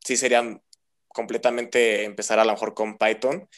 sí 0.04 0.18
sería 0.18 0.60
completamente 1.08 2.04
empezar 2.04 2.40
a 2.40 2.46
lo 2.46 2.54
mejor 2.54 2.74
con 2.74 2.98
Python 2.98 3.50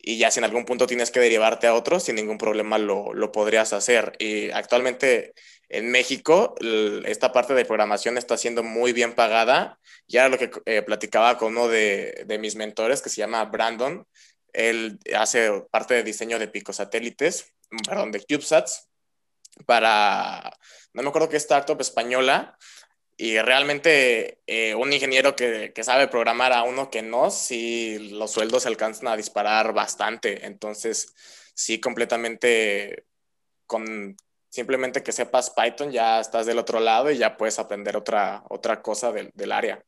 y 0.00 0.18
ya 0.18 0.30
si 0.30 0.40
en 0.40 0.44
algún 0.44 0.64
punto 0.64 0.86
tienes 0.86 1.10
que 1.10 1.20
derivarte 1.20 1.66
a 1.66 1.74
otro, 1.74 2.00
sin 2.00 2.14
ningún 2.14 2.38
problema 2.38 2.78
lo, 2.78 3.12
lo 3.12 3.32
podrías 3.32 3.72
hacer. 3.72 4.12
Y 4.18 4.50
actualmente 4.50 5.34
en 5.68 5.90
México 5.90 6.54
esta 7.04 7.32
parte 7.32 7.54
de 7.54 7.64
programación 7.64 8.16
está 8.16 8.36
siendo 8.36 8.62
muy 8.62 8.92
bien 8.92 9.14
pagada. 9.14 9.78
Ya 10.06 10.28
lo 10.28 10.38
que 10.38 10.50
eh, 10.66 10.82
platicaba 10.82 11.36
con 11.36 11.52
uno 11.52 11.68
de, 11.68 12.24
de, 12.26 12.38
mis 12.38 12.56
mentores 12.56 13.02
que 13.02 13.10
se 13.10 13.16
llama 13.16 13.44
Brandon, 13.44 14.06
él 14.58 14.98
hace 15.16 15.62
parte 15.70 15.94
de 15.94 16.02
diseño 16.02 16.38
de 16.38 16.48
picosatélites, 16.48 17.54
perdón, 17.86 18.12
de 18.12 18.20
CubeSats. 18.20 18.88
para, 19.66 20.52
no 20.92 21.02
me 21.02 21.08
acuerdo 21.08 21.28
qué 21.28 21.36
startup 21.36 21.80
española, 21.80 22.58
y 23.16 23.38
realmente 23.38 24.40
eh, 24.46 24.74
un 24.76 24.92
ingeniero 24.92 25.34
que, 25.34 25.72
que, 25.74 25.82
sabe 25.84 26.06
programar 26.06 26.52
a 26.52 26.62
uno 26.62 26.88
que 26.88 27.02
no, 27.02 27.30
sí 27.30 28.10
los 28.12 28.30
sueldos 28.30 28.64
alcanzan 28.66 29.08
a 29.08 29.16
disparar 29.16 29.72
bastante. 29.72 30.46
Entonces, 30.46 31.14
sí, 31.54 31.80
completamente 31.80 33.06
con 33.66 34.16
simplemente 34.50 35.02
que 35.02 35.12
sepas 35.12 35.50
Python, 35.50 35.90
ya 35.90 36.20
estás 36.20 36.46
del 36.46 36.58
otro 36.58 36.80
lado 36.80 37.10
y 37.10 37.18
ya 37.18 37.36
puedes 37.36 37.58
aprender 37.58 37.96
otra, 37.96 38.44
otra 38.48 38.82
cosa 38.82 39.12
del, 39.12 39.30
del 39.34 39.52
área. 39.52 39.84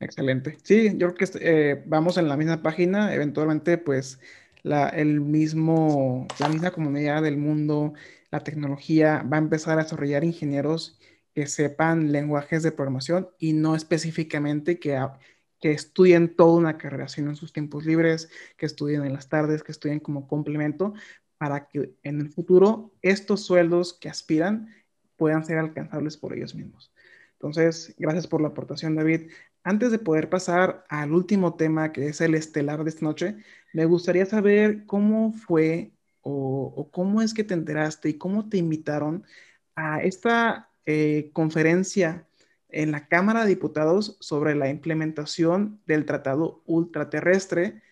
Excelente. 0.00 0.56
Sí, 0.64 0.96
yo 0.96 1.12
creo 1.12 1.14
que 1.14 1.38
eh, 1.40 1.82
vamos 1.86 2.16
en 2.16 2.28
la 2.28 2.36
misma 2.36 2.62
página. 2.62 3.14
Eventualmente, 3.14 3.76
pues, 3.76 4.18
la, 4.62 4.88
el 4.88 5.20
mismo, 5.20 6.26
la 6.38 6.48
misma 6.48 6.70
comunidad 6.70 7.22
del 7.22 7.36
mundo, 7.36 7.92
la 8.30 8.40
tecnología 8.42 9.22
va 9.30 9.36
a 9.36 9.40
empezar 9.40 9.78
a 9.78 9.82
desarrollar 9.82 10.24
ingenieros 10.24 10.98
que 11.34 11.46
sepan 11.46 12.12
lenguajes 12.12 12.62
de 12.62 12.72
programación 12.72 13.28
y 13.38 13.52
no 13.52 13.76
específicamente 13.76 14.78
que, 14.78 14.98
que 15.60 15.72
estudien 15.72 16.34
toda 16.34 16.56
una 16.56 16.78
carrera, 16.78 17.08
sino 17.08 17.30
en 17.30 17.36
sus 17.36 17.52
tiempos 17.52 17.84
libres, 17.84 18.30
que 18.56 18.66
estudien 18.66 19.04
en 19.04 19.12
las 19.12 19.28
tardes, 19.28 19.62
que 19.62 19.72
estudien 19.72 20.00
como 20.00 20.26
complemento, 20.26 20.94
para 21.36 21.68
que 21.68 21.94
en 22.02 22.20
el 22.20 22.30
futuro 22.30 22.94
estos 23.02 23.44
sueldos 23.44 23.92
que 23.94 24.08
aspiran 24.08 24.74
puedan 25.16 25.44
ser 25.44 25.58
alcanzables 25.58 26.16
por 26.16 26.32
ellos 26.34 26.54
mismos. 26.54 26.92
Entonces, 27.34 27.94
gracias 27.98 28.26
por 28.26 28.40
la 28.42 28.48
aportación, 28.48 28.96
David. 28.96 29.30
Antes 29.62 29.90
de 29.90 29.98
poder 29.98 30.28
pasar 30.30 30.84
al 30.88 31.12
último 31.12 31.54
tema, 31.54 31.92
que 31.92 32.08
es 32.08 32.20
el 32.20 32.34
estelar 32.34 32.82
de 32.84 32.90
esta 32.90 33.04
noche, 33.04 33.36
me 33.72 33.84
gustaría 33.84 34.26
saber 34.26 34.86
cómo 34.86 35.32
fue 35.32 35.92
o, 36.22 36.72
o 36.76 36.90
cómo 36.90 37.22
es 37.22 37.34
que 37.34 37.44
te 37.44 37.54
enteraste 37.54 38.08
y 38.08 38.18
cómo 38.18 38.48
te 38.48 38.56
invitaron 38.56 39.24
a 39.74 40.02
esta 40.02 40.70
eh, 40.86 41.30
conferencia 41.32 42.26
en 42.68 42.92
la 42.92 43.08
Cámara 43.08 43.42
de 43.42 43.48
Diputados 43.48 44.16
sobre 44.20 44.54
la 44.54 44.68
implementación 44.68 45.80
del 45.86 46.04
Tratado 46.04 46.62
Ultraterrestre 46.66 47.82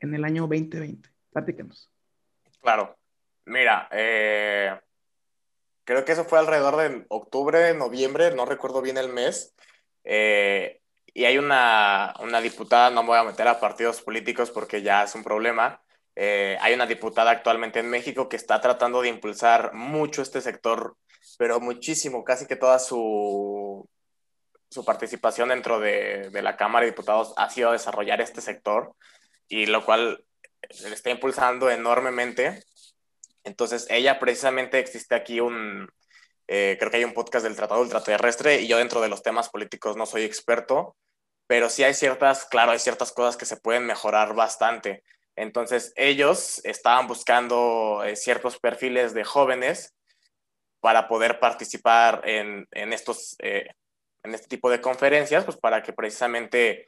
en 0.00 0.14
el 0.14 0.24
año 0.24 0.42
2020. 0.42 1.08
Platícanos. 1.32 1.90
Claro. 2.60 2.96
Mira, 3.44 3.88
eh, 3.92 4.78
creo 5.84 6.04
que 6.04 6.12
eso 6.12 6.24
fue 6.24 6.38
alrededor 6.38 6.76
de 6.76 7.06
octubre, 7.08 7.74
noviembre, 7.74 8.34
no 8.34 8.44
recuerdo 8.44 8.82
bien 8.82 8.98
el 8.98 9.08
mes. 9.08 9.54
Eh, 10.04 10.77
y 11.18 11.24
hay 11.24 11.38
una, 11.38 12.14
una, 12.20 12.40
diputada, 12.40 12.90
no 12.90 13.02
me 13.02 13.08
voy 13.08 13.18
a 13.18 13.24
meter 13.24 13.48
a 13.48 13.60
partidos 13.60 14.00
políticos 14.02 14.50
porque 14.50 14.82
ya 14.82 15.02
es 15.04 15.14
un 15.14 15.24
problema. 15.24 15.82
hay 16.16 16.74
una 16.74 16.86
diputada 16.86 17.30
actualmente 17.30 17.80
en 17.80 17.90
México 17.90 18.28
que 18.28 18.36
está 18.36 18.60
tratando 18.60 19.02
de 19.02 19.08
impulsar 19.08 19.72
mucho 19.74 20.22
este 20.22 20.40
sector 20.40 20.96
pero 21.36 21.60
muchísimo, 21.60 22.24
casi 22.24 22.46
que 22.46 22.56
toda 22.56 22.78
su, 22.78 23.88
su 24.70 24.84
participación 24.84 25.50
dentro 25.50 25.80
de, 25.80 26.30
de, 26.30 26.42
la 26.42 26.56
Cámara 26.56 26.84
de 26.84 26.92
Diputados 26.92 27.32
ha 27.36 27.50
sido 27.50 27.72
desarrollar 27.72 28.20
este 28.20 28.40
sector, 28.40 28.94
y 29.48 29.66
lo 29.66 29.84
cual 29.84 30.24
le 30.82 30.94
está 30.94 31.10
impulsando 31.10 31.70
enormemente. 31.70 32.62
Entonces, 33.44 33.86
ella 33.88 34.18
precisamente 34.18 34.78
existe 34.78 35.14
aquí 35.14 35.40
un, 35.40 35.88
eh, 36.48 36.76
creo 36.78 36.90
que 36.90 36.98
hay 36.98 37.04
un 37.04 37.14
podcast 37.14 37.44
del 37.44 37.56
Tratado 37.56 37.80
Ultraterrestre, 37.80 38.60
y 38.60 38.68
yo 38.68 38.78
dentro 38.78 39.00
de 39.00 39.08
los 39.08 39.22
temas 39.22 39.48
políticos 39.48 39.96
no 39.96 40.06
soy 40.06 40.24
experto, 40.24 40.96
pero 41.48 41.68
sí 41.68 41.82
hay 41.82 41.94
ciertas, 41.94 42.44
claro, 42.44 42.70
hay 42.70 42.78
ciertas 42.78 43.10
cosas 43.10 43.36
que 43.36 43.46
se 43.46 43.56
pueden 43.56 43.86
mejorar 43.86 44.34
bastante. 44.34 45.02
Entonces, 45.34 45.92
ellos 45.96 46.60
estaban 46.64 47.08
buscando 47.08 48.04
eh, 48.04 48.14
ciertos 48.14 48.60
perfiles 48.60 49.14
de 49.14 49.24
jóvenes 49.24 49.94
para 50.80 51.08
poder 51.08 51.40
participar 51.40 52.22
en, 52.24 52.68
en 52.70 52.92
estos, 52.92 53.34
eh, 53.40 53.66
en 54.22 54.34
este 54.34 54.46
tipo 54.46 54.70
de 54.70 54.80
conferencias, 54.80 55.44
pues 55.44 55.56
para 55.56 55.82
que 55.82 55.92
precisamente 55.92 56.86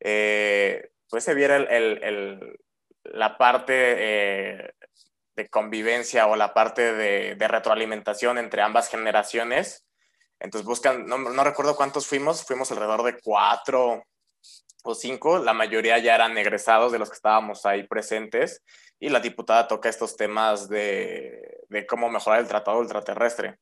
eh, 0.00 0.90
pues 1.08 1.22
se 1.22 1.34
viera 1.34 1.56
el, 1.56 2.02
el, 2.02 2.58
la 3.04 3.36
parte 3.36 3.74
de 5.36 5.48
convivencia 5.48 6.26
o 6.26 6.36
la 6.36 6.54
parte 6.54 6.92
de, 6.94 7.48
retroalimentación 7.48 8.38
entre 8.38 8.62
ambas 8.62 8.88
generaciones. 8.88 9.84
Entonces 10.40 10.66
buscan, 10.66 11.06
no, 11.06 11.18
no, 11.18 11.44
recuerdo 11.44 11.76
cuántos 11.76 12.06
fuimos, 12.06 12.44
fuimos 12.44 12.70
alrededor 12.70 13.02
de 13.02 13.20
cuatro 13.20 14.02
o 14.82 14.94
cinco, 14.94 15.38
la 15.38 15.52
mayoría 15.52 15.98
ya 15.98 16.14
eran 16.14 16.36
egresados 16.38 16.90
de 16.90 16.98
los 16.98 17.10
que 17.10 17.16
estábamos 17.16 17.66
ahí 17.66 17.86
presentes 17.86 18.62
y 18.98 19.10
la 19.10 19.20
diputada 19.20 19.68
toca 19.68 19.90
estos 19.90 20.16
temas 20.16 20.68
de, 20.70 21.60
de 21.68 21.86
cómo 21.86 22.08
mejorar 22.08 22.40
el 22.40 22.48
tratado 22.48 22.78
ultraterrestre. 22.78 23.58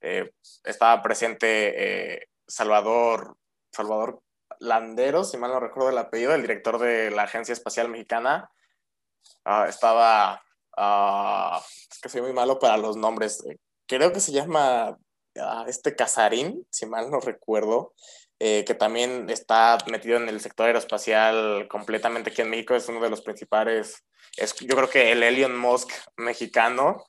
Eh, 0.00 0.32
estaba 0.64 1.02
presente 1.02 2.14
eh, 2.14 2.28
Salvador, 2.46 3.36
Salvador 3.70 4.20
Landero, 4.58 5.24
si 5.24 5.36
mal 5.36 5.52
no 5.52 5.60
recuerdo 5.60 5.90
el 5.90 5.98
apellido, 5.98 6.34
el 6.34 6.42
director 6.42 6.78
de 6.78 7.10
la 7.10 7.22
Agencia 7.22 7.52
Espacial 7.52 7.88
Mexicana. 7.88 8.50
Uh, 9.44 9.64
estaba, 9.68 10.42
uh, 10.76 11.58
es 11.90 11.98
que 12.00 12.08
soy 12.08 12.22
muy 12.22 12.32
malo 12.32 12.58
para 12.58 12.76
los 12.76 12.96
nombres, 12.96 13.44
creo 13.86 14.12
que 14.12 14.20
se 14.20 14.32
llama 14.32 14.96
uh, 15.36 15.66
este 15.66 15.94
Casarín, 15.94 16.66
si 16.70 16.86
mal 16.86 17.10
no 17.10 17.20
recuerdo. 17.20 17.94
Eh, 18.44 18.64
que 18.64 18.74
también 18.74 19.30
está 19.30 19.78
metido 19.88 20.16
en 20.16 20.28
el 20.28 20.40
sector 20.40 20.66
aeroespacial 20.66 21.68
completamente 21.68 22.30
aquí 22.30 22.42
en 22.42 22.50
México, 22.50 22.74
es 22.74 22.88
uno 22.88 23.00
de 23.00 23.08
los 23.08 23.20
principales, 23.20 24.04
es, 24.36 24.52
yo 24.56 24.74
creo 24.74 24.90
que 24.90 25.12
el 25.12 25.22
Elon 25.22 25.56
Musk 25.56 25.88
mexicano, 26.16 27.04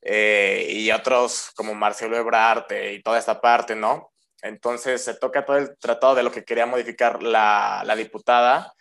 eh, 0.00 0.66
y 0.70 0.90
otros 0.90 1.50
como 1.54 1.74
Marcelo 1.74 2.16
Ebrard 2.16 2.72
eh, 2.72 2.94
y 2.94 3.02
toda 3.02 3.18
esta 3.18 3.38
parte, 3.38 3.76
¿no? 3.76 4.12
Entonces 4.40 5.04
se 5.04 5.12
toca 5.12 5.44
todo 5.44 5.58
el 5.58 5.76
tratado 5.76 6.14
de 6.14 6.22
lo 6.22 6.32
que 6.32 6.46
quería 6.46 6.64
modificar 6.64 7.22
la, 7.22 7.82
la 7.84 7.94
diputada 7.94 8.72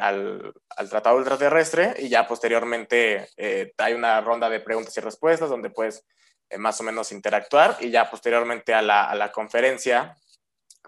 al, 0.00 0.52
al, 0.76 0.88
tratado 0.88 1.16
ultraterrestre 1.16 1.96
y 1.98 2.08
ya 2.08 2.28
posteriormente 2.28 3.30
hay 3.78 3.94
una 3.94 4.20
ronda 4.20 4.48
de 4.48 4.60
preguntas 4.60 4.96
y 4.96 5.00
respuestas 5.00 5.50
donde 5.50 5.70
puedes 6.48 6.60
más 6.60 6.80
o 6.80 6.84
menos 6.84 7.12
interactuar 7.12 7.76
y 7.80 7.90
ya 7.90 8.10
posteriormente 8.10 8.74
a 8.74 8.82
la, 8.82 9.04
a 9.04 9.14
la 9.14 9.32
conferencia 9.32 10.16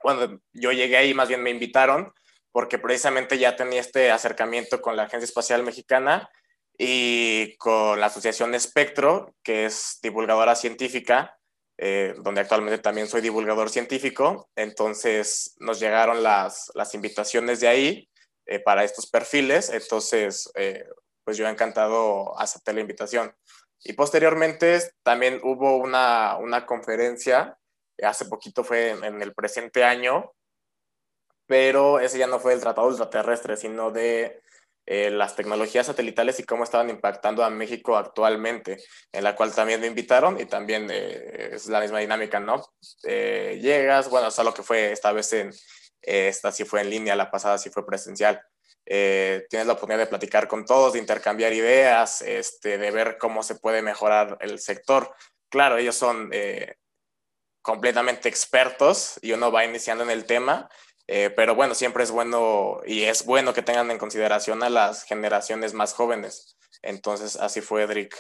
cuando 0.01 0.41
yo 0.53 0.73
llegué 0.73 0.97
ahí, 0.97 1.15
más 1.15 1.29
bien 1.29 1.43
me 1.43 1.51
invitaron 1.51 2.13
porque 2.53 2.79
precisamente 2.79 3.39
ya 3.39 3.55
tenía 3.55 3.81
este 3.81 4.11
acercamiento 4.11 4.81
con 4.81 4.97
la 4.97 5.05
Agencia 5.05 5.25
Espacial 5.25 5.63
Mexicana 5.63 6.29
y 6.77 7.57
con 7.59 8.01
la 8.01 8.07
Asociación 8.07 8.55
Espectro, 8.55 9.35
que 9.43 9.67
es 9.67 9.99
divulgadora 10.03 10.57
científica, 10.57 11.39
eh, 11.79 12.15
donde 12.19 12.41
actualmente 12.41 12.79
también 12.79 13.07
soy 13.07 13.21
divulgador 13.21 13.71
científico. 13.71 14.51
Entonces 14.57 15.55
nos 15.59 15.79
llegaron 15.79 16.23
las, 16.23 16.73
las 16.75 16.95
invitaciones 16.95 17.61
de 17.61 17.69
ahí 17.69 18.09
eh, 18.47 18.59
para 18.59 18.83
estos 18.83 19.09
perfiles. 19.09 19.71
Entonces, 19.71 20.51
eh, 20.57 20.85
pues 21.23 21.37
yo 21.37 21.47
he 21.47 21.51
encantado 21.51 22.37
aceptar 22.41 22.75
la 22.75 22.81
invitación. 22.81 23.33
Y 23.83 23.95
posteriormente 23.95 24.93
también 25.03 25.41
hubo 25.43 25.77
una, 25.77 26.37
una 26.37 26.67
conferencia 26.67 27.57
hace 28.05 28.25
poquito 28.27 28.65
fue 28.65 28.91
en, 28.91 29.23
el 29.23 29.35
presente 29.35 29.85
año, 29.85 30.33
pero 31.47 32.01
ese 32.01 32.19
ya 32.19 32.27
no 32.27 32.39
fue 32.39 32.53
el 32.53 32.61
Tratado 32.61 32.89
Ultraterrestre, 32.89 33.57
sino 33.57 33.91
de 33.91 34.43
eh, 34.87 35.11
las 35.11 35.37
tecnologías 35.37 35.87
satelitales 35.87 36.39
y 36.41 36.45
cómo 36.45 36.65
estaban 36.65 36.91
impactando 36.91 37.45
a 37.45 37.51
México 37.51 37.97
actualmente, 37.97 38.79
en 39.13 39.25
la 39.25 39.37
cual 39.37 39.55
también 39.55 39.81
me 39.81 39.87
invitaron 39.87 40.41
y 40.41 40.47
también 40.47 40.89
eh, 40.91 41.51
es 41.53 41.67
la 41.67 41.81
misma 41.81 41.99
dinámica, 41.99 42.41
¿no? 42.41 42.63
Eh, 43.05 43.59
llegas, 43.61 44.09
bueno, 44.09 44.31
solo 44.31 44.55
que 44.55 44.63
fue 44.63 44.93
esta 44.93 45.13
vez 45.13 45.33
en, 45.33 45.51
esta 46.03 46.51
sí 46.53 46.65
fue 46.65 46.81
en 46.81 46.91
línea, 46.91 47.15
la 47.17 47.31
pasada 47.31 47.59
sí 47.59 47.71
fue 47.71 47.87
presencial. 47.87 48.41
Tienes 48.85 49.67
la 49.67 49.75
oportunidad 49.75 50.05
de 50.05 50.07
platicar 50.07 50.49
con 50.49 50.65
todos, 50.65 50.95
de 50.95 50.99
intercambiar 50.99 51.53
ideas, 51.53 52.23
este, 52.23 52.79
de 52.79 52.91
ver 52.91 53.19
cómo 53.19 53.43
se 53.43 53.55
puede 53.55 53.83
mejorar 53.83 54.37
el 54.41 54.59
sector. 54.59 55.15
Claro, 55.49 55.79
ellos 55.79 55.97
son 55.97 56.31
completamente 57.63 58.29
expertos 58.29 59.19
y 59.23 59.33
uno 59.33 59.53
va 59.53 59.65
iniciando 59.65 60.05
en 60.05 60.11
el 60.11 60.25
tema, 60.25 60.69
eh, 61.07 61.31
pero 61.35 61.55
bueno, 61.55 61.75
siempre 61.75 62.05
es 62.05 62.11
bueno 62.11 62.81
y 62.87 63.03
es 63.03 63.25
bueno 63.25 63.53
que 63.53 63.63
tengan 63.63 63.91
en 63.91 63.99
consideración 63.99 64.63
a 64.63 64.71
las 64.71 65.05
generaciones 65.05 65.75
más 65.75 65.93
jóvenes. 65.93 66.57
Entonces, 66.83 67.37
así 67.37 67.61
fue 67.61 67.83
Edric. 67.83 68.15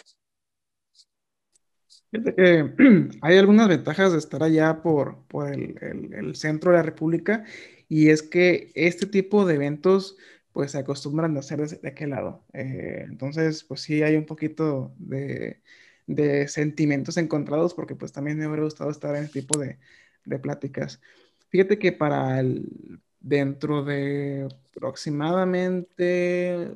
Eh, 2.12 2.74
hay 3.22 3.38
algunas 3.38 3.68
ventajas 3.68 4.12
de 4.12 4.18
estar 4.18 4.42
allá 4.42 4.82
por, 4.82 5.24
el, 5.52 6.34
centro 6.34 6.72
de 6.72 6.78
la 6.78 6.82
República 6.82 7.44
y 7.88 8.11
es 8.11 8.22
que 8.22 8.72
este 8.74 9.06
tipo 9.06 9.46
de 9.46 9.54
eventos 9.54 10.16
pues 10.53 10.72
se 10.72 10.78
acostumbran 10.78 11.36
a 11.36 11.40
hacer 11.40 11.66
de, 11.66 11.88
aquel 11.88 12.11
lado. 12.11 12.44
Eh, 12.53 13.05
entonces, 13.09 13.64
pues 13.64 13.80
sí 13.82 14.03
hay 14.03 14.16
un 14.16 14.26
poquito 14.26 14.92
de, 14.98 15.61
de 16.07 16.48
sentimientos 16.48 17.16
encontrados 17.16 17.74
porque 17.74 17.94
pues 17.94 18.12
también 18.12 18.38
me 18.38 18.46
hubiera 18.46 18.64
gustado 18.64 18.90
estar 18.90 19.14
en 19.16 19.24
este 19.24 19.40
tipo 19.40 19.59
de, 19.59 19.78
de 20.24 20.38
pláticas. 20.38 21.01
Fíjate 21.48 21.78
que 21.78 21.92
para 21.92 22.40
el, 22.40 23.01
dentro 23.20 23.84
de 23.84 24.48
aproximadamente, 24.70 26.72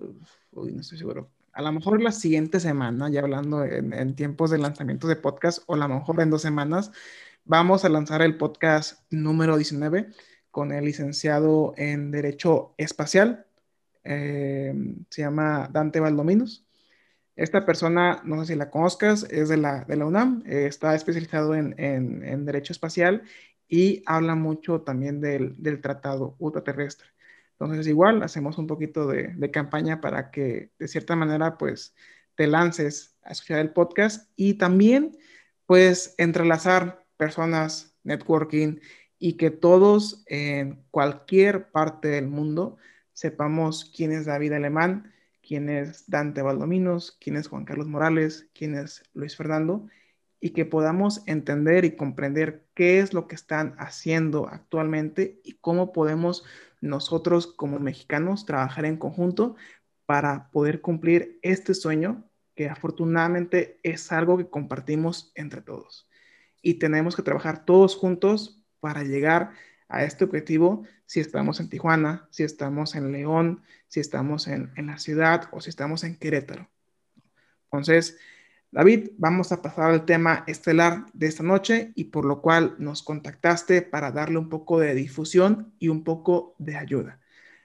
uy, 0.53 0.73
no 0.73 0.81
estoy 0.81 0.99
seguro, 0.99 1.31
a 1.53 1.63
lo 1.63 1.73
mejor 1.73 2.03
la 2.03 2.13
siguiente 2.13 2.61
semana, 2.61 3.09
ya 3.09 3.21
hablando 3.21 3.65
en, 3.65 4.15
tiempos 4.15 4.51
de 4.51 4.59
lanzamiento 4.59 5.07
de 5.07 5.17
podcast, 5.17 5.61
o 5.67 5.75
a 5.75 5.77
lo 5.77 5.89
mejor 5.89 6.21
en 6.21 6.31
dos 6.31 6.43
semanas, 6.43 6.91
vamos 7.45 7.85
a 7.85 7.89
lanzar 7.89 8.23
el 8.23 8.37
podcast 8.37 9.03
número 9.11 9.57
19 9.57 10.09
con 10.51 10.73
el 10.73 10.85
licenciado 10.85 11.75
en 11.77 12.11
Derecho 12.11 12.75
Espacial. 12.77 13.47
Eh, 14.05 14.75
se 15.11 15.23
llama 15.23 15.69
Dante 15.73 16.01
Valdominos. 16.01 16.67
Esta 17.37 17.67
persona, 17.67 18.23
no 18.25 18.41
sé 18.41 18.53
si 18.53 18.59
la 18.59 18.71
conozcas, 18.71 19.25
es 19.31 19.49
de 19.49 19.57
la, 19.57 19.85
de 19.85 19.97
la 19.97 20.07
UNAM, 20.07 20.45
eh, 20.47 20.67
está 20.67 20.95
especializado 20.95 21.55
en, 21.55 21.75
en, 21.79 22.45
Derecho 22.45 22.73
Espacial 22.73 23.23
y 23.69 24.03
habla 24.07 24.37
mucho 24.37 24.83
también 24.83 25.21
del, 25.21 25.61
del 25.61 25.81
Tratado 25.81 26.37
Ultraterrestre. 26.39 27.09
Entonces, 27.59 27.87
igual 27.87 28.23
hacemos 28.23 28.59
un 28.59 28.67
poquito 28.67 29.07
de, 29.07 29.51
campaña 29.51 30.01
para 30.01 30.31
que 30.31 30.71
de 30.79 30.89
cierta 30.89 31.17
manera, 31.17 31.57
pues, 31.59 31.95
te 32.35 32.47
lances 32.47 33.17
a 33.23 33.33
escuchar 33.33 33.61
el 33.61 33.73
podcast 33.73 34.31
y 34.37 34.55
también, 34.55 35.17
pues, 35.67 36.15
entrelazar 36.19 37.05
personas, 37.17 37.97
networking 38.03 38.81
y 39.19 39.37
que 39.37 39.51
todos 39.51 40.25
en 40.27 40.85
cualquier 40.91 41.71
parte 41.71 42.09
del 42.09 42.29
mundo 42.29 42.77
sepamos 43.15 43.91
quién 43.97 44.13
es 44.13 44.27
David 44.27 44.53
Alemán, 44.53 45.13
quién 45.47 45.71
es 45.71 46.09
Dante 46.11 46.43
Valdominos, 46.43 47.17
quién 47.21 47.37
es 47.37 47.49
Juan 47.49 47.65
Carlos 47.65 47.87
Morales, 47.87 48.49
quién 48.53 48.75
es 48.75 49.03
Luis 49.15 49.37
Fernando 49.37 49.89
y 50.41 50.51
que 50.51 50.67
podamos 50.67 51.23
entender 51.27 51.87
y 51.87 51.97
comprender 51.97 52.67
qué 52.75 52.99
es 52.99 53.15
lo 53.15 53.27
que 53.29 53.35
están 53.35 53.75
haciendo 53.79 54.47
actualmente 54.47 55.41
y 55.43 55.55
cómo 55.55 55.93
podemos 55.93 56.45
nosotros 56.83 57.47
como 57.47 57.79
mexicanos 57.79 58.45
trabajar 58.45 58.85
en 58.85 58.99
conjunto 58.99 59.57
para 60.05 60.51
poder 60.51 60.83
cumplir 60.83 61.39
este 61.41 61.73
sueño 61.73 62.29
que 62.55 62.69
afortunadamente 62.69 63.81
es 63.83 64.13
algo 64.13 64.37
que 64.37 64.51
compartimos 64.51 65.33
entre 65.35 65.63
todos. 65.63 66.09
Y 66.61 66.75
tenemos 66.75 67.17
que 67.17 67.23
trabajar 67.23 67.65
todos 67.65 67.97
juntos 67.97 68.63
para 68.81 69.03
llegar 69.03 69.43
a 69.43 69.55
este 69.91 70.25
objetivo 70.25 70.85
si 71.07 71.21
estamos 71.21 71.61
en 71.61 71.69
Tijuana, 71.69 72.27
si 72.31 72.43
estamos 72.43 72.95
en 72.95 73.13
León, 73.13 73.63
si 73.89 74.01
estamos 74.01 74.49
en, 74.49 74.73
en 74.77 74.87
la 74.87 74.99
ciudad 74.99 75.49
o 75.53 75.61
si 75.61 75.71
estamos 75.71 76.05
en 76.05 76.17
Querétaro. 76.17 76.69
Entonces, 77.65 78.19
David, 78.75 79.11
vamos 79.19 79.53
a 79.53 79.63
pasar 79.63 79.93
al 79.93 80.05
tema 80.05 80.43
estelar 80.49 81.07
de 81.13 81.29
esta 81.29 81.45
noche 81.45 81.93
y 81.95 82.05
por 82.05 82.25
lo 82.25 82.41
cual 82.41 82.75
nos 82.79 83.05
contactaste 83.05 83.83
para 83.83 84.11
darle 84.11 84.39
un 84.39 84.49
poco 84.49 84.81
de 84.81 84.95
difusión 84.95 85.73
y 85.79 85.89
un 85.89 86.03
poco 86.03 86.57
de 86.59 86.77
ayuda. 86.77 87.21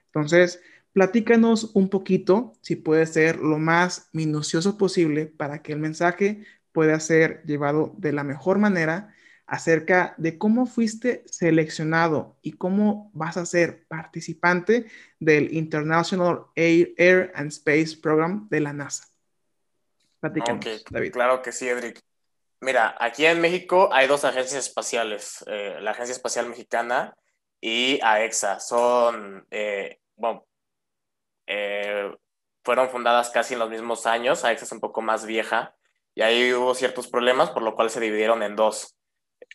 Entonces, 0.06 0.60
platícanos 0.92 1.72
un 1.74 1.88
poquito, 1.88 2.52
si 2.60 2.76
puede 2.76 3.06
ser 3.06 3.40
lo 3.40 3.58
más 3.58 4.08
minucioso 4.12 4.78
posible 4.78 5.26
para 5.26 5.62
que 5.62 5.72
el 5.72 5.80
mensaje 5.80 6.44
pueda 6.70 7.00
ser 7.00 7.42
llevado 7.44 7.92
de 7.98 8.12
la 8.12 8.22
mejor 8.22 8.58
manera 8.58 9.12
acerca 9.50 10.14
de 10.16 10.38
cómo 10.38 10.64
fuiste 10.64 11.24
seleccionado 11.26 12.38
y 12.40 12.52
cómo 12.52 13.10
vas 13.14 13.36
a 13.36 13.44
ser 13.44 13.84
participante 13.88 14.86
del 15.18 15.52
International 15.52 16.46
Air 16.54 17.32
and 17.34 17.48
Space 17.48 17.96
Program 18.00 18.48
de 18.48 18.60
la 18.60 18.72
NASA. 18.72 19.08
Claro 21.10 21.42
que 21.42 21.50
sí, 21.50 21.68
Edric. 21.68 22.00
Mira, 22.60 22.94
aquí 23.00 23.26
en 23.26 23.40
México 23.40 23.88
hay 23.92 24.06
dos 24.06 24.24
agencias 24.24 24.66
espaciales, 24.66 25.44
eh, 25.48 25.78
la 25.80 25.90
Agencia 25.90 26.12
Espacial 26.12 26.48
Mexicana 26.48 27.16
y 27.60 27.98
AEXA. 28.04 28.60
Son, 28.60 29.44
eh, 29.50 29.98
bueno, 30.14 30.46
eh, 31.48 32.14
fueron 32.62 32.88
fundadas 32.88 33.30
casi 33.30 33.54
en 33.54 33.60
los 33.60 33.70
mismos 33.70 34.06
años. 34.06 34.44
AEXA 34.44 34.64
es 34.64 34.72
un 34.72 34.80
poco 34.80 35.02
más 35.02 35.26
vieja 35.26 35.74
y 36.14 36.22
ahí 36.22 36.52
hubo 36.52 36.72
ciertos 36.76 37.08
problemas, 37.08 37.50
por 37.50 37.64
lo 37.64 37.74
cual 37.74 37.90
se 37.90 37.98
dividieron 37.98 38.44
en 38.44 38.54
dos. 38.54 38.94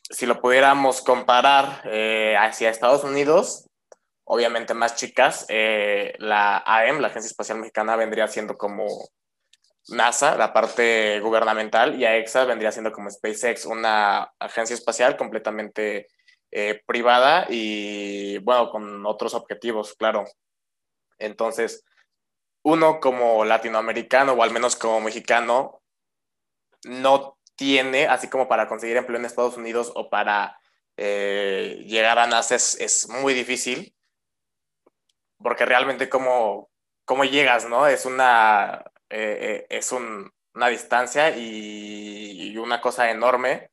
Si 0.03 0.25
lo 0.25 0.39
pudiéramos 0.39 1.01
comparar 1.01 1.81
hacia 2.39 2.69
Estados 2.69 3.03
Unidos, 3.03 3.67
obviamente 4.23 4.73
más 4.73 4.95
chicas, 4.95 5.47
la 5.49 6.63
AEM, 6.65 6.99
la 6.99 7.07
Agencia 7.07 7.29
Espacial 7.29 7.59
Mexicana, 7.59 7.95
vendría 7.95 8.27
siendo 8.27 8.57
como 8.57 8.87
NASA, 9.87 10.35
la 10.35 10.53
parte 10.53 11.19
gubernamental, 11.19 11.99
y 11.99 12.05
AEXA 12.05 12.45
vendría 12.45 12.71
siendo 12.71 12.91
como 12.91 13.09
SpaceX, 13.09 13.65
una 13.65 14.31
agencia 14.39 14.73
espacial 14.73 15.15
completamente 15.17 16.07
eh, 16.51 16.81
privada 16.85 17.45
y, 17.49 18.37
bueno, 18.39 18.69
con 18.69 19.05
otros 19.05 19.33
objetivos, 19.33 19.93
claro. 19.93 20.23
Entonces, 21.17 21.83
uno 22.63 22.99
como 22.99 23.45
latinoamericano 23.45 24.33
o 24.33 24.41
al 24.41 24.51
menos 24.51 24.75
como 24.75 25.01
mexicano 25.01 25.81
no 26.85 27.34
tiene, 27.55 28.07
así 28.07 28.29
como 28.29 28.47
para 28.47 28.67
conseguir 28.67 28.97
empleo 28.97 29.19
en 29.19 29.25
Estados 29.25 29.57
Unidos 29.57 29.91
o 29.95 30.09
para 30.09 30.59
eh, 30.97 31.83
llegar 31.85 32.19
a 32.19 32.27
NASA 32.27 32.55
es, 32.55 33.07
muy 33.09 33.33
difícil, 33.33 33.95
porque 35.37 35.65
realmente 35.65 36.09
como, 36.09 36.69
cómo 37.05 37.23
llegas, 37.25 37.67
¿no? 37.67 37.87
Es 37.87 38.05
una 38.05 38.83
eh, 39.09 39.65
eh, 39.69 39.77
es 39.77 39.91
una 39.91 40.67
distancia 40.67 41.35
y, 41.37 42.57
una 42.57 42.81
cosa 42.81 43.11
enorme. 43.11 43.69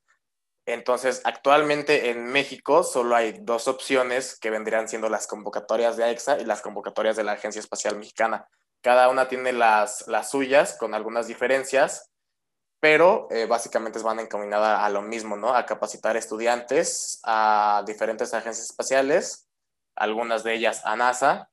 Entonces, 0.67 1.23
actualmente 1.25 2.11
en 2.11 2.27
México 2.27 2.85
solo 2.85 3.17
hay 3.17 3.39
dos 3.41 3.69
opciones 3.69 4.39
que 4.39 4.51
vendrían 4.51 4.89
siendo 4.89 5.09
las 5.09 5.27
convocatorias 5.27 5.97
de 5.97 6.05
AEXA 6.05 6.41
y 6.41 6.45
las 6.45 6.63
convocatorias 6.63 7.17
de 7.17 7.25
la 7.25 7.33
Agencia 7.33 7.61
Espacial 7.61 7.97
Mexicana. 7.97 8.47
Cada 8.83 9.09
una 9.09 9.29
tiene 9.29 9.53
las, 9.53 10.07
las 10.09 10.31
suyas 10.31 10.77
con 10.79 10.95
algunas 10.95 11.27
diferencias, 11.27 12.12
pero 12.83 13.29
eh, 13.31 13.47
básicamente 13.47 14.01
van 14.01 14.19
encaminadas 14.19 14.81
a 14.81 14.91
lo 14.91 15.03
mismo, 15.03 15.37
¿no? 15.37 15.55
A 15.55 15.67
capacitar 15.67 16.17
estudiantes 16.17 17.21
a 17.23 17.85
diferentes 17.87 18.35
agencias 18.35 18.71
espaciales, 18.71 19.47
algunas 19.95 20.43
de 20.43 20.55
ellas 20.55 20.83
a 20.85 20.97
NASA, 20.97 21.49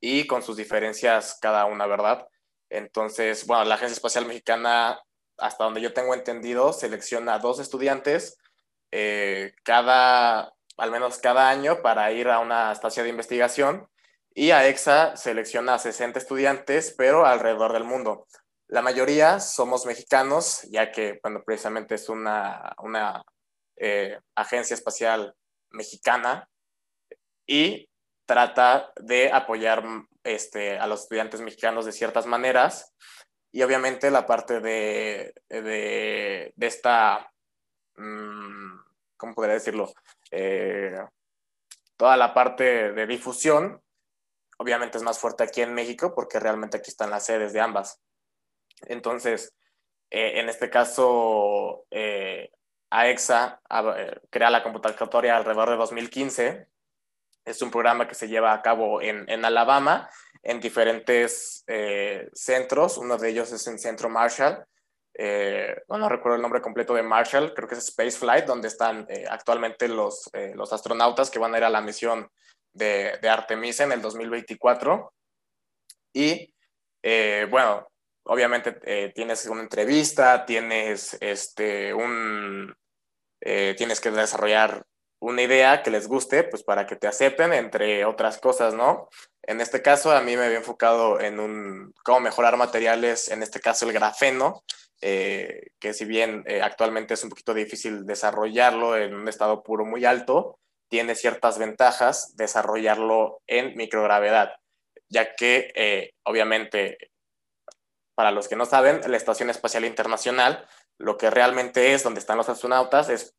y 0.00 0.28
con 0.28 0.44
sus 0.44 0.56
diferencias 0.56 1.36
cada 1.42 1.64
una, 1.64 1.88
¿verdad? 1.88 2.28
Entonces, 2.70 3.48
bueno, 3.48 3.64
la 3.64 3.74
Agencia 3.74 3.94
Espacial 3.94 4.26
Mexicana, 4.26 5.00
hasta 5.38 5.64
donde 5.64 5.80
yo 5.80 5.92
tengo 5.92 6.14
entendido, 6.14 6.72
selecciona 6.72 7.40
dos 7.40 7.58
estudiantes 7.58 8.38
eh, 8.92 9.54
cada, 9.64 10.54
al 10.76 10.90
menos 10.92 11.18
cada 11.18 11.48
año 11.48 11.82
para 11.82 12.12
ir 12.12 12.28
a 12.28 12.38
una 12.38 12.70
estación 12.70 13.06
de 13.06 13.10
investigación 13.10 13.88
y 14.36 14.52
a 14.52 14.68
EXA 14.68 15.16
selecciona 15.16 15.74
a 15.74 15.78
60 15.80 16.20
estudiantes, 16.20 16.94
pero 16.96 17.26
alrededor 17.26 17.72
del 17.72 17.82
mundo. 17.82 18.28
La 18.68 18.82
mayoría 18.82 19.40
somos 19.40 19.86
mexicanos, 19.86 20.62
ya 20.70 20.92
que, 20.92 21.18
bueno, 21.22 21.42
precisamente 21.44 21.94
es 21.94 22.10
una, 22.10 22.74
una 22.82 23.22
eh, 23.76 24.18
agencia 24.34 24.74
espacial 24.74 25.34
mexicana 25.70 26.48
y 27.46 27.88
trata 28.26 28.92
de 28.96 29.32
apoyar 29.32 29.82
este, 30.22 30.78
a 30.78 30.86
los 30.86 31.02
estudiantes 31.02 31.40
mexicanos 31.40 31.86
de 31.86 31.92
ciertas 31.92 32.26
maneras. 32.26 32.94
Y 33.50 33.62
obviamente 33.62 34.10
la 34.10 34.26
parte 34.26 34.60
de, 34.60 35.32
de, 35.48 36.52
esta, 36.60 37.32
mm, 37.96 38.80
¿cómo 39.16 39.34
podría 39.34 39.54
decirlo? 39.54 39.90
Eh, 40.30 40.94
toda 41.96 42.18
la 42.18 42.34
parte 42.34 42.92
de 42.92 43.06
difusión, 43.06 43.82
obviamente 44.58 44.98
es 44.98 45.04
más 45.04 45.18
fuerte 45.18 45.44
aquí 45.44 45.62
en 45.62 45.72
México 45.72 46.14
porque 46.14 46.38
realmente 46.38 46.76
aquí 46.76 46.90
están 46.90 47.08
las 47.08 47.24
sedes 47.24 47.54
de 47.54 47.60
ambas. 47.60 47.98
Entonces, 48.86 49.54
eh, 50.10 50.40
en 50.40 50.48
este 50.48 50.70
caso, 50.70 51.86
eh, 51.90 52.50
AEXA 52.90 53.60
crea 54.30 54.50
la 54.50 54.62
computatoria 54.62 55.36
alrededor 55.36 55.70
de 55.70 55.76
2015 55.76 56.68
es 57.48 57.62
un 57.62 57.70
programa 57.70 58.06
que 58.06 58.14
se 58.14 58.28
lleva 58.28 58.52
a 58.52 58.62
cabo 58.62 59.00
en, 59.00 59.44
Alabama, 59.44 60.10
en 60.42 60.60
diferentes 60.60 61.64
eh, 61.66 62.28
centros. 62.34 62.98
Uno 62.98 63.16
de 63.16 63.30
ellos 63.30 63.50
es 63.52 63.66
en 63.66 63.78
Centro 63.78 64.08
Marshall. 64.08 64.64
Eh, 65.14 65.74
no, 65.88 66.08
recuerdo 66.08 66.36
el 66.36 66.42
nombre 66.42 66.60
completo 66.60 66.94
de 66.94 67.02
Marshall, 67.02 67.54
creo 67.54 67.66
que 67.66 67.74
es 67.74 67.88
Space 67.88 68.18
Flight, 68.18 68.44
donde 68.44 68.68
están 68.68 69.06
eh, 69.08 69.24
actualmente 69.28 69.88
los, 69.88 70.30
los 70.54 70.72
astronautas 70.72 71.30
que 71.30 71.38
van 71.38 71.54
a 71.54 71.58
ir 71.58 71.64
a 71.64 71.70
la 71.70 71.80
misión 71.80 72.30
de, 72.72 73.18
de 73.20 73.28
Artemisa 73.28 73.84
en 73.84 73.92
el 73.92 74.02
2024. 74.02 75.12
Y 76.12 76.52
bueno, 77.50 77.88
obviamente 78.28 79.12
tienes 79.14 79.46
una 79.46 79.62
entrevista, 79.62 80.46
tienes, 80.46 81.16
este, 81.20 81.92
un, 81.92 82.74
tienes 83.40 84.00
que 84.00 84.10
desarrollar 84.10 84.86
una 85.20 85.42
idea 85.42 85.82
que 85.82 85.90
les 85.90 86.06
guste, 86.06 86.44
pues 86.44 86.62
para 86.62 86.86
que 86.86 86.96
te 86.96 87.08
acepten, 87.08 87.52
entre 87.52 88.04
otras 88.04 88.38
cosas, 88.38 88.74
¿no? 88.74 89.08
En 89.42 89.60
este 89.60 89.82
caso, 89.82 90.12
a 90.12 90.20
mí 90.20 90.36
me 90.36 90.44
había 90.44 90.58
enfocado 90.58 91.20
en 91.20 91.40
un, 91.40 91.94
cómo 92.04 92.20
mejorar 92.20 92.56
materiales, 92.56 93.28
en 93.30 93.42
este 93.42 93.60
caso 93.60 93.86
el 93.86 93.92
grafeno, 93.92 94.62
eh, 95.00 95.68
que 95.78 95.94
si 95.94 96.04
bien 96.04 96.44
eh, 96.46 96.60
actualmente 96.60 97.14
es 97.14 97.24
un 97.24 97.30
poquito 97.30 97.54
difícil 97.54 98.04
desarrollarlo 98.04 98.96
en 98.96 99.14
un 99.14 99.28
estado 99.28 99.62
puro 99.62 99.84
muy 99.84 100.04
alto, 100.04 100.58
tiene 100.88 101.14
ciertas 101.14 101.58
ventajas 101.58 102.36
desarrollarlo 102.36 103.40
en 103.46 103.76
microgravedad, 103.76 104.52
ya 105.08 105.34
que 105.34 105.72
eh, 105.74 106.12
obviamente 106.24 106.98
para 108.18 108.32
los 108.32 108.48
que 108.48 108.56
no 108.56 108.66
saben, 108.66 109.00
la 109.06 109.16
Estación 109.16 109.48
Espacial 109.48 109.84
Internacional, 109.84 110.66
lo 110.98 111.16
que 111.16 111.30
realmente 111.30 111.94
es 111.94 112.02
donde 112.02 112.18
están 112.18 112.36
los 112.36 112.48
astronautas, 112.48 113.10
es 113.10 113.36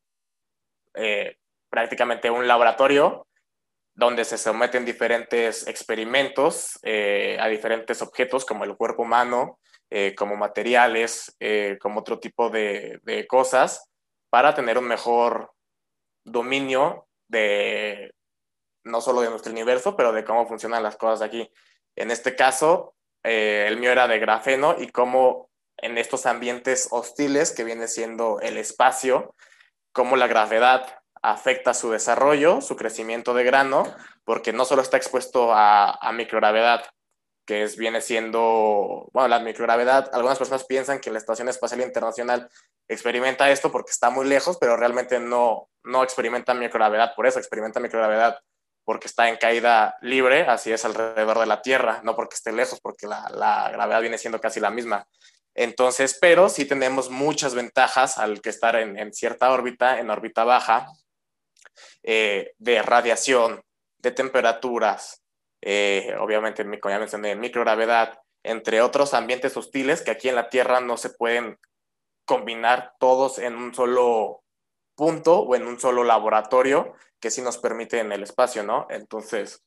eh, 0.94 1.36
prácticamente 1.68 2.30
un 2.30 2.48
laboratorio 2.48 3.26
donde 3.94 4.24
se 4.24 4.38
someten 4.38 4.86
diferentes 4.86 5.66
experimentos 5.66 6.78
eh, 6.82 7.36
a 7.38 7.48
diferentes 7.48 8.00
objetos 8.00 8.46
como 8.46 8.64
el 8.64 8.74
cuerpo 8.74 9.02
humano, 9.02 9.58
eh, 9.90 10.14
como 10.14 10.36
materiales, 10.36 11.36
como 11.78 12.00
otro 12.00 12.18
tipo 12.18 12.48
de, 12.48 13.00
de, 13.02 13.26
cosas, 13.26 13.86
para 14.30 14.54
tener 14.54 14.78
un 14.78 14.88
mejor 14.88 15.52
dominio 16.24 17.06
de 17.28 18.14
no 18.84 19.02
solo 19.02 19.20
de 19.20 19.28
nuestro 19.28 19.52
universo, 19.52 19.94
pero 19.94 20.10
de 20.10 20.24
cómo 20.24 20.46
funcionan 20.46 20.82
las 20.82 20.96
cosas 20.96 21.20
aquí. 21.20 21.52
En 21.96 22.10
este 22.10 22.34
caso, 22.34 22.94
eh, 23.24 23.66
el 23.68 23.78
mío 23.78 23.92
era 23.92 24.08
de 24.08 24.18
grafeno 24.18 24.76
y 24.78 24.88
cómo 24.88 25.50
en 25.78 25.98
estos 25.98 26.26
ambientes 26.26 26.88
hostiles 26.90 27.52
que 27.52 27.64
viene 27.64 27.88
siendo 27.88 28.40
el 28.40 28.58
espacio, 28.58 29.34
cómo 29.92 30.16
la 30.16 30.26
gravedad 30.26 31.00
afecta 31.22 31.74
su 31.74 31.90
desarrollo, 31.90 32.60
su 32.60 32.76
crecimiento 32.76 33.34
de 33.34 33.44
grano, 33.44 33.84
porque 34.24 34.52
no 34.52 34.64
solo 34.64 34.82
está 34.82 34.96
expuesto 34.96 35.50
a, 35.52 35.98
microgravedad, 36.14 36.84
que 37.46 37.62
es, 37.62 37.76
viene 37.76 38.00
siendo, 38.00 39.08
bueno, 39.12 39.28
la 39.28 39.40
microgravedad, 39.40 40.08
algunas 40.12 40.38
personas 40.38 40.64
piensan 40.64 41.00
que 41.00 41.10
la 41.10 41.18
Estación 41.18 41.48
Espacial 41.48 41.80
Internacional 41.80 42.48
experimenta 42.88 43.50
esto 43.50 43.70
porque 43.70 43.90
está 43.90 44.10
muy 44.10 44.26
lejos, 44.26 44.56
pero 44.58 44.76
realmente 44.76 45.18
no, 45.20 45.68
no 45.84 46.02
experimenta 46.02 46.54
microgravedad, 46.54 47.14
por 47.14 47.26
eso 47.26 47.38
experimenta 47.38 47.80
microgravedad 47.80 48.38
porque 48.90 49.06
está 49.06 49.28
en 49.28 49.36
caída 49.36 49.96
libre, 50.00 50.40
así 50.48 50.72
es 50.72 50.84
alrededor 50.84 51.38
de 51.38 51.46
la 51.46 51.62
Tierra, 51.62 52.00
no 52.02 52.16
porque 52.16 52.34
esté 52.34 52.50
lejos, 52.50 52.80
porque 52.80 53.06
la, 53.06 53.70
gravedad 53.70 54.00
viene 54.00 54.18
siendo 54.18 54.40
casi 54.40 54.58
la 54.58 54.72
misma. 54.72 55.06
Entonces, 55.54 56.18
pero 56.20 56.48
sí 56.48 56.64
tenemos 56.64 57.08
muchas 57.08 57.54
ventajas 57.54 58.18
al 58.18 58.40
que 58.40 58.48
estar 58.48 58.74
en, 58.74 59.14
cierta 59.14 59.52
órbita, 59.52 60.00
en 60.00 60.10
órbita 60.10 60.42
baja, 60.42 60.88
eh, 62.02 62.50
de 62.58 62.82
radiación, 62.82 63.62
de 63.98 64.10
temperaturas, 64.10 65.22
eh, 65.62 66.12
obviamente, 66.18 66.64
como 66.80 66.92
ya 66.92 66.98
mencioné, 66.98 67.36
microgravedad, 67.36 68.18
entre 68.42 68.82
otros 68.82 69.14
ambientes 69.14 69.56
hostiles 69.56 70.02
que 70.02 70.10
aquí 70.10 70.28
en 70.28 70.34
la 70.34 70.48
Tierra 70.48 70.80
no 70.80 70.96
se 70.96 71.10
pueden 71.10 71.60
combinar 72.24 72.94
todos 72.98 73.38
en 73.38 73.54
un 73.54 73.72
solo 73.72 74.42
punto 74.94 75.40
o 75.40 75.54
en 75.54 75.66
un 75.66 75.78
solo 75.78 76.04
laboratorio, 76.04 76.94
que 77.20 77.30
sí 77.30 77.42
nos 77.42 77.58
permite 77.58 78.00
en 78.00 78.12
el 78.12 78.22
espacio, 78.22 78.62
¿no? 78.62 78.86
Entonces, 78.90 79.62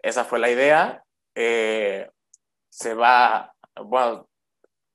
esa 0.00 0.24
fue 0.24 0.38
la 0.38 0.50
idea. 0.50 1.04
Eh, 1.34 2.08
se 2.68 2.94
va, 2.94 3.54
bueno, 3.82 4.28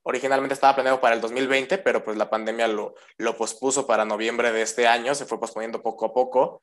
originalmente 0.02 0.54
estaba 0.54 0.74
planeado 0.74 1.00
para 1.00 1.14
el 1.14 1.20
2020, 1.20 1.78
pero 1.78 2.04
pues 2.04 2.16
la 2.16 2.30
pandemia 2.30 2.68
lo, 2.68 2.94
lo 3.18 3.36
pospuso 3.36 3.86
para 3.86 4.04
noviembre 4.04 4.52
de 4.52 4.62
este 4.62 4.86
año, 4.86 5.14
se 5.14 5.26
fue 5.26 5.40
posponiendo 5.40 5.82
poco 5.82 6.06
a 6.06 6.12
poco. 6.12 6.62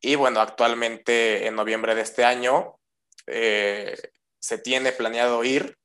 Y 0.00 0.16
bueno, 0.16 0.40
actualmente 0.40 1.46
en 1.46 1.54
noviembre 1.54 1.94
de 1.94 2.02
este 2.02 2.24
año 2.24 2.78
eh, 3.26 3.96
se 4.40 4.58
tiene 4.58 4.92
planeado 4.92 5.44
ir 5.44 5.78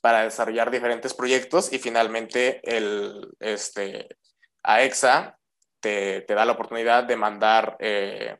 para 0.00 0.22
desarrollar 0.22 0.70
diferentes 0.70 1.14
proyectos 1.14 1.72
y 1.72 1.78
finalmente 1.78 2.60
el, 2.64 3.30
este, 3.38 4.08
AEXA 4.62 5.38
te, 5.80 6.24
da 6.28 6.44
la 6.44 6.52
oportunidad 6.52 7.04
de 7.04 7.16
mandar 7.16 7.76
eh, 7.80 8.38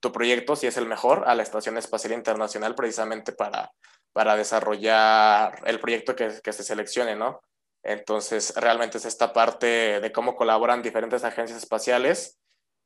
tu 0.00 0.12
proyecto, 0.12 0.56
si 0.56 0.66
es 0.66 0.76
el 0.76 0.86
mejor, 0.86 1.24
a 1.26 1.34
la 1.34 1.42
Estación 1.42 1.76
Espacial 1.76 2.12
Internacional 2.12 2.74
precisamente 2.74 3.32
para, 3.32 3.72
para 4.12 4.36
desarrollar 4.36 5.62
el 5.66 5.78
proyecto 5.80 6.16
que, 6.16 6.30
se 6.30 6.64
seleccione, 6.64 7.16
¿no? 7.16 7.40
Entonces, 7.82 8.54
realmente 8.56 8.98
es 8.98 9.04
esta 9.04 9.32
parte 9.32 10.00
de 10.00 10.12
cómo 10.12 10.36
colaboran 10.36 10.82
diferentes 10.82 11.24
agencias 11.24 11.58
espaciales 11.58 12.38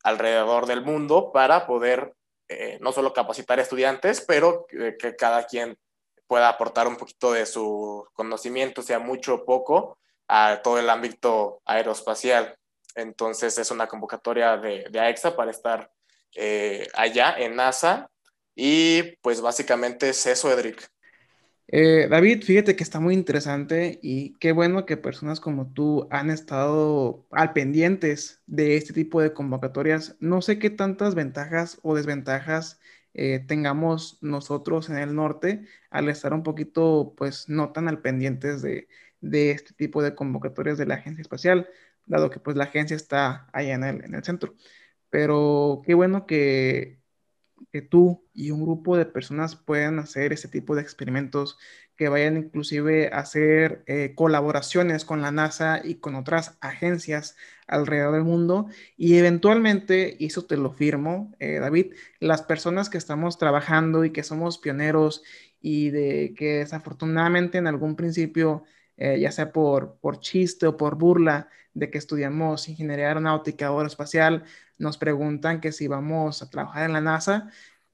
alrededor 0.02 0.66
del 0.66 0.82
mundo 0.82 1.32
para 1.32 1.66
poder 1.66 2.14
eh, 2.48 2.78
no 2.80 2.92
solo 2.92 3.12
capacitar 3.12 3.58
estudiantes, 3.58 4.20
pero 4.20 4.66
que, 4.68 4.96
que 4.96 5.16
cada 5.16 5.46
quien 5.46 5.78
pueda 6.26 6.48
aportar 6.48 6.86
un 6.86 6.96
poquito 6.96 7.32
de 7.32 7.46
su 7.46 8.06
conocimiento, 8.12 8.82
sea 8.82 8.98
mucho 8.98 9.34
o 9.34 9.44
poco, 9.44 9.98
a 10.28 10.60
todo 10.62 10.78
el 10.78 10.90
ámbito 10.90 11.60
aeroespacial. 11.64 12.56
Entonces 12.94 13.58
es 13.58 13.70
una 13.70 13.86
convocatoria 13.86 14.56
de, 14.56 14.86
de 14.90 15.00
AEXA 15.00 15.36
para 15.36 15.50
estar 15.50 15.90
eh, 16.36 16.86
allá 16.94 17.34
en 17.38 17.56
NASA. 17.56 18.10
Y 18.54 19.16
pues 19.20 19.40
básicamente 19.40 20.10
es 20.10 20.26
eso, 20.26 20.52
Edric. 20.52 20.88
Eh, 21.68 22.08
David, 22.10 22.44
fíjate 22.44 22.76
que 22.76 22.84
está 22.84 23.00
muy 23.00 23.14
interesante 23.14 23.98
y 24.02 24.34
qué 24.34 24.52
bueno 24.52 24.84
que 24.84 24.96
personas 24.96 25.40
como 25.40 25.72
tú 25.72 26.06
han 26.10 26.30
estado 26.30 27.26
al 27.30 27.52
pendientes 27.52 28.42
de 28.46 28.76
este 28.76 28.92
tipo 28.92 29.20
de 29.20 29.32
convocatorias. 29.32 30.16
No 30.20 30.42
sé 30.42 30.58
qué 30.58 30.70
tantas 30.70 31.14
ventajas 31.14 31.78
o 31.82 31.96
desventajas 31.96 32.80
eh, 33.14 33.40
tengamos 33.46 34.18
nosotros 34.20 34.90
en 34.90 34.98
el 34.98 35.14
norte 35.14 35.66
al 35.90 36.08
estar 36.08 36.34
un 36.34 36.42
poquito, 36.42 37.14
pues, 37.16 37.48
no 37.48 37.72
tan 37.72 37.88
al 37.88 38.02
pendientes 38.02 38.60
de, 38.62 38.88
de 39.20 39.52
este 39.52 39.72
tipo 39.74 40.02
de 40.02 40.14
convocatorias 40.14 40.78
de 40.78 40.86
la 40.86 40.96
agencia 40.96 41.22
espacial, 41.22 41.68
dado 42.06 42.30
que 42.30 42.40
pues 42.40 42.56
la 42.56 42.64
agencia 42.64 42.96
está 42.96 43.48
allá 43.52 43.74
en 43.74 43.84
el, 43.84 44.04
en 44.04 44.14
el 44.14 44.24
centro. 44.24 44.54
Pero 45.10 45.82
qué 45.86 45.94
bueno 45.94 46.26
que, 46.26 47.00
que 47.72 47.82
tú 47.82 48.24
y 48.32 48.50
un 48.50 48.62
grupo 48.62 48.96
de 48.96 49.06
personas 49.06 49.56
puedan 49.56 49.98
hacer 49.98 50.32
ese 50.32 50.48
tipo 50.48 50.74
de 50.74 50.82
experimentos, 50.82 51.58
que 51.96 52.08
vayan 52.08 52.36
inclusive 52.36 53.12
a 53.12 53.20
hacer 53.20 53.84
eh, 53.86 54.14
colaboraciones 54.16 55.04
con 55.04 55.22
la 55.22 55.30
NASA 55.30 55.80
y 55.84 55.96
con 55.96 56.16
otras 56.16 56.58
agencias 56.60 57.36
alrededor 57.66 58.14
del 58.14 58.24
mundo. 58.24 58.66
Y 58.96 59.16
eventualmente, 59.16 60.16
y 60.18 60.26
eso 60.26 60.44
te 60.44 60.56
lo 60.56 60.72
firmo, 60.72 61.32
eh, 61.38 61.58
David, 61.60 61.94
las 62.20 62.42
personas 62.42 62.90
que 62.90 62.98
estamos 62.98 63.38
trabajando 63.38 64.04
y 64.04 64.10
que 64.10 64.24
somos 64.24 64.58
pioneros 64.58 65.22
y 65.60 65.90
de 65.90 66.34
que 66.36 66.58
desafortunadamente 66.58 67.58
en 67.58 67.66
algún 67.66 67.96
principio, 67.96 68.64
eh, 68.96 69.18
ya 69.20 69.32
sea 69.32 69.52
por, 69.52 69.98
por 70.00 70.20
chiste 70.20 70.66
o 70.66 70.76
por 70.76 70.96
burla, 70.96 71.48
de 71.74 71.90
que 71.90 71.98
estudiamos 71.98 72.68
ingeniería 72.68 73.08
aeronáutica 73.08 73.72
o 73.72 73.78
aeroespacial, 73.78 74.44
nos 74.78 74.98
preguntan 74.98 75.60
que 75.60 75.72
si 75.72 75.88
vamos 75.88 76.42
a 76.42 76.50
trabajar 76.50 76.84
en 76.84 76.92
la 76.92 77.00
NASA, 77.00 77.50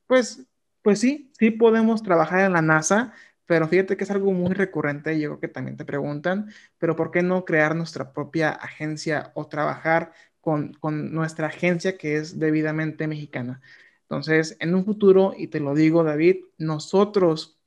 pues, 0.07 0.47
pues 0.83 1.01
sí, 1.01 1.33
sí 1.39 1.51
podemos 1.51 2.03
trabajar 2.03 2.41
en 2.41 2.53
la 2.53 2.63
NASA, 2.63 3.13
pero 3.47 3.69
fíjate 3.69 3.97
que 3.97 4.05
es 4.05 4.11
algo 4.11 4.33
muy 4.33 4.55
recurrente, 4.55 5.19
yo 5.19 5.41
que 5.41 5.49
también 5.49 5.77
te 5.77 5.85
preguntan, 5.85 6.53
pero 6.79 6.95
¿por 6.97 7.11
qué 7.11 7.23
no 7.23 7.45
crear 7.45 7.75
nuestra 7.75 8.13
propia 8.13 8.51
agencia 8.51 9.33
o 9.35 9.49
trabajar 9.49 10.13
con, 10.41 10.73
con 10.75 11.13
nuestra 11.13 11.49
agencia 11.49 11.99
que 11.99 12.17
es 12.17 12.39
debidamente 12.39 13.09
mexicana? 13.09 13.61
Entonces, 14.03 14.57
en 14.61 14.75
un 14.75 14.85
futuro, 14.85 15.35
y 15.37 15.49
te 15.49 15.61
lo 15.61 15.75
digo, 15.75 16.05
David, 16.05 16.45
nosotros 16.59 17.60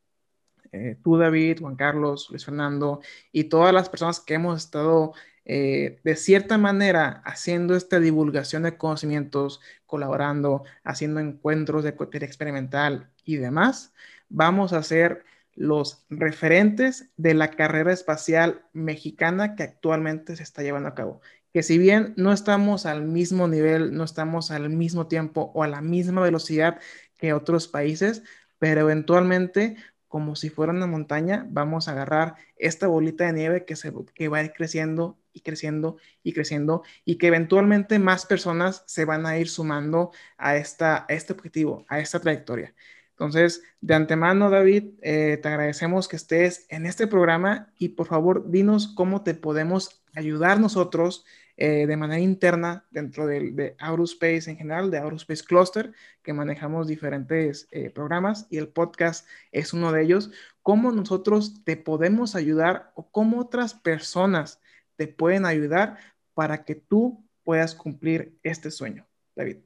eh, 0.74 0.98
tú, 1.04 1.18
David, 1.18 1.60
Juan 1.62 1.76
Carlos, 1.76 2.28
Luis 2.32 2.46
Fernando 2.46 3.02
y 3.32 3.46
todas 3.46 3.74
las 3.74 3.90
personas 3.90 4.20
que 4.20 4.34
hemos 4.34 4.58
estado 4.58 5.14
eh, 5.46 6.00
de 6.04 6.16
cierta 6.16 6.58
manera 6.58 7.22
haciendo 7.26 7.76
esta 7.76 8.00
divulgación 8.00 8.64
de 8.64 8.78
conocimientos, 8.78 9.62
colaborando, 9.86 10.64
haciendo 10.84 11.20
encuentros 11.20 11.84
de 11.84 11.92
teoría 11.92 12.26
experimental 12.28 13.12
y 13.24 13.36
demás, 13.36 13.94
vamos 14.30 14.74
a 14.74 14.84
ser 14.84 15.26
los 15.56 16.06
referentes 16.10 17.12
de 17.18 17.36
la 17.36 17.52
carrera 17.52 17.94
espacial 17.94 18.66
mexicana 18.74 19.56
que 19.56 19.64
actualmente 19.64 20.36
se 20.36 20.44
está 20.44 20.64
llevando 20.64 20.90
a 20.90 20.96
cabo. 20.96 21.22
Que 21.54 21.62
si 21.62 21.78
bien 21.78 22.14
no 22.18 22.34
estamos 22.34 22.88
al 22.88 23.04
mismo 23.04 23.48
nivel, 23.48 23.94
no 23.94 24.06
estamos 24.06 24.50
al 24.50 24.70
mismo 24.70 25.08
tiempo 25.08 25.52
o 25.54 25.64
a 25.64 25.68
la 25.68 25.82
misma 25.82 26.22
velocidad 26.22 26.80
que 27.18 27.34
otros 27.34 27.68
países, 27.68 28.24
pero 28.58 28.82
eventualmente 28.82 29.76
como 30.14 30.36
si 30.36 30.52
fuera 30.52 30.72
una 30.72 30.86
montaña, 30.86 31.48
vamos 31.50 31.88
a 31.88 31.94
agarrar 31.94 32.36
esta 32.56 32.86
bolita 32.86 33.26
de 33.26 33.34
nieve 33.34 33.66
que, 33.66 33.76
se, 33.76 33.92
que 34.14 34.28
va 34.28 34.38
a 34.38 34.44
ir 34.44 34.54
creciendo 34.54 35.18
y 35.34 35.42
creciendo 35.42 35.98
y 36.22 36.34
creciendo 36.34 36.84
y 37.04 37.18
que 37.18 37.26
eventualmente 37.26 37.98
más 37.98 38.28
personas 38.28 38.84
se 38.86 39.06
van 39.06 39.26
a 39.26 39.40
ir 39.40 39.50
sumando 39.50 40.12
a, 40.38 40.56
esta, 40.56 41.08
este 41.10 41.34
objetivo, 41.34 41.84
a 41.90 42.00
esta 42.00 42.20
trayectoria. 42.20 42.76
Entonces, 43.10 43.64
de 43.82 43.96
antemano, 43.96 44.52
David, 44.52 44.92
eh, 45.02 45.40
te 45.42 45.48
agradecemos 45.48 46.08
que 46.08 46.18
estés 46.18 46.68
en 46.70 46.86
este 46.86 47.08
programa 47.08 47.74
y 47.80 47.90
por 47.90 48.06
favor, 48.06 48.52
dinos 48.52 48.94
cómo 48.94 49.24
te 49.24 49.34
podemos 49.34 50.04
ayudar 50.14 50.60
nosotros 50.60 51.26
eh, 51.56 51.86
de 51.86 51.98
manera 51.98 52.20
interna 52.20 52.86
dentro 52.90 53.28
de, 53.28 53.52
de 53.52 53.76
Aurospace 53.80 54.50
en 54.50 54.58
general, 54.58 54.90
de 54.90 54.98
Aurospace 54.98 55.44
Cluster, 55.44 55.92
que 56.24 56.34
manejamos 56.34 56.88
diferentes 56.88 57.68
eh, 57.72 57.92
programas 57.92 58.48
y 58.50 58.58
el 58.58 58.70
podcast 58.70 59.28
es 59.52 59.72
uno 59.72 59.92
de 59.92 60.02
ellos. 60.02 60.32
¿Cómo 60.64 60.92
nosotros 60.92 61.64
te 61.64 61.78
podemos 61.78 62.36
ayudar 62.36 62.92
o 62.96 63.08
cómo 63.12 63.40
otras 63.40 63.76
personas 63.76 64.62
te 64.96 65.08
pueden 65.08 65.46
ayudar 65.46 66.00
para 66.34 66.66
que 66.66 66.74
tú 66.76 67.24
puedas 67.44 67.76
cumplir 67.76 68.38
este 68.42 68.72
sueño, 68.72 69.08
David? 69.36 69.58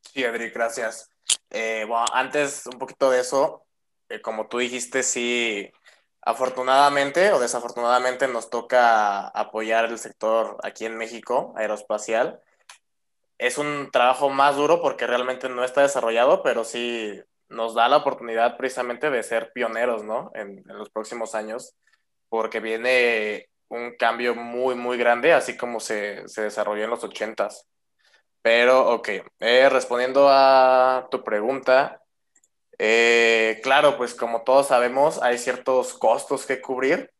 Sí, 0.00 0.24
Adri, 0.24 0.48
gracias. 0.48 1.10
Eh, 1.50 1.84
bueno, 1.86 2.06
antes 2.14 2.66
un 2.66 2.78
poquito 2.78 3.10
de 3.10 3.20
eso, 3.20 3.66
como 4.22 4.46
tú 4.46 4.58
dijiste, 4.58 5.02
sí, 5.02 5.70
Afortunadamente 6.26 7.30
o 7.32 7.38
desafortunadamente 7.38 8.26
nos 8.26 8.50
toca 8.50 9.28
apoyar 9.28 9.84
el 9.84 9.96
sector 10.00 10.56
aquí 10.64 10.84
en 10.84 10.98
México, 10.98 11.54
aeroespacial. 11.56 12.40
Es 13.38 13.58
un 13.58 13.90
trabajo 13.92 14.28
más 14.28 14.56
duro 14.56 14.82
porque 14.82 15.06
realmente 15.06 15.48
no 15.48 15.62
está 15.62 15.82
desarrollado, 15.82 16.42
pero 16.42 16.64
sí 16.64 17.22
nos 17.48 17.76
da 17.76 17.88
la 17.88 17.98
oportunidad 17.98 18.56
precisamente 18.56 19.08
de 19.08 19.22
ser 19.22 19.52
pioneros, 19.52 20.02
¿no? 20.02 20.32
En, 20.34 20.64
los 20.66 20.90
próximos 20.90 21.36
años, 21.36 21.76
porque 22.28 22.58
viene 22.58 23.48
un 23.68 23.94
cambio 23.96 24.34
muy, 24.34 24.74
muy 24.74 24.98
grande, 24.98 25.32
así 25.32 25.56
como 25.56 25.78
se, 25.78 26.26
se 26.26 26.42
desarrolló 26.42 26.82
en 26.82 26.90
los 26.90 27.04
ochentas. 27.04 27.68
Pero, 28.42 28.94
ok, 28.94 29.08
eh, 29.38 29.68
respondiendo 29.68 30.28
a 30.28 31.06
tu 31.08 31.22
pregunta, 31.22 32.02
eh, 32.78 33.60
claro, 33.62 33.96
pues 33.96 34.14
como 34.14 34.42
todos 34.42 34.68
sabemos, 34.68 35.22
hay 35.22 35.38
ciertos 35.38 35.94
costos 35.94 36.46
que 36.46 36.60
cubrir. 36.60 37.12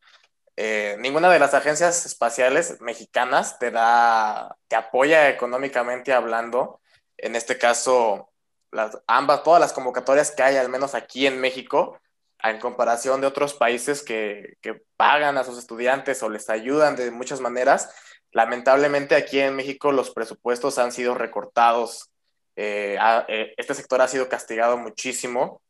Eh, 0.56 0.96
ninguna 1.00 1.30
de 1.30 1.38
las 1.38 1.54
agencias 1.54 2.06
espaciales 2.06 2.80
mexicanas 2.80 3.58
te 3.58 3.70
da, 3.70 4.56
te 4.68 4.76
apoya 4.76 5.28
económicamente 5.28 6.12
hablando. 6.12 6.80
En 7.16 7.36
este 7.36 7.58
caso, 7.58 8.30
las, 8.72 8.98
ambas, 9.06 9.42
todas 9.42 9.60
las 9.60 9.72
convocatorias 9.72 10.30
que 10.30 10.42
hay, 10.42 10.56
al 10.56 10.68
menos 10.68 10.94
aquí 10.94 11.26
en 11.26 11.40
México, 11.40 11.98
en 12.42 12.58
comparación 12.60 13.20
de 13.20 13.26
otros 13.26 13.54
países 13.54 14.02
que, 14.02 14.56
que 14.60 14.82
pagan 14.96 15.38
a 15.38 15.44
sus 15.44 15.58
estudiantes 15.58 16.22
o 16.22 16.28
les 16.28 16.48
ayudan 16.50 16.96
de 16.96 17.10
muchas 17.10 17.40
maneras, 17.40 17.90
Lamentablemente 18.36 19.14
aquí 19.14 19.40
en 19.40 19.56
México 19.56 19.92
los 19.92 20.10
presupuestos 20.10 20.78
han 20.78 20.92
sido 20.92 21.14
recortados, 21.14 22.10
eh, 22.56 22.98
eh, 23.28 23.54
este 23.56 23.74
sector 23.74 24.00
ha 24.00 24.08
sido 24.08 24.28
castigado 24.28 24.78
muchísimo, 24.78 25.60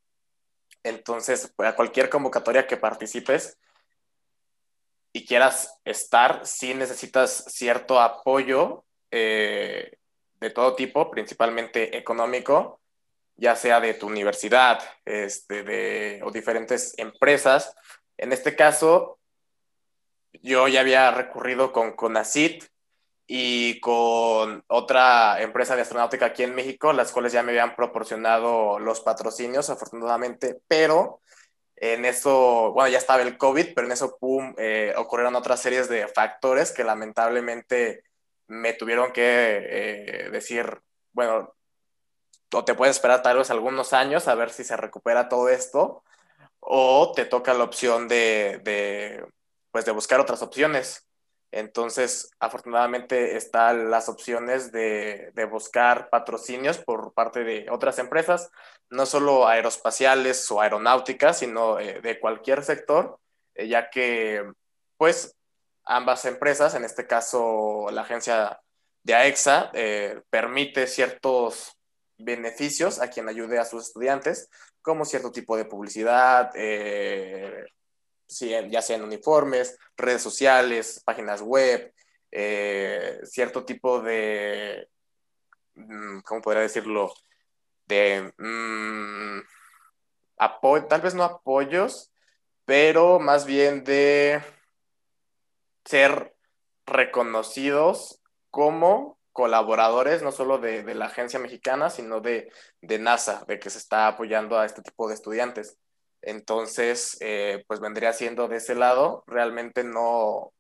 entonces 0.85 1.53
a 1.59 1.75
cualquier 1.75 2.09
convocatoria 2.09 2.67
que 2.67 2.77
participes 2.77 3.59
y 5.13 5.27
quieras 5.27 5.81
estar, 5.85 6.47
sí 6.47 6.75
necesitas 6.75 7.45
cierto 7.49 8.01
apoyo 8.01 8.85
eh, 9.11 9.99
de 10.41 10.51
todo 10.51 10.77
tipo, 10.77 11.11
principalmente 11.11 11.97
económico, 11.97 12.81
ya 13.37 13.57
sea 13.57 13.81
de 13.81 13.95
tu 13.95 14.07
universidad 14.07 14.79
este, 15.05 15.63
de, 15.63 16.21
o 16.23 16.31
diferentes 16.31 16.97
empresas. 16.99 17.75
En 18.17 18.33
este 18.33 18.55
caso, 18.55 19.19
yo 20.43 20.69
ya 20.69 20.81
había 20.81 21.11
recurrido 21.11 21.73
con 21.73 21.97
CONACIT 21.97 22.65
y 23.27 23.81
con 23.81 24.63
otra 24.69 25.41
empresa 25.43 25.75
de 25.75 25.83
astronáutica 25.83 26.27
aquí 26.27 26.45
en 26.45 26.55
México, 26.55 26.93
las 26.93 27.11
cuales 27.11 27.33
ya 27.33 27.43
me 27.43 27.51
habían 27.51 27.75
proporcionado 27.75 28.79
los 28.79 29.01
patrocinios, 29.01 29.69
afortunadamente, 29.69 30.61
pero 30.69 31.21
en 31.75 32.05
eso, 32.05 32.73
bueno, 32.73 32.89
ya 32.89 32.99
estaba 32.99 33.23
el 33.23 33.37
COVID, 33.37 33.75
pero 33.75 33.87
en 33.87 33.93
eso, 33.93 34.17
pum, 34.19 34.55
eh, 34.59 34.95
ocurrieron 34.97 35.35
otras 35.35 35.61
series 35.61 35.89
de 35.89 36.07
factores 36.09 36.73
que 36.73 36.85
lamentablemente 36.85 38.05
me 38.47 38.73
tuvieron 38.75 39.13
que 39.13 39.23
eh, 39.25 40.31
decir, 40.31 40.81
bueno, 41.13 41.53
o 42.53 42.65
te 42.65 42.75
puedes 42.75 42.97
esperar 42.97 43.23
tal 43.23 43.39
vez 43.39 43.51
algunos 43.51 43.93
años 43.93 44.29
a 44.29 44.35
ver 44.37 44.51
si 44.51 44.63
se 44.63 44.77
recupera 44.77 45.29
todo 45.29 45.49
esto, 45.49 46.05
o 46.61 47.13
te 47.15 47.25
toca 47.25 47.55
la 47.55 47.65
opción 47.65 48.09
de 48.09 49.27
pues 49.73 49.85
de 49.85 49.93
buscar 49.93 50.21
otras 50.21 50.41
opciones. 50.43 51.06
Entonces, 51.53 52.31
afortunadamente 52.41 53.37
están 53.37 53.91
las 53.91 54.09
opciones 54.09 54.73
de, 54.73 55.33
buscar 55.51 56.11
patrocinios 56.11 56.79
por 56.79 57.13
parte 57.15 57.45
de 57.45 57.67
otras 57.71 57.99
empresas, 57.99 58.51
no 58.91 59.07
solo 59.07 59.47
aeroespaciales 59.47 60.51
o 60.51 60.61
aeronáuticas, 60.61 61.39
sino 61.39 61.79
eh, 61.79 62.01
de 62.01 62.19
cualquier 62.21 62.65
sector, 62.65 63.19
eh, 63.55 63.69
ya 63.69 63.91
que 63.91 64.45
pues 64.97 65.35
ambas 65.85 66.25
empresas, 66.25 66.75
en 66.75 66.85
este 66.85 67.07
caso 67.07 67.87
la 67.91 68.03
agencia 68.03 68.61
de 69.03 69.15
AEXA, 69.15 69.71
eh, 69.73 70.21
permite 70.31 70.87
ciertos 70.87 71.77
beneficios 72.19 73.01
a 73.01 73.09
quien 73.09 73.29
ayude 73.29 73.59
a 73.59 73.65
sus 73.65 73.89
estudiantes, 73.89 74.51
como 74.83 75.05
cierto 75.05 75.31
tipo 75.31 75.57
de 75.57 75.65
publicidad, 75.65 76.51
ya 78.29 78.83
sean 78.83 79.03
uniformes, 79.03 79.79
redes 79.97 80.23
sociales, 80.23 81.03
páginas 81.05 81.43
web, 81.43 81.93
eh, 82.31 83.21
cierto 83.25 83.65
tipo 83.65 84.01
de, 84.01 84.89
mm, 85.75 86.21
¿cómo 86.21 86.43
podría 86.43 86.63
decirlo? 86.63 87.13
De 87.87 88.33
mm, 88.39 89.41
tal 90.89 91.01
vez 91.01 91.15
no 91.15 91.25
apoyos, 91.25 92.13
pero 92.65 93.19
más 93.21 93.47
bien 93.47 93.85
de 93.85 94.43
ser 95.85 96.35
reconocidos 96.87 98.21
como 98.51 99.19
colaboradores, 99.33 100.23
no 100.23 100.33
solo 100.33 100.59
de, 100.59 100.83
la 100.95 101.07
agencia 101.07 101.39
mexicana, 101.39 101.91
sino 101.91 102.21
de, 102.21 102.51
de, 102.81 102.99
NASA, 102.99 103.45
de 103.47 103.59
que 103.59 103.71
se 103.71 103.79
está 103.79 104.09
apoyando 104.09 104.59
a 104.59 104.65
este 104.65 104.83
tipo 104.83 105.09
de 105.09 105.15
estudiantes. 105.15 105.79
Entonces, 106.27 107.17
eh, 107.21 107.65
pues 107.69 107.79
vendría 107.79 108.13
siendo 108.13 108.49
de 108.49 108.57
ese 108.57 108.75
lado, 108.75 109.23
realmente 109.29 109.85
no, 109.85 110.53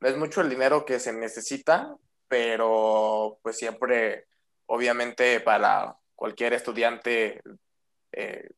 no 0.00 0.08
es 0.08 0.18
mucho 0.18 0.42
el 0.42 0.50
dinero 0.50 0.84
que 0.84 1.00
se 1.00 1.14
necesita, 1.14 1.96
pero 2.28 3.38
pues 3.42 3.56
siempre, 3.56 4.26
obviamente 4.66 5.40
para 5.40 5.96
cualquier 6.14 6.52
estudiante 6.52 7.40
eh, 8.12 8.50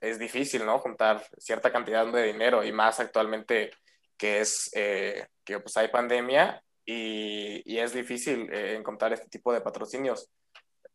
es 0.00 0.20
difícil, 0.20 0.64
¿no? 0.64 0.78
Juntar 0.78 1.26
cierta 1.36 1.72
cantidad 1.72 2.06
de 2.06 2.22
dinero 2.22 2.62
y 2.62 2.70
más 2.70 3.00
actualmente 3.00 3.72
que 4.16 4.38
es 4.38 4.70
eh, 4.74 5.26
que 5.42 5.58
pues 5.58 5.76
hay 5.76 5.88
pandemia 5.88 6.62
y, 6.84 7.60
y 7.64 7.80
es 7.80 7.92
difícil 7.92 8.48
encontrar 8.52 9.12
este 9.14 9.28
tipo 9.28 9.52
de 9.52 9.62
patrocinios 9.62 10.30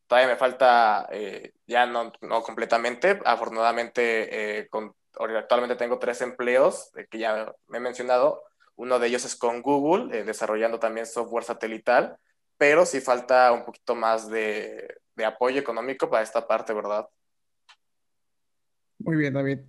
todavía 0.07 0.33
me 0.33 0.37
falta, 0.37 1.07
eh, 1.11 1.53
ya 1.65 1.85
no, 1.85 2.11
no, 2.21 2.41
completamente, 2.41 3.19
afortunadamente 3.25 4.59
eh, 4.59 4.67
con, 4.69 4.93
actualmente 5.35 5.75
tengo 5.75 5.99
tres 5.99 6.21
empleos 6.21 6.91
que 7.09 7.19
ya 7.19 7.53
me 7.67 7.77
he 7.77 7.81
mencionado, 7.81 8.43
uno 8.75 8.99
de 8.99 9.07
ellos 9.07 9.25
es 9.25 9.35
con 9.35 9.61
Google, 9.61 10.17
eh, 10.17 10.23
desarrollando 10.23 10.79
también 10.79 11.05
software 11.05 11.43
satelital, 11.43 12.17
pero 12.57 12.85
sí 12.85 13.01
falta 13.01 13.51
un 13.51 13.65
poquito 13.65 13.95
más 13.95 14.29
de, 14.29 14.97
de 15.15 15.25
apoyo 15.25 15.59
económico 15.59 16.09
para 16.09 16.23
esta 16.23 16.47
parte, 16.47 16.73
¿verdad? 16.73 17.07
Muy 18.99 19.17
bien, 19.17 19.33
David. 19.33 19.59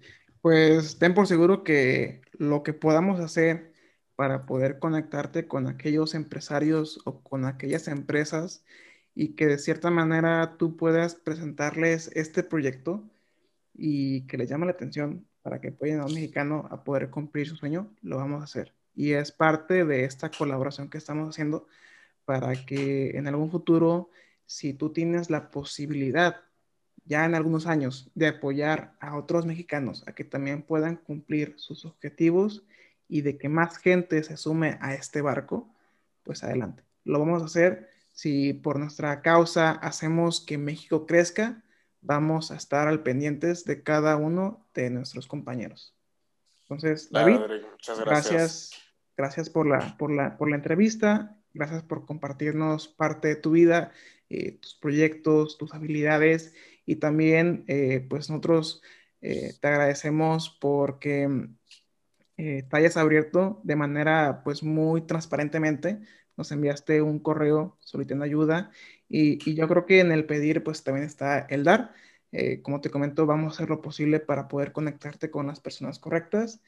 Pues 0.40 0.98
ten 0.98 1.14
por 1.14 1.26
seguro 1.26 1.64
que 1.64 2.20
lo 2.32 2.62
que 2.62 2.72
podamos 2.72 3.20
hacer 3.20 3.72
para 4.16 4.46
poder 4.46 4.78
conectarte 4.78 5.48
con 5.48 5.66
aquellos 5.66 6.14
empresarios 6.14 7.00
o 7.04 7.22
con 7.22 7.46
aquellas 7.46 7.88
empresas 7.88 8.64
y 9.14 9.34
que 9.34 9.46
de 9.46 9.58
cierta 9.58 9.90
manera 9.90 10.56
tú 10.58 10.76
puedas 10.76 11.14
presentarles 11.14 12.10
este 12.14 12.42
proyecto 12.42 13.04
y 13.74 14.22
que 14.22 14.38
les 14.38 14.48
llame 14.48 14.66
la 14.66 14.72
atención 14.72 15.26
para 15.42 15.60
que 15.60 15.68
apoyen 15.68 16.00
a 16.00 16.06
un 16.06 16.14
mexicano 16.14 16.66
a 16.70 16.84
poder 16.84 17.10
cumplir 17.10 17.48
su 17.48 17.56
sueño, 17.56 17.90
lo 18.02 18.16
vamos 18.16 18.40
a 18.40 18.44
hacer. 18.44 18.72
Y 18.94 19.12
es 19.12 19.32
parte 19.32 19.84
de 19.84 20.04
esta 20.04 20.30
colaboración 20.30 20.88
que 20.88 20.98
estamos 20.98 21.28
haciendo 21.28 21.66
para 22.24 22.54
que 22.64 23.10
en 23.16 23.26
algún 23.26 23.50
futuro, 23.50 24.10
si 24.46 24.72
tú 24.72 24.90
tienes 24.90 25.30
la 25.30 25.50
posibilidad, 25.50 26.40
ya 27.04 27.24
en 27.24 27.34
algunos 27.34 27.66
años, 27.66 28.10
de 28.14 28.28
apoyar 28.28 28.96
a 29.00 29.16
otros 29.16 29.44
mexicanos 29.44 30.04
a 30.06 30.14
que 30.14 30.24
también 30.24 30.62
puedan 30.62 30.96
cumplir 30.96 31.54
sus 31.58 31.84
objetivos 31.84 32.64
y 33.08 33.20
de 33.20 33.36
que 33.36 33.48
más 33.48 33.76
gente 33.78 34.22
se 34.22 34.36
sume 34.36 34.78
a 34.80 34.94
este 34.94 35.20
barco, 35.20 35.68
pues 36.22 36.42
adelante. 36.42 36.82
Lo 37.04 37.18
vamos 37.18 37.42
a 37.42 37.46
hacer 37.46 37.90
si 38.14 38.52
por 38.52 38.78
nuestra 38.78 39.22
causa 39.22 39.72
hacemos 39.72 40.40
que 40.40 40.56
México 40.56 41.04
crezca, 41.04 41.64
vamos 42.00 42.52
a 42.52 42.56
estar 42.56 42.86
al 42.86 43.02
pendientes 43.02 43.64
de 43.64 43.82
cada 43.82 44.16
uno 44.16 44.64
de 44.72 44.88
nuestros 44.88 45.26
compañeros. 45.26 45.96
Entonces, 46.62 47.10
David, 47.10 47.40
muchas 47.72 48.00
gracias. 48.00 48.70
gracias. 49.16 49.50
por, 49.50 49.66
la, 49.66 49.96
por, 49.98 50.12
la, 50.12 50.38
por 50.38 50.48
la 50.48 50.56
entrevista, 50.56 51.36
gracias 51.52 51.82
por 51.82 52.06
compartirnos 52.06 52.86
parte 52.86 53.28
de 53.28 53.36
tu 53.36 53.50
vida, 53.50 53.90
eh, 54.30 54.52
tus 54.52 54.76
proyectos, 54.76 55.58
tus 55.58 55.74
habilidades 55.74 56.54
y 56.86 56.96
también, 56.96 57.64
eh, 57.66 58.06
pues 58.08 58.30
nosotros 58.30 58.80
eh, 59.22 59.54
te 59.60 59.68
agradecemos 59.68 60.56
porque 60.60 61.48
te 62.36 62.66
hayas 62.72 62.96
abierto 62.96 63.60
de 63.62 63.76
manera, 63.76 64.42
pues 64.42 64.64
muy 64.64 65.02
transparentemente 65.02 66.00
nos 66.36 66.52
enviaste 66.52 67.02
un 67.02 67.18
correo 67.18 67.76
solicitando 67.80 68.24
ayuda 68.24 68.70
y, 69.08 69.54
yo 69.54 69.68
creo 69.68 69.86
que 69.86 70.00
en 70.00 70.12
el 70.12 70.26
pedir 70.26 70.64
pues 70.64 70.82
también 70.82 71.06
está 71.06 71.46
el 71.50 71.64
dar. 71.64 71.92
Eh, 72.32 72.62
como 72.62 72.80
te 72.80 72.90
comento, 72.90 73.26
vamos 73.26 73.52
a 73.52 73.56
hacer 73.56 73.70
lo 73.70 73.80
posible 73.80 74.18
para 74.20 74.48
poder 74.48 74.72
conectarte 74.72 75.30
con 75.30 75.46
las 75.46 75.60
personas 75.60 75.98
correctas 75.98 76.60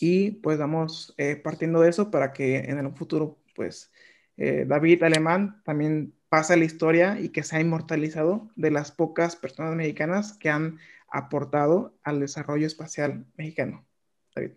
y 0.00 0.32
pues 0.32 0.58
vamos 0.58 1.14
eh, 1.18 1.36
partiendo 1.36 1.80
de 1.80 1.90
eso 1.90 2.10
para 2.10 2.32
que 2.32 2.58
en 2.58 2.78
el 2.78 2.92
futuro 2.94 3.38
pues 3.54 3.92
eh, 4.36 4.64
David 4.66 5.02
Alemán 5.02 5.62
también 5.64 6.14
pase 6.30 6.56
la 6.56 6.64
historia 6.64 7.18
y 7.20 7.30
que 7.30 7.42
sea 7.42 7.60
inmortalizado 7.60 8.48
de 8.56 8.70
las 8.70 8.92
pocas 8.92 9.36
personas 9.36 9.74
mexicanas 9.74 10.32
que 10.34 10.48
han 10.48 10.78
aportado 11.08 11.98
al 12.04 12.20
desarrollo 12.20 12.66
espacial 12.66 13.26
mexicano. 13.36 13.84
David. 14.34 14.52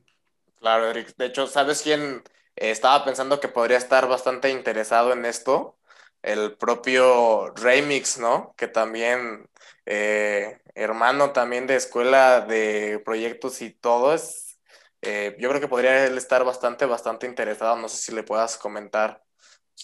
Claro, 0.59 0.89
Eric. 0.89 1.15
De 1.17 1.25
hecho, 1.25 1.47
¿sabes 1.47 1.81
quién 1.81 2.21
estaba 2.55 3.03
pensando 3.05 3.39
que 3.39 3.47
podría 3.47 3.77
estar 3.77 4.07
bastante 4.07 4.49
interesado 4.49 5.13
en 5.13 5.25
esto? 5.25 5.77
El 6.21 6.57
propio 6.57 7.49
Remix, 7.55 8.17
¿no? 8.17 8.53
Que 8.57 8.67
también, 8.67 9.49
eh, 9.85 10.61
hermano 10.75 11.31
también 11.31 11.67
de 11.67 11.75
escuela 11.75 12.41
de 12.41 13.01
proyectos 13.03 13.61
y 13.61 13.71
todo, 13.71 14.13
es, 14.13 14.59
eh, 15.01 15.35
yo 15.39 15.49
creo 15.49 15.61
que 15.61 15.67
podría 15.67 16.05
él 16.05 16.17
estar 16.17 16.43
bastante, 16.45 16.85
bastante 16.85 17.27
interesado. 17.27 17.75
No 17.75 17.89
sé 17.89 17.97
si 17.97 18.11
le 18.13 18.23
puedas 18.23 18.57
comentar, 18.57 19.21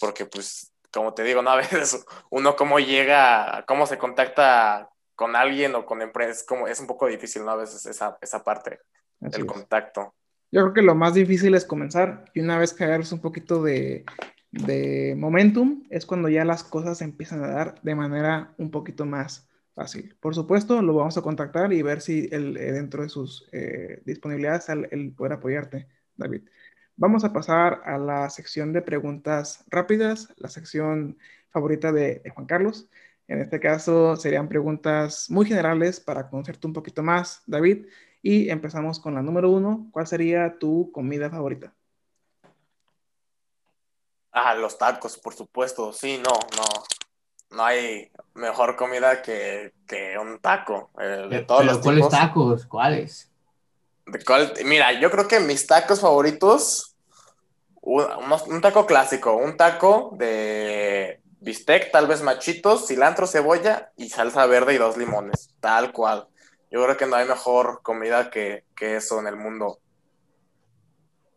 porque 0.00 0.26
pues, 0.26 0.72
como 0.92 1.14
te 1.14 1.22
digo, 1.24 1.42
¿no? 1.42 1.50
A 1.52 1.56
veces 1.56 2.04
uno 2.30 2.56
cómo 2.56 2.78
llega, 2.78 3.64
cómo 3.66 3.86
se 3.86 3.98
contacta 3.98 4.90
con 5.14 5.36
alguien 5.36 5.74
o 5.74 5.84
con 5.84 6.00
empresas, 6.00 6.44
como 6.44 6.66
es 6.66 6.80
un 6.80 6.86
poco 6.86 7.06
difícil, 7.06 7.44
¿no? 7.44 7.50
A 7.52 7.56
veces 7.56 7.84
esa, 7.84 8.16
esa 8.22 8.42
parte 8.42 8.80
del 9.18 9.44
contacto. 9.44 10.14
Yo 10.52 10.62
creo 10.62 10.72
que 10.72 10.82
lo 10.82 10.94
más 10.94 11.14
difícil 11.14 11.54
es 11.54 11.64
comenzar 11.64 12.24
y 12.34 12.40
una 12.40 12.58
vez 12.58 12.72
que 12.72 12.84
agarres 12.84 13.12
un 13.12 13.20
poquito 13.20 13.62
de, 13.62 14.04
de 14.50 15.14
momentum 15.16 15.84
es 15.90 16.06
cuando 16.06 16.28
ya 16.28 16.44
las 16.44 16.64
cosas 16.64 17.02
empiezan 17.02 17.44
a 17.44 17.48
dar 17.48 17.80
de 17.82 17.94
manera 17.94 18.52
un 18.58 18.70
poquito 18.70 19.06
más 19.06 19.48
fácil. 19.74 20.16
Por 20.20 20.34
supuesto, 20.34 20.82
lo 20.82 20.94
vamos 20.94 21.16
a 21.16 21.22
contactar 21.22 21.72
y 21.72 21.82
ver 21.82 22.00
si 22.00 22.28
él, 22.32 22.56
eh, 22.56 22.72
dentro 22.72 23.02
de 23.02 23.08
sus 23.08 23.48
eh, 23.52 24.02
disponibilidades 24.04 24.68
él, 24.68 25.14
puede 25.16 25.34
apoyarte, 25.34 25.86
David. 26.16 26.42
Vamos 26.96 27.24
a 27.24 27.32
pasar 27.32 27.82
a 27.84 27.96
la 27.96 28.28
sección 28.28 28.72
de 28.72 28.82
preguntas 28.82 29.64
rápidas, 29.68 30.34
la 30.36 30.48
sección 30.48 31.16
favorita 31.50 31.92
de, 31.92 32.20
de 32.24 32.30
Juan 32.30 32.46
Carlos. 32.46 32.88
En 33.28 33.40
este 33.40 33.60
caso 33.60 34.16
serían 34.16 34.48
preguntas 34.48 35.30
muy 35.30 35.46
generales 35.46 36.00
para 36.00 36.28
conocerte 36.28 36.66
un 36.66 36.72
poquito 36.72 37.02
más, 37.04 37.42
David. 37.46 37.86
Y 38.22 38.50
empezamos 38.50 39.00
con 39.00 39.14
la 39.14 39.22
número 39.22 39.50
uno. 39.50 39.88
¿Cuál 39.92 40.06
sería 40.06 40.58
tu 40.58 40.90
comida 40.92 41.30
favorita? 41.30 41.72
Ah, 44.32 44.54
los 44.54 44.78
tacos, 44.78 45.18
por 45.18 45.34
supuesto. 45.34 45.92
Sí, 45.92 46.18
no, 46.18 46.32
no. 46.56 47.56
No 47.56 47.64
hay 47.64 48.10
mejor 48.34 48.76
comida 48.76 49.22
que, 49.22 49.72
un 50.20 50.38
taco. 50.38 50.90
Eh, 51.00 51.26
de 51.28 51.40
todos 51.40 51.64
los 51.64 51.78
¿Cuáles 51.78 52.08
tacos? 52.08 52.66
¿Cuáles? 52.66 53.30
De 54.06 54.22
cuál, 54.24 54.52
mira, 54.64 54.92
yo 54.92 55.10
creo 55.10 55.26
que 55.26 55.40
mis 55.40 55.66
tacos 55.66 56.00
favoritos, 56.00 56.94
un, 57.82 58.60
taco 58.60 58.86
clásico, 58.86 59.34
un 59.36 59.56
taco 59.56 60.14
de 60.16 61.20
bistec, 61.40 61.90
tal 61.90 62.06
vez 62.06 62.22
machitos, 62.22 62.86
cilantro, 62.86 63.26
cebolla 63.26 63.92
y 63.96 64.10
salsa 64.10 64.46
verde 64.46 64.74
y 64.74 64.78
dos 64.78 64.96
limones, 64.96 65.54
tal 65.60 65.92
cual. 65.92 66.28
Yo 66.70 66.82
creo 66.84 66.96
que 66.96 67.06
no 67.06 67.16
hay 67.16 67.26
mejor 67.26 67.80
comida 67.82 68.30
que, 68.30 68.64
eso 68.80 69.20
en 69.20 69.26
el 69.26 69.36
mundo. 69.36 69.80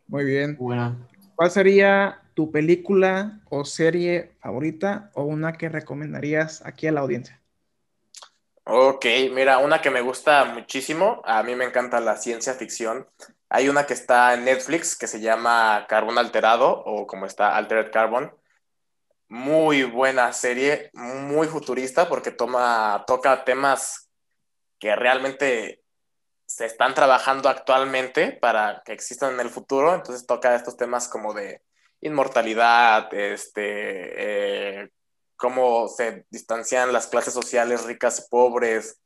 Muy 0.06 0.24
bien. 0.24 0.56
¿Cuál 0.56 1.50
sería 1.50 2.22
tu 2.34 2.52
película 2.52 3.40
o 3.50 3.64
serie 3.64 4.36
favorita 4.40 5.10
o 5.14 5.24
una 5.24 5.54
que 5.54 5.68
recomendarías 5.68 6.64
aquí 6.64 6.86
a 6.86 6.92
la 6.92 7.00
audiencia? 7.00 7.40
Ok, 8.66 9.04
mira, 9.32 9.58
una 9.58 9.82
que 9.82 9.90
me 9.90 10.00
gusta 10.00 10.44
muchísimo, 10.46 11.20
a 11.24 11.42
mí 11.42 11.54
me 11.54 11.66
encanta 11.66 12.00
la 12.00 12.16
ciencia 12.16 12.54
ficción. 12.54 13.06
Hay 13.50 13.68
una 13.68 13.86
que 13.86 13.92
está 13.92 14.34
en 14.34 14.44
Netflix 14.44 14.96
que 14.96 15.06
se 15.06 15.20
llama 15.20 15.84
Carbón 15.88 16.16
Alterado 16.16 16.70
o 16.70 17.06
como 17.06 17.26
está 17.26 17.56
Altered 17.56 17.90
Carbon. 17.90 18.32
Muy 19.28 19.82
buena 19.82 20.32
serie, 20.32 20.90
muy 20.94 21.46
futurista 21.46 22.08
porque 22.08 22.30
toma, 22.30 23.04
toca 23.06 23.44
temas 23.44 24.03
que 24.84 24.94
realmente 24.94 25.80
se 26.44 26.66
están 26.66 26.92
trabajando 26.92 27.48
actualmente 27.48 28.32
para 28.32 28.82
que 28.84 28.92
existan 28.92 29.32
en 29.32 29.40
el 29.40 29.48
futuro. 29.48 29.94
Entonces 29.94 30.26
toca 30.26 30.54
estos 30.54 30.76
temas 30.76 31.08
como 31.08 31.32
de 31.32 31.62
inmortalidad, 32.02 33.08
este, 33.14 34.82
eh, 34.82 34.90
cómo 35.36 35.88
se 35.88 36.26
distancian 36.28 36.92
las 36.92 37.06
clases 37.06 37.32
sociales 37.32 37.84
ricas 37.84 38.18
y 38.18 38.28
pobres, 38.28 39.00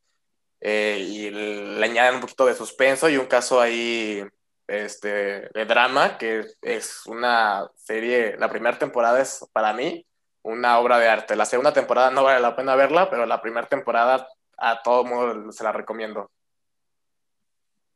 eh, 0.61 0.99
y 0.99 1.31
le 1.31 1.85
añaden 1.85 2.17
un 2.17 2.23
poquito 2.23 2.47
de 2.47 2.57
suspenso 2.57 3.09
y 3.09 3.17
un 3.17 3.27
caso 3.27 3.61
ahí 3.61 4.25
este, 4.67 5.49
de 5.55 5.65
drama, 5.65 6.19
que 6.19 6.45
es 6.61 7.07
una 7.07 7.71
serie, 7.77 8.37
la 8.37 8.51
primera 8.51 8.77
temporada 8.77 9.21
es 9.21 9.47
para 9.53 9.73
mí 9.73 10.05
una 10.43 10.81
obra 10.81 10.99
de 10.99 11.09
arte. 11.09 11.37
La 11.37 11.47
segunda 11.47 11.73
temporada 11.73 12.11
no 12.11 12.25
vale 12.25 12.41
la 12.41 12.57
pena 12.57 12.75
verla, 12.75 13.09
pero 13.09 13.27
la 13.27 13.41
primera 13.41 13.69
temporada 13.69 14.27
a 14.59 14.83
todo 14.83 15.05
mundo 15.05 15.53
se 15.53 15.65
la 15.65 15.73
recomiendo. 15.73 16.31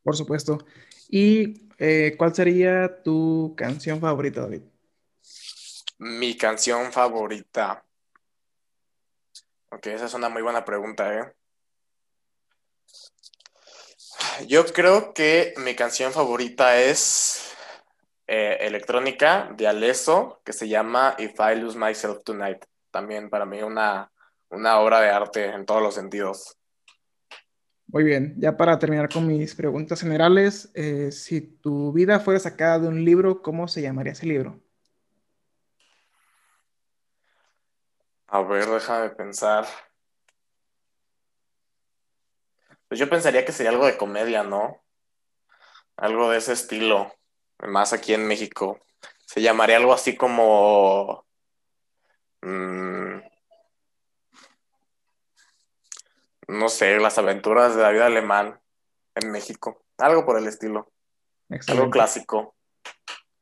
Por 0.03 0.15
supuesto. 0.15 0.59
¿Y 1.09 1.69
eh, 1.77 2.15
cuál 2.17 2.33
sería 2.33 3.03
tu 3.03 3.53
canción 3.55 3.99
favorita, 3.99 4.41
David? 4.41 4.61
Mi 5.99 6.35
canción 6.35 6.91
favorita. 6.91 7.85
Ok, 9.69 9.87
esa 9.87 10.05
es 10.05 10.13
una 10.13 10.29
muy 10.29 10.41
buena 10.41 10.63
pregunta, 10.65 11.13
¿eh? 11.13 11.33
Yo 14.47 14.65
creo 14.65 15.13
que 15.13 15.53
mi 15.57 15.75
canción 15.75 16.11
favorita 16.11 16.79
es 16.79 17.53
eh, 18.27 18.57
electrónica 18.61 19.49
de 19.55 19.67
Alesso, 19.67 20.41
que 20.43 20.53
se 20.53 20.67
llama 20.67 21.15
If 21.17 21.39
I 21.39 21.55
Lose 21.59 21.77
Myself 21.77 22.23
Tonight. 22.23 22.63
También 22.91 23.29
para 23.29 23.45
mí 23.45 23.61
una 23.61 24.12
una 24.53 24.79
obra 24.79 25.01
de 25.01 25.09
arte 25.09 25.45
en 25.45 25.65
todos 25.65 25.81
los 25.81 25.95
sentidos. 25.95 26.57
Muy 27.87 28.03
bien, 28.03 28.35
ya 28.37 28.55
para 28.55 28.79
terminar 28.79 29.09
con 29.09 29.27
mis 29.27 29.53
preguntas 29.55 29.99
generales, 30.01 30.71
eh, 30.73 31.11
si 31.11 31.41
tu 31.41 31.91
vida 31.91 32.19
fuera 32.19 32.39
sacada 32.39 32.79
de 32.79 32.87
un 32.87 33.03
libro, 33.03 33.41
¿cómo 33.41 33.67
se 33.67 33.81
llamaría 33.81 34.13
ese 34.13 34.25
libro? 34.25 34.59
A 38.27 38.41
ver, 38.41 38.65
déjame 38.65 39.09
pensar. 39.09 39.65
Pues 42.87 42.99
yo 42.99 43.09
pensaría 43.09 43.45
que 43.45 43.51
sería 43.51 43.71
algo 43.71 43.85
de 43.85 43.97
comedia, 43.97 44.43
¿no? 44.43 44.83
Algo 45.97 46.29
de 46.29 46.37
ese 46.37 46.53
estilo, 46.53 47.13
más 47.59 47.93
aquí 47.93 48.13
en 48.13 48.27
México. 48.27 48.79
Se 49.25 49.41
llamaría 49.41 49.77
algo 49.77 49.93
así 49.93 50.15
como... 50.15 51.25
Mm, 52.41 53.32
no 56.47 56.69
sé, 56.69 56.99
las 56.99 57.17
aventuras 57.17 57.75
de 57.75 57.81
David 57.81 58.01
Alemán 58.01 58.59
en 59.15 59.31
México. 59.31 59.83
Algo 59.97 60.25
por 60.25 60.37
el 60.37 60.47
estilo. 60.47 60.91
Algo 61.67 61.89
clásico. 61.89 62.55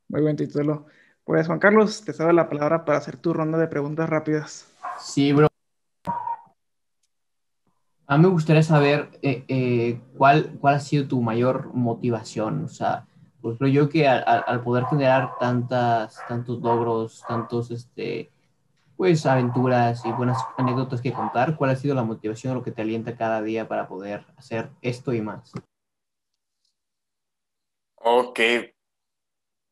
Muy 0.09 0.21
buen 0.21 0.35
título. 0.35 0.85
Pues 1.23 1.47
Juan 1.47 1.59
Carlos, 1.59 2.03
te 2.03 2.13
cedo 2.13 2.31
la 2.31 2.49
palabra 2.49 2.83
para 2.83 2.97
hacer 2.97 3.17
tu 3.17 3.33
ronda 3.33 3.57
de 3.57 3.67
preguntas 3.67 4.09
rápidas. 4.09 4.67
Sí, 4.99 5.31
bro. 5.31 5.47
A 8.07 8.17
mí 8.17 8.23
me 8.23 8.29
gustaría 8.29 8.63
saber 8.63 9.09
eh, 9.21 9.45
eh, 9.47 10.01
cuál, 10.17 10.57
cuál 10.59 10.75
ha 10.75 10.79
sido 10.79 11.07
tu 11.07 11.21
mayor 11.21 11.73
motivación. 11.73 12.65
O 12.65 12.67
sea, 12.67 13.07
pues 13.41 13.57
creo 13.57 13.69
yo 13.69 13.89
que 13.89 14.07
al, 14.07 14.43
al 14.45 14.61
poder 14.63 14.85
generar 14.85 15.31
tantas, 15.39 16.19
tantos 16.27 16.59
logros, 16.59 17.23
tantos 17.25 17.71
este, 17.71 18.29
pues 19.01 19.25
aventuras 19.25 20.05
y 20.05 20.11
buenas 20.11 20.37
anécdotas 20.57 21.01
que 21.01 21.11
contar. 21.11 21.57
¿Cuál 21.57 21.71
ha 21.71 21.75
sido 21.75 21.95
la 21.95 22.03
motivación 22.03 22.51
o 22.51 22.55
lo 22.57 22.63
que 22.63 22.69
te 22.69 22.83
alienta 22.83 23.17
cada 23.17 23.41
día 23.41 23.67
para 23.67 23.87
poder 23.87 24.27
hacer 24.37 24.69
esto 24.83 25.11
y 25.11 25.21
más? 25.21 25.51
Ok, 27.95 28.39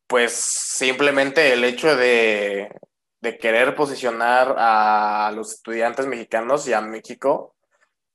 pues 0.08 0.32
simplemente 0.32 1.52
el 1.52 1.62
hecho 1.62 1.94
de, 1.94 2.74
de 3.20 3.38
querer 3.38 3.76
posicionar 3.76 4.56
a 4.58 5.30
los 5.32 5.52
estudiantes 5.52 6.08
mexicanos 6.08 6.66
y 6.66 6.72
a 6.72 6.80
México 6.80 7.54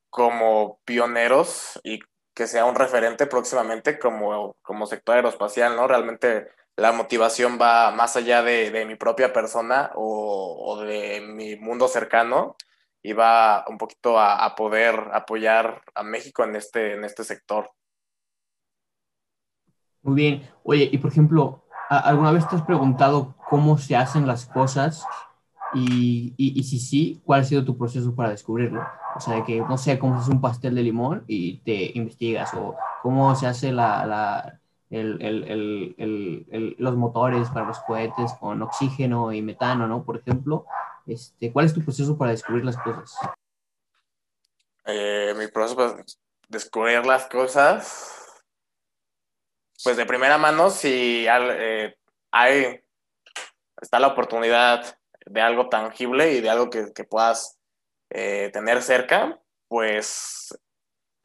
como 0.09 0.81
pioneros 0.83 1.79
y 1.85 1.99
que 2.33 2.45
sea 2.45 2.65
un 2.65 2.75
referente 2.75 3.25
próximamente 3.25 3.97
como, 3.99 4.57
como 4.61 4.85
sector 4.85 5.15
aeroespacial, 5.15 5.77
¿no? 5.77 5.87
Realmente 5.87 6.49
la 6.77 6.91
motivación 6.91 7.57
va 7.61 7.91
más 7.91 8.15
allá 8.15 8.41
de, 8.41 8.85
mi 8.85 8.95
propia 8.95 9.31
persona 9.31 9.91
o, 9.95 10.81
de 10.81 11.21
mi 11.21 11.55
mundo 11.55 11.87
cercano 11.87 12.55
y 13.01 13.13
va 13.13 13.63
un 13.69 13.77
poquito 13.77 14.19
a, 14.19 14.53
poder 14.55 14.95
apoyar 15.13 15.81
a 15.93 16.03
México 16.03 16.43
en 16.43 16.55
este, 16.55 16.93
en 16.93 17.05
este 17.05 17.23
sector. 17.23 17.69
Muy 20.01 20.15
bien. 20.15 20.49
Oye, 20.63 20.89
y 20.91 20.97
por 20.97 21.11
ejemplo, 21.11 21.65
¿alguna 21.89 22.31
vez 22.31 22.47
te 22.47 22.55
has 22.55 22.63
preguntado 22.63 23.35
cómo 23.49 23.77
se 23.77 23.95
hacen 23.95 24.27
las 24.27 24.45
cosas? 24.45 25.05
Y, 25.73 26.33
y, 26.37 26.63
si 26.63 26.79
sí, 26.79 27.21
¿cuál 27.25 27.41
ha 27.41 27.43
sido 27.43 27.65
tu 27.65 27.77
proceso 27.77 28.15
para 28.15 28.29
descubrirlo? 28.29 28.81
O 29.15 29.19
sea, 29.19 29.35
de 29.35 29.43
que, 29.43 29.59
no 29.59 29.77
sé, 29.77 29.99
cómo 29.99 30.15
se 30.15 30.21
hace 30.23 30.31
un 30.31 30.41
pastel 30.41 30.75
de 30.75 30.83
limón 30.83 31.23
y 31.27 31.59
te 31.59 31.91
investigas, 31.97 32.53
o 32.53 32.75
cómo 33.01 33.35
se 33.35 33.47
hace 33.47 33.71
la 33.71 34.59
los 35.03 36.95
motores 36.95 37.49
para 37.49 37.65
los 37.65 37.79
cohetes 37.79 38.33
con 38.39 38.61
oxígeno 38.61 39.33
y 39.33 39.41
metano, 39.41 39.87
¿no? 39.87 40.03
Por 40.03 40.17
ejemplo, 40.17 40.65
este, 41.05 41.51
¿cuál 41.51 41.65
es 41.65 41.73
tu 41.73 41.83
proceso 41.83 42.17
para 42.17 42.31
descubrir 42.31 42.63
las 42.65 42.77
cosas? 42.77 43.15
Eh, 44.85 45.33
mi 45.37 45.47
proceso 45.47 45.75
para 45.75 46.03
descubrir 46.47 47.05
las 47.05 47.25
cosas, 47.27 48.43
pues 49.83 49.97
de 49.97 50.05
primera 50.05 50.37
mano, 50.37 50.69
si 50.69 51.25
eh, 51.27 51.95
hay, 52.31 52.83
está 53.81 53.99
la 53.99 54.07
oportunidad 54.07 54.97
de 55.25 55.41
algo 55.41 55.69
tangible 55.69 56.33
y 56.33 56.41
de 56.41 56.49
algo 56.49 56.69
que, 56.69 57.03
puedas 57.03 57.57
eh, 58.09 58.49
tener 58.53 58.81
cerca, 58.81 59.39
pues 59.67 60.57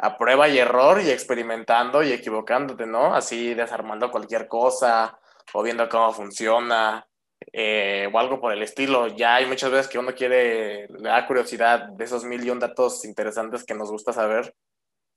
a 0.03 0.17
prueba 0.17 0.49
y 0.49 0.59
error 0.59 1.01
y 1.03 1.11
experimentando 1.11 2.03
y 2.03 2.13
equivocándote, 2.13 2.87
¿no? 2.87 3.15
Así 3.15 3.53
desarmando 3.55 4.11
cualquier 4.11 4.49
cosa 4.49 5.19
o 5.53 5.63
viendo 5.63 5.89
cómo 5.91 6.13
funciona 6.13 7.07
eh, 7.53 8.09
o 8.13 8.19
algo 8.19 8.41
por 8.41 8.53
el 8.53 8.63
estilo. 8.63 9.09
Ya 9.09 9.35
hay 9.37 9.47
muchas 9.47 9.71
veces 9.71 9.89
que 9.89 9.99
uno 9.99 10.15
quiere, 10.15 10.89
le 10.89 11.09
da 11.09 11.27
curiosidad 11.27 11.89
de 11.91 12.05
esos 12.05 12.25
mil 12.25 12.43
y 12.43 12.59
datos 12.59 13.05
interesantes 13.05 13.65
que 13.65 13.75
nos 13.75 13.91
gusta 13.91 14.13
saber. 14.15 14.55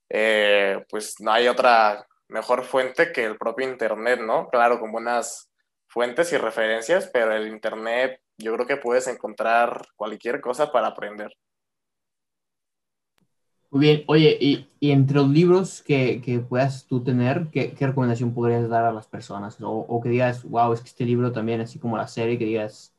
Eh, 0.09 0.84
pues 0.89 1.15
no 1.21 1.31
hay 1.31 1.47
otra 1.47 2.05
mejor 2.27 2.63
fuente 2.63 3.13
que 3.13 3.23
el 3.23 3.38
propio 3.38 3.67
Internet, 3.69 4.19
¿no? 4.19 4.49
Claro, 4.49 4.81
con 4.81 4.91
buenas 4.91 5.49
fuentes 5.88 6.34
y 6.34 6.38
referencias, 6.38 7.09
pero 7.13 7.34
el 7.34 7.47
Internet 7.47 8.19
yo 8.38 8.53
creo 8.55 8.67
que 8.67 8.77
puedes 8.77 9.07
encontrar 9.07 9.88
cualquier 9.95 10.41
cosa 10.41 10.73
para 10.73 10.88
aprender. 10.88 11.31
Muy 13.74 13.88
bien, 13.88 14.03
oye, 14.05 14.38
y, 14.39 14.67
entre 14.82 15.17
los 15.17 15.30
libros 15.30 15.82
que, 15.82 16.21
que, 16.21 16.38
puedas 16.38 16.86
tú 16.86 17.03
tener, 17.03 17.47
¿qué, 17.51 17.74
¿qué, 17.74 17.88
recomendación 17.88 18.32
podrías 18.32 18.69
dar 18.69 18.86
a 18.86 18.93
las 18.93 19.07
personas? 19.07 19.59
O, 19.61 19.71
o, 19.71 19.99
que 19.99 20.09
digas, 20.09 20.43
wow, 20.43 20.74
es 20.74 20.82
que 20.82 20.89
este 20.89 21.05
libro 21.05 21.32
también, 21.32 21.59
así 21.59 21.80
como 21.80 21.97
la 21.97 22.07
serie, 22.07 22.38
que 22.38 22.45
digas, 22.45 22.93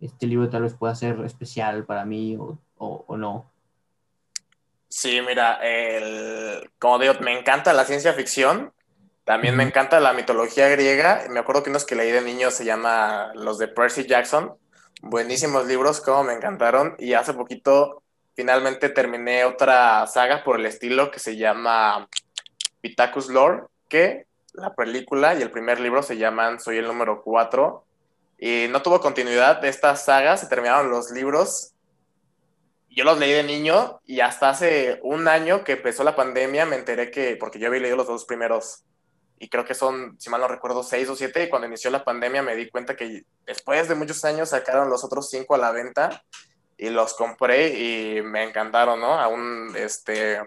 este 0.00 0.28
libro 0.28 0.48
tal 0.48 0.62
vez 0.62 0.74
pueda 0.74 0.94
ser 0.94 1.18
especial 1.24 1.84
para 1.86 2.04
mí 2.04 2.36
o, 2.36 2.56
o, 2.78 3.16
no. 3.16 3.50
Sí, 4.88 5.20
mira, 5.26 5.58
el, 5.60 6.70
como 6.78 7.00
digo, 7.00 7.14
me 7.20 7.36
encanta 7.36 7.72
la 7.72 7.84
ciencia 7.84 8.12
ficción, 8.12 8.72
también 9.24 9.56
me 9.56 9.64
encanta 9.64 9.98
la 9.98 10.12
mitología 10.12 10.68
griega, 10.68 11.24
me 11.30 11.40
acuerdo 11.40 11.64
que 11.64 11.70
unos 11.70 11.84
que 11.84 11.96
leí 11.96 12.12
de 12.12 12.22
niño 12.22 12.52
se 12.52 12.64
llama 12.64 13.32
los 13.34 13.58
de 13.58 13.66
Percy 13.66 14.06
Jackson, 14.06 14.54
buenísimos 15.02 15.66
libros, 15.66 16.00
como 16.00 16.22
me 16.22 16.34
encantaron, 16.34 16.94
y 17.00 17.14
hace 17.14 17.34
poquito 17.34 18.04
finalmente 18.34 18.88
terminé 18.88 19.44
otra 19.44 20.06
saga 20.06 20.44
por 20.44 20.58
el 20.58 20.66
estilo 20.66 21.10
que 21.10 21.18
se 21.18 21.36
llama 21.36 22.08
Pitacus 22.80 23.28
Lore, 23.28 23.64
que 23.88 24.26
la 24.54 24.74
película 24.74 25.34
y 25.34 25.42
el 25.42 25.50
primer 25.50 25.80
libro 25.80 26.02
se 26.02 26.16
llaman 26.16 26.60
Soy 26.60 26.78
el 26.78 26.86
número 26.86 27.22
4. 27.22 27.84
Y 28.38 28.66
no 28.70 28.82
tuvo 28.82 29.00
continuidad 29.00 29.60
de 29.60 29.68
esta 29.68 29.94
saga, 29.96 30.36
se 30.36 30.46
terminaron 30.46 30.90
los 30.90 31.10
libros. 31.10 31.72
Yo 32.90 33.04
los 33.04 33.18
leí 33.18 33.32
de 33.32 33.44
niño 33.44 34.00
y 34.04 34.20
hasta 34.20 34.50
hace 34.50 34.98
un 35.02 35.28
año 35.28 35.64
que 35.64 35.72
empezó 35.72 36.04
la 36.04 36.16
pandemia 36.16 36.66
me 36.66 36.76
enteré 36.76 37.10
que, 37.10 37.36
porque 37.36 37.58
yo 37.58 37.68
había 37.68 37.80
leído 37.80 37.96
los 37.96 38.06
dos 38.06 38.26
primeros, 38.26 38.84
y 39.38 39.48
creo 39.48 39.64
que 39.64 39.74
son, 39.74 40.20
si 40.20 40.28
mal 40.28 40.40
no 40.40 40.46
recuerdo, 40.46 40.82
seis 40.82 41.08
o 41.08 41.16
siete, 41.16 41.42
y 41.44 41.48
cuando 41.48 41.66
inició 41.66 41.90
la 41.90 42.04
pandemia 42.04 42.42
me 42.42 42.54
di 42.54 42.68
cuenta 42.68 42.94
que 42.94 43.24
después 43.46 43.88
de 43.88 43.94
muchos 43.94 44.24
años 44.24 44.50
sacaron 44.50 44.90
los 44.90 45.04
otros 45.04 45.30
cinco 45.30 45.54
a 45.54 45.58
la 45.58 45.72
venta 45.72 46.22
y 46.82 46.90
los 46.90 47.14
compré 47.14 47.68
y 47.78 48.22
me 48.22 48.42
encantaron, 48.42 48.98
¿no? 48.98 49.14
Aún, 49.20 49.72
este, 49.76 50.40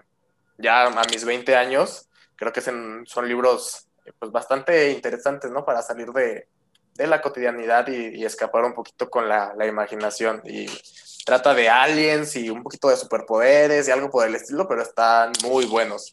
ya 0.58 0.84
a 0.84 1.04
mis 1.10 1.24
20 1.24 1.56
años, 1.56 2.10
creo 2.36 2.52
que 2.52 2.60
son, 2.60 3.06
libros 3.24 3.88
pues, 4.18 4.30
bastante 4.30 4.92
interesantes, 4.92 5.50
¿no? 5.50 5.64
Para 5.64 5.80
salir 5.80 6.08
de, 6.08 6.46
de 6.92 7.06
la 7.06 7.22
cotidianidad 7.22 7.88
y, 7.88 8.22
escapar 8.22 8.66
un 8.66 8.74
poquito 8.74 9.08
con 9.08 9.26
la, 9.26 9.54
la, 9.56 9.66
imaginación. 9.66 10.42
Y 10.44 10.66
trata 11.24 11.54
de 11.54 11.70
aliens 11.70 12.36
y 12.36 12.50
un 12.50 12.62
poquito 12.62 12.90
de 12.90 12.98
superpoderes 12.98 13.88
y 13.88 13.90
algo 13.90 14.10
por 14.10 14.28
el 14.28 14.34
estilo, 14.34 14.68
pero 14.68 14.82
están 14.82 15.32
muy 15.42 15.64
buenos. 15.64 16.12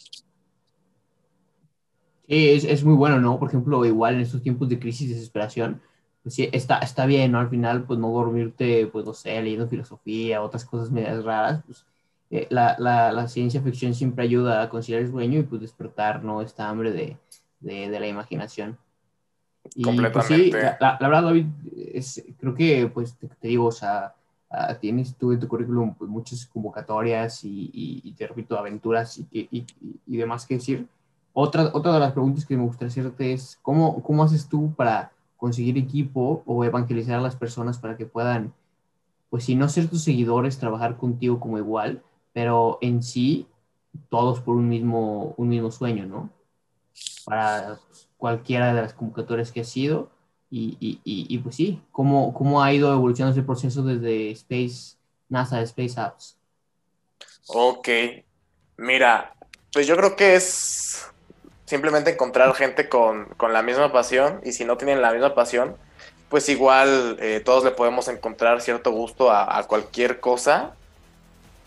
Sí, 2.30 2.50
es, 2.50 2.64
es 2.64 2.82
muy 2.86 2.96
bueno, 2.96 3.20
¿no? 3.20 3.38
Por 3.38 3.50
ejemplo, 3.50 3.84
igual 3.84 4.14
en 4.14 4.22
estos 4.22 4.42
tiempos 4.42 4.70
de 4.70 4.80
crisis 4.80 5.10
y 5.10 5.14
desesperación, 5.16 5.82
pues 6.24 6.36
sí, 6.36 6.50
está, 6.54 6.80
está 6.80 7.06
bien, 7.06 7.34
¿no? 7.34 7.40
Al 7.40 7.50
final, 7.50 7.84
pues 7.84 8.00
no 8.00 8.10
dormirte, 8.10 8.88
pues 8.88 9.06
no 9.06 9.14
sé, 9.14 9.42
leyendo 9.42 9.68
filosofía, 9.68 10.42
otras 10.42 10.64
cosas 10.64 10.90
medias 10.90 11.24
raras, 11.24 11.62
pues 11.66 11.86
eh, 12.32 12.48
la, 12.50 12.76
la, 12.80 13.12
la, 13.12 13.28
ciencia 13.28 13.62
ficción 13.62 13.94
siempre 13.94 14.24
ayuda 14.24 14.62
a 14.64 14.70
conciliar 14.70 15.02
el 15.02 15.12
sueño 15.12 15.40
y 15.40 15.44
pues 15.44 15.62
despertar, 15.62 16.24
¿no? 16.24 16.42
Esta 16.42 16.70
hambre 16.70 16.92
de, 16.92 17.18
de, 17.60 17.90
de 17.90 18.00
la 18.00 18.08
imaginación. 18.08 18.78
Y, 19.76 19.84
Pues, 19.84 20.26
sí, 20.26 20.52
la, 20.52 20.98
la, 21.00 21.08
verdad, 21.08 21.24
David, 21.24 21.46
es, 21.94 22.24
creo 22.40 22.56
que, 22.56 22.88
pues, 22.88 23.16
te, 23.16 23.28
te 23.28 23.48
digo, 23.50 23.66
o 23.66 23.72
sea, 23.72 24.16
tienes 24.80 25.16
tú 25.16 25.32
en 25.32 25.40
tu 25.40 25.48
currículum 25.48 25.94
pues, 25.96 26.10
muchas 26.10 26.46
convocatorias 26.46 27.44
y, 27.44 27.70
y, 27.74 28.02
y, 28.04 28.12
te 28.14 28.28
repito, 28.28 28.58
aventuras 28.58 29.18
y, 29.18 29.48
y, 29.52 29.66
y 30.08 30.18
demás 30.18 30.46
que 30.46 30.56
decir. 30.56 30.88
Otra, 31.34 31.72
otra 31.74 31.94
de 31.94 32.00
las 32.00 32.12
preguntas 32.12 32.46
que 32.46 32.56
me 32.56 32.64
gustaría 32.64 32.90
hacerte 32.90 33.34
es, 33.34 33.58
¿cómo, 33.62 34.04
cómo 34.04 34.24
haces 34.24 34.48
tú 34.48 34.72
para 34.76 35.12
conseguir 35.44 35.78
equipo 35.78 36.42
o 36.46 36.64
evangelizar 36.64 37.20
a 37.20 37.22
las 37.22 37.36
personas 37.36 37.78
para 37.78 37.98
que 37.98 38.06
puedan, 38.06 38.54
pues 39.30 39.44
si 39.44 39.56
no 39.56 39.68
ser 39.68 39.90
tus 39.90 40.02
seguidores, 40.02 40.58
trabajar 40.58 40.96
contigo 40.96 41.38
como 41.42 41.58
igual, 41.58 42.02
pero 42.32 42.78
en 42.80 43.04
sí, 43.04 43.46
todos 44.10 44.40
por 44.40 44.56
un 44.56 44.70
mismo, 44.70 45.34
un 45.36 45.50
mismo 45.50 45.70
sueño, 45.70 46.06
¿no? 46.06 46.30
Para 47.26 47.78
cualquiera 48.16 48.74
de 48.74 48.84
las 48.84 48.94
convocatorias 48.94 49.52
que 49.52 49.60
ha 49.60 49.66
sido. 49.66 50.10
Y, 50.50 50.78
y, 50.80 51.02
y, 51.04 51.38
pues 51.40 51.58
sí, 51.58 51.82
¿cómo, 51.92 52.34
¿cómo 52.34 52.64
ha 52.64 52.74
ido 52.74 52.94
evolucionando 52.94 53.38
ese 53.38 53.46
proceso 53.46 53.84
desde 53.84 54.32
Space, 54.32 54.96
NASA, 55.28 55.62
Space 55.64 56.00
Apps? 56.00 56.38
Ok, 57.48 57.90
mira, 58.78 59.36
pues 59.74 59.88
yo 59.88 59.98
creo 59.98 60.16
que 60.16 60.36
es 60.36 61.13
simplemente 61.74 62.12
encontrar 62.12 62.54
gente 62.54 62.88
con, 62.88 63.26
con, 63.36 63.52
la 63.52 63.64
misma 63.64 63.92
pasión 63.92 64.40
y 64.44 64.52
si 64.52 64.64
no 64.64 64.78
tienen 64.78 65.02
la 65.02 65.12
misma 65.12 65.34
pasión, 65.34 65.76
pues 66.30 66.48
igual 66.48 67.18
eh, 67.20 67.42
todos 67.44 67.64
le 67.64 67.72
podemos 67.72 68.08
encontrar 68.10 68.62
cierto 68.62 68.92
gusto 68.92 69.32
a, 69.32 69.58
a, 69.58 69.64
cualquier 69.64 70.20
cosa. 70.20 70.76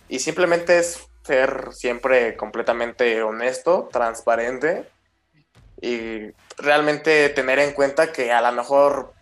Y 0.08 0.20
simplemente 0.20 0.78
es 0.78 1.08
ser 1.24 1.70
siempre 1.72 2.36
completamente 2.36 3.20
honesto, 3.24 3.88
transparente 3.90 4.88
y 5.82 6.30
realmente 6.56 7.28
tener 7.30 7.58
en 7.58 7.72
cuenta 7.72 8.12
que 8.12 8.30
a 8.30 8.40
lo 8.40 8.52
mejor 8.52 9.12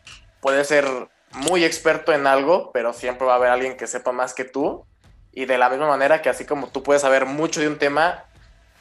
puede 0.43 0.65
ser 0.65 0.85
muy 1.33 1.65
experto 1.65 2.13
en 2.13 2.27
algo, 2.27 2.73
pero 2.73 2.93
siempre 2.93 3.27
va 3.27 3.33
a 3.33 3.37
haber 3.37 3.49
alguien 3.49 3.79
que 3.79 3.87
sepa 3.87 4.13
más 4.13 4.35
que 4.35 4.45
tú. 4.45 4.85
Y 5.33 5.47
de 5.47 5.57
la 5.57 5.71
misma 5.71 5.89
manera 5.89 6.21
que 6.21 6.29
así 6.29 6.45
como 6.45 6.69
tú 6.69 6.83
puedes 6.83 7.01
saber 7.01 7.25
mucho 7.25 7.61
de 7.61 7.69
un 7.69 7.79
tema, 7.79 8.27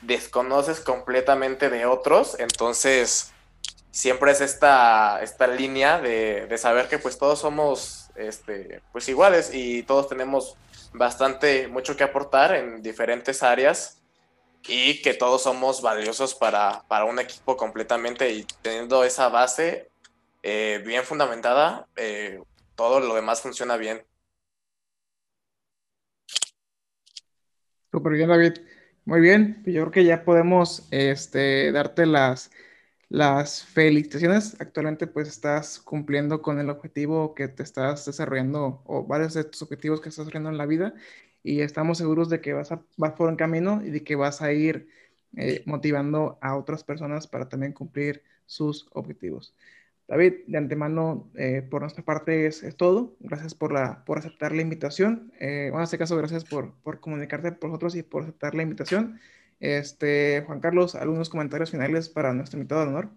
desconoces 0.06 0.80
completamente 0.80 1.70
de 1.70 1.86
otros, 1.86 2.38
entonces 2.40 3.32
siempre 3.92 4.32
es 4.32 4.42
esta, 4.42 5.22
esta 5.22 5.48
línea 5.48 6.00
de, 6.00 6.48
de, 6.48 6.58
saber 6.58 6.88
que 6.88 6.98
pues 7.00 7.18
todos 7.18 7.40
somos 7.40 8.10
este, 8.16 8.82
pues 8.92 9.08
iguales 9.08 9.52
y 9.54 9.84
todos 9.84 10.10
tenemos 10.10 10.58
bastante 10.94 11.68
mucho 11.68 11.96
que 11.96 12.04
aportar 12.04 12.56
en 12.56 12.82
diferentes 12.82 13.44
áreas 13.44 14.02
y 14.68 15.02
que 15.02 15.14
todos 15.14 15.44
somos 15.44 15.82
valiosos 15.82 16.36
para, 16.36 16.84
para 16.88 17.06
un 17.06 17.20
equipo 17.20 17.58
completamente 17.58 18.32
y 18.32 18.46
teniendo 18.62 19.04
esa 19.04 19.30
base 19.30 19.90
eh, 20.42 20.82
bien 20.86 21.04
fundamentada, 21.04 21.88
eh, 21.96 22.42
todo 22.76 23.00
lo 23.00 23.16
demás 23.16 23.42
funciona 23.42 23.78
bien. 23.78 24.06
Super 27.92 28.14
bien, 28.14 28.30
David. 28.30 28.54
Muy 29.06 29.20
bien, 29.22 29.62
yo 29.66 29.74
creo 29.82 29.92
que 29.92 30.06
ya 30.06 30.24
podemos 30.24 30.88
este, 30.92 31.72
darte 31.74 32.06
las, 32.06 32.52
las 33.10 33.64
felicitaciones. 33.66 34.56
Actualmente 34.62 35.08
pues 35.08 35.28
estás 35.28 35.80
cumpliendo 35.80 36.42
con 36.42 36.60
el 36.60 36.70
objetivo 36.70 37.36
que 37.36 37.48
te 37.50 37.64
estás 37.64 38.06
desarrollando 38.06 38.82
o 38.86 39.06
varios 39.06 39.34
de 39.34 39.44
tus 39.44 39.62
objetivos 39.62 40.00
que 40.02 40.10
estás 40.10 40.26
desarrollando 40.26 40.52
en 40.52 40.58
la 40.58 40.66
vida 40.66 40.94
y 41.44 41.62
estamos 41.62 41.98
seguros 41.98 42.30
de 42.30 42.40
que 42.42 42.54
vas, 42.54 42.72
a, 42.72 42.82
vas 42.98 43.12
por 43.14 43.30
un 43.30 43.36
camino 43.36 43.82
y 43.86 43.90
de 43.92 44.04
que 44.04 44.16
vas 44.16 44.42
a 44.42 44.54
ir 44.54 44.88
eh, 45.36 45.64
motivando 45.66 46.38
a 46.42 46.56
otras 46.58 46.84
personas 46.86 47.28
para 47.28 47.50
también 47.50 47.74
cumplir 47.74 48.24
sus 48.46 48.88
objetivos. 48.94 49.54
David, 50.08 50.34
de 50.48 50.58
antemano, 50.58 51.30
eh, 51.36 51.66
por 51.70 51.82
nuestra 51.82 52.04
parte 52.04 52.46
es, 52.46 52.62
es, 52.64 52.76
todo. 52.76 53.16
Gracias 53.20 53.56
por, 53.56 53.72
la, 53.72 54.04
por 54.06 54.18
aceptar 54.18 54.54
la 54.54 54.62
invitación. 54.62 55.32
Eh, 55.40 55.68
bueno, 55.70 55.80
en 55.80 55.84
este 55.84 55.98
caso, 55.98 56.18
gracias 56.18 56.44
por, 56.44 56.74
por 56.84 57.00
comunicarte 57.00 57.52
por 57.54 57.70
nosotros 57.70 57.96
y 57.96 58.04
por 58.04 58.24
aceptar 58.24 58.54
la 58.54 58.64
invitación. 58.64 59.20
Este, 59.60 60.44
Juan 60.46 60.60
Carlos, 60.60 60.96
algunos 60.96 61.30
comentarios 61.30 61.72
finales 61.72 62.10
para 62.10 62.34
nuestro 62.34 62.60
invitado 62.60 62.82
de 62.82 62.88
honor. 62.88 63.10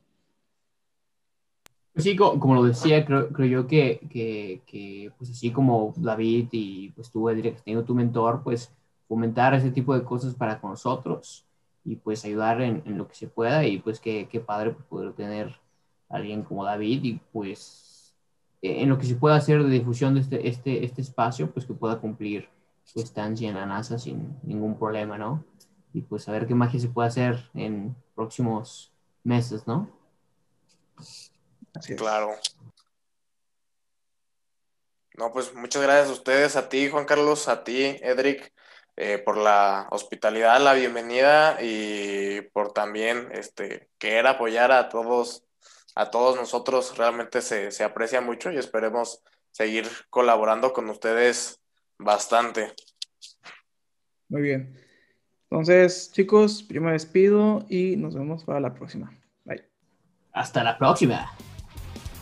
Pues 1.92 2.04
sí, 2.04 2.14
como 2.14 2.54
lo 2.54 2.62
decía, 2.62 3.04
creo, 3.04 3.30
creo 3.30 3.46
yo 3.48 3.66
que, 3.66 4.00
que, 4.10 4.60
que, 4.66 5.10
pues 5.18 5.30
así 5.30 5.50
como 5.50 5.94
David 5.96 6.48
y 6.52 6.90
pues 6.90 7.10
tú, 7.10 7.28
Edric, 7.30 7.62
tenido 7.62 7.84
tu 7.84 7.94
mentor, 7.94 8.42
pues 8.44 8.70
fomentar 9.08 9.54
ese 9.54 9.70
tipo 9.70 9.94
de 9.94 10.04
cosas 10.04 10.34
para 10.34 10.60
con 10.60 10.70
nosotros 10.70 11.46
y 11.84 11.96
pues 11.96 12.24
ayudar 12.24 12.60
en, 12.60 12.82
en 12.84 12.98
lo 12.98 13.08
que 13.08 13.14
se 13.14 13.28
pueda 13.28 13.66
y 13.66 13.78
pues 13.78 13.98
qué, 13.98 14.28
qué 14.30 14.40
padre 14.40 14.72
pues, 14.72 14.84
poder 14.86 15.14
tener 15.14 15.56
alguien 16.08 16.42
como 16.42 16.64
David 16.64 17.04
y 17.04 17.20
pues 17.32 18.14
eh, 18.62 18.82
en 18.82 18.88
lo 18.88 18.98
que 18.98 19.06
se 19.06 19.16
pueda 19.16 19.36
hacer 19.36 19.62
de 19.62 19.70
difusión 19.70 20.14
de 20.14 20.20
este, 20.20 20.48
este, 20.48 20.84
este 20.84 21.02
espacio, 21.02 21.50
pues 21.50 21.66
que 21.66 21.74
pueda 21.74 22.00
cumplir 22.00 22.48
su 22.84 23.00
estancia 23.00 23.48
en 23.48 23.56
la 23.56 23.66
NASA 23.66 23.98
sin 23.98 24.38
ningún 24.42 24.78
problema, 24.78 25.18
¿no? 25.18 25.44
Y 25.92 26.02
pues 26.02 26.28
a 26.28 26.32
ver 26.32 26.46
qué 26.46 26.54
magia 26.54 26.78
se 26.78 26.88
puede 26.88 27.08
hacer 27.08 27.50
en 27.54 27.96
próximos 28.14 28.92
meses, 29.24 29.66
¿no? 29.66 29.90
Así 31.74 31.92
es. 31.92 31.98
Claro. 31.98 32.30
No, 35.16 35.32
pues 35.32 35.54
muchas 35.54 35.82
gracias 35.82 36.10
a 36.10 36.12
ustedes, 36.12 36.56
a 36.56 36.68
ti, 36.68 36.90
Juan 36.90 37.06
Carlos, 37.06 37.48
a 37.48 37.64
ti, 37.64 37.82
Edric, 38.02 38.52
eh, 38.96 39.18
por 39.18 39.38
la 39.38 39.88
hospitalidad, 39.90 40.60
la 40.60 40.74
bienvenida 40.74 41.58
y 41.62 42.42
por 42.52 42.72
también 42.72 43.30
este, 43.32 43.88
querer 43.98 44.26
apoyar 44.26 44.72
a 44.72 44.90
todos, 44.90 45.45
a 45.96 46.10
todos 46.10 46.36
nosotros. 46.36 46.96
Realmente 46.96 47.42
se, 47.42 47.72
se 47.72 47.82
aprecia 47.82 48.20
mucho 48.20 48.52
y 48.52 48.56
esperemos 48.56 49.24
seguir 49.50 49.88
colaborando 50.10 50.72
con 50.72 50.88
ustedes 50.88 51.60
bastante. 51.98 52.72
Muy 54.28 54.42
bien. 54.42 54.76
Entonces, 55.50 56.12
chicos, 56.12 56.66
yo 56.68 56.80
me 56.80 56.92
despido 56.92 57.64
y 57.68 57.96
nos 57.96 58.14
vemos 58.14 58.44
para 58.44 58.60
la 58.60 58.74
próxima. 58.74 59.12
Bye. 59.44 59.64
Hasta 60.32 60.62
la 60.62 60.76
próxima. 60.76 61.32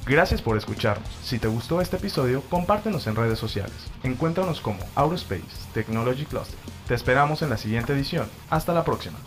Gracias 0.06 0.42
por 0.42 0.58
escucharnos. 0.58 1.08
Si 1.22 1.38
te 1.38 1.48
gustó 1.48 1.80
este 1.80 1.96
episodio, 1.96 2.42
compártenos 2.50 3.06
en 3.06 3.16
redes 3.16 3.38
sociales. 3.38 3.90
Encuéntranos 4.02 4.60
como 4.60 4.78
Aurospace 4.94 5.42
Technology 5.72 6.26
Cluster. 6.26 6.58
Te 6.86 6.94
esperamos 6.94 7.40
en 7.40 7.48
la 7.48 7.56
siguiente 7.56 7.94
edición. 7.94 8.28
Hasta 8.50 8.74
la 8.74 8.84
próxima. 8.84 9.18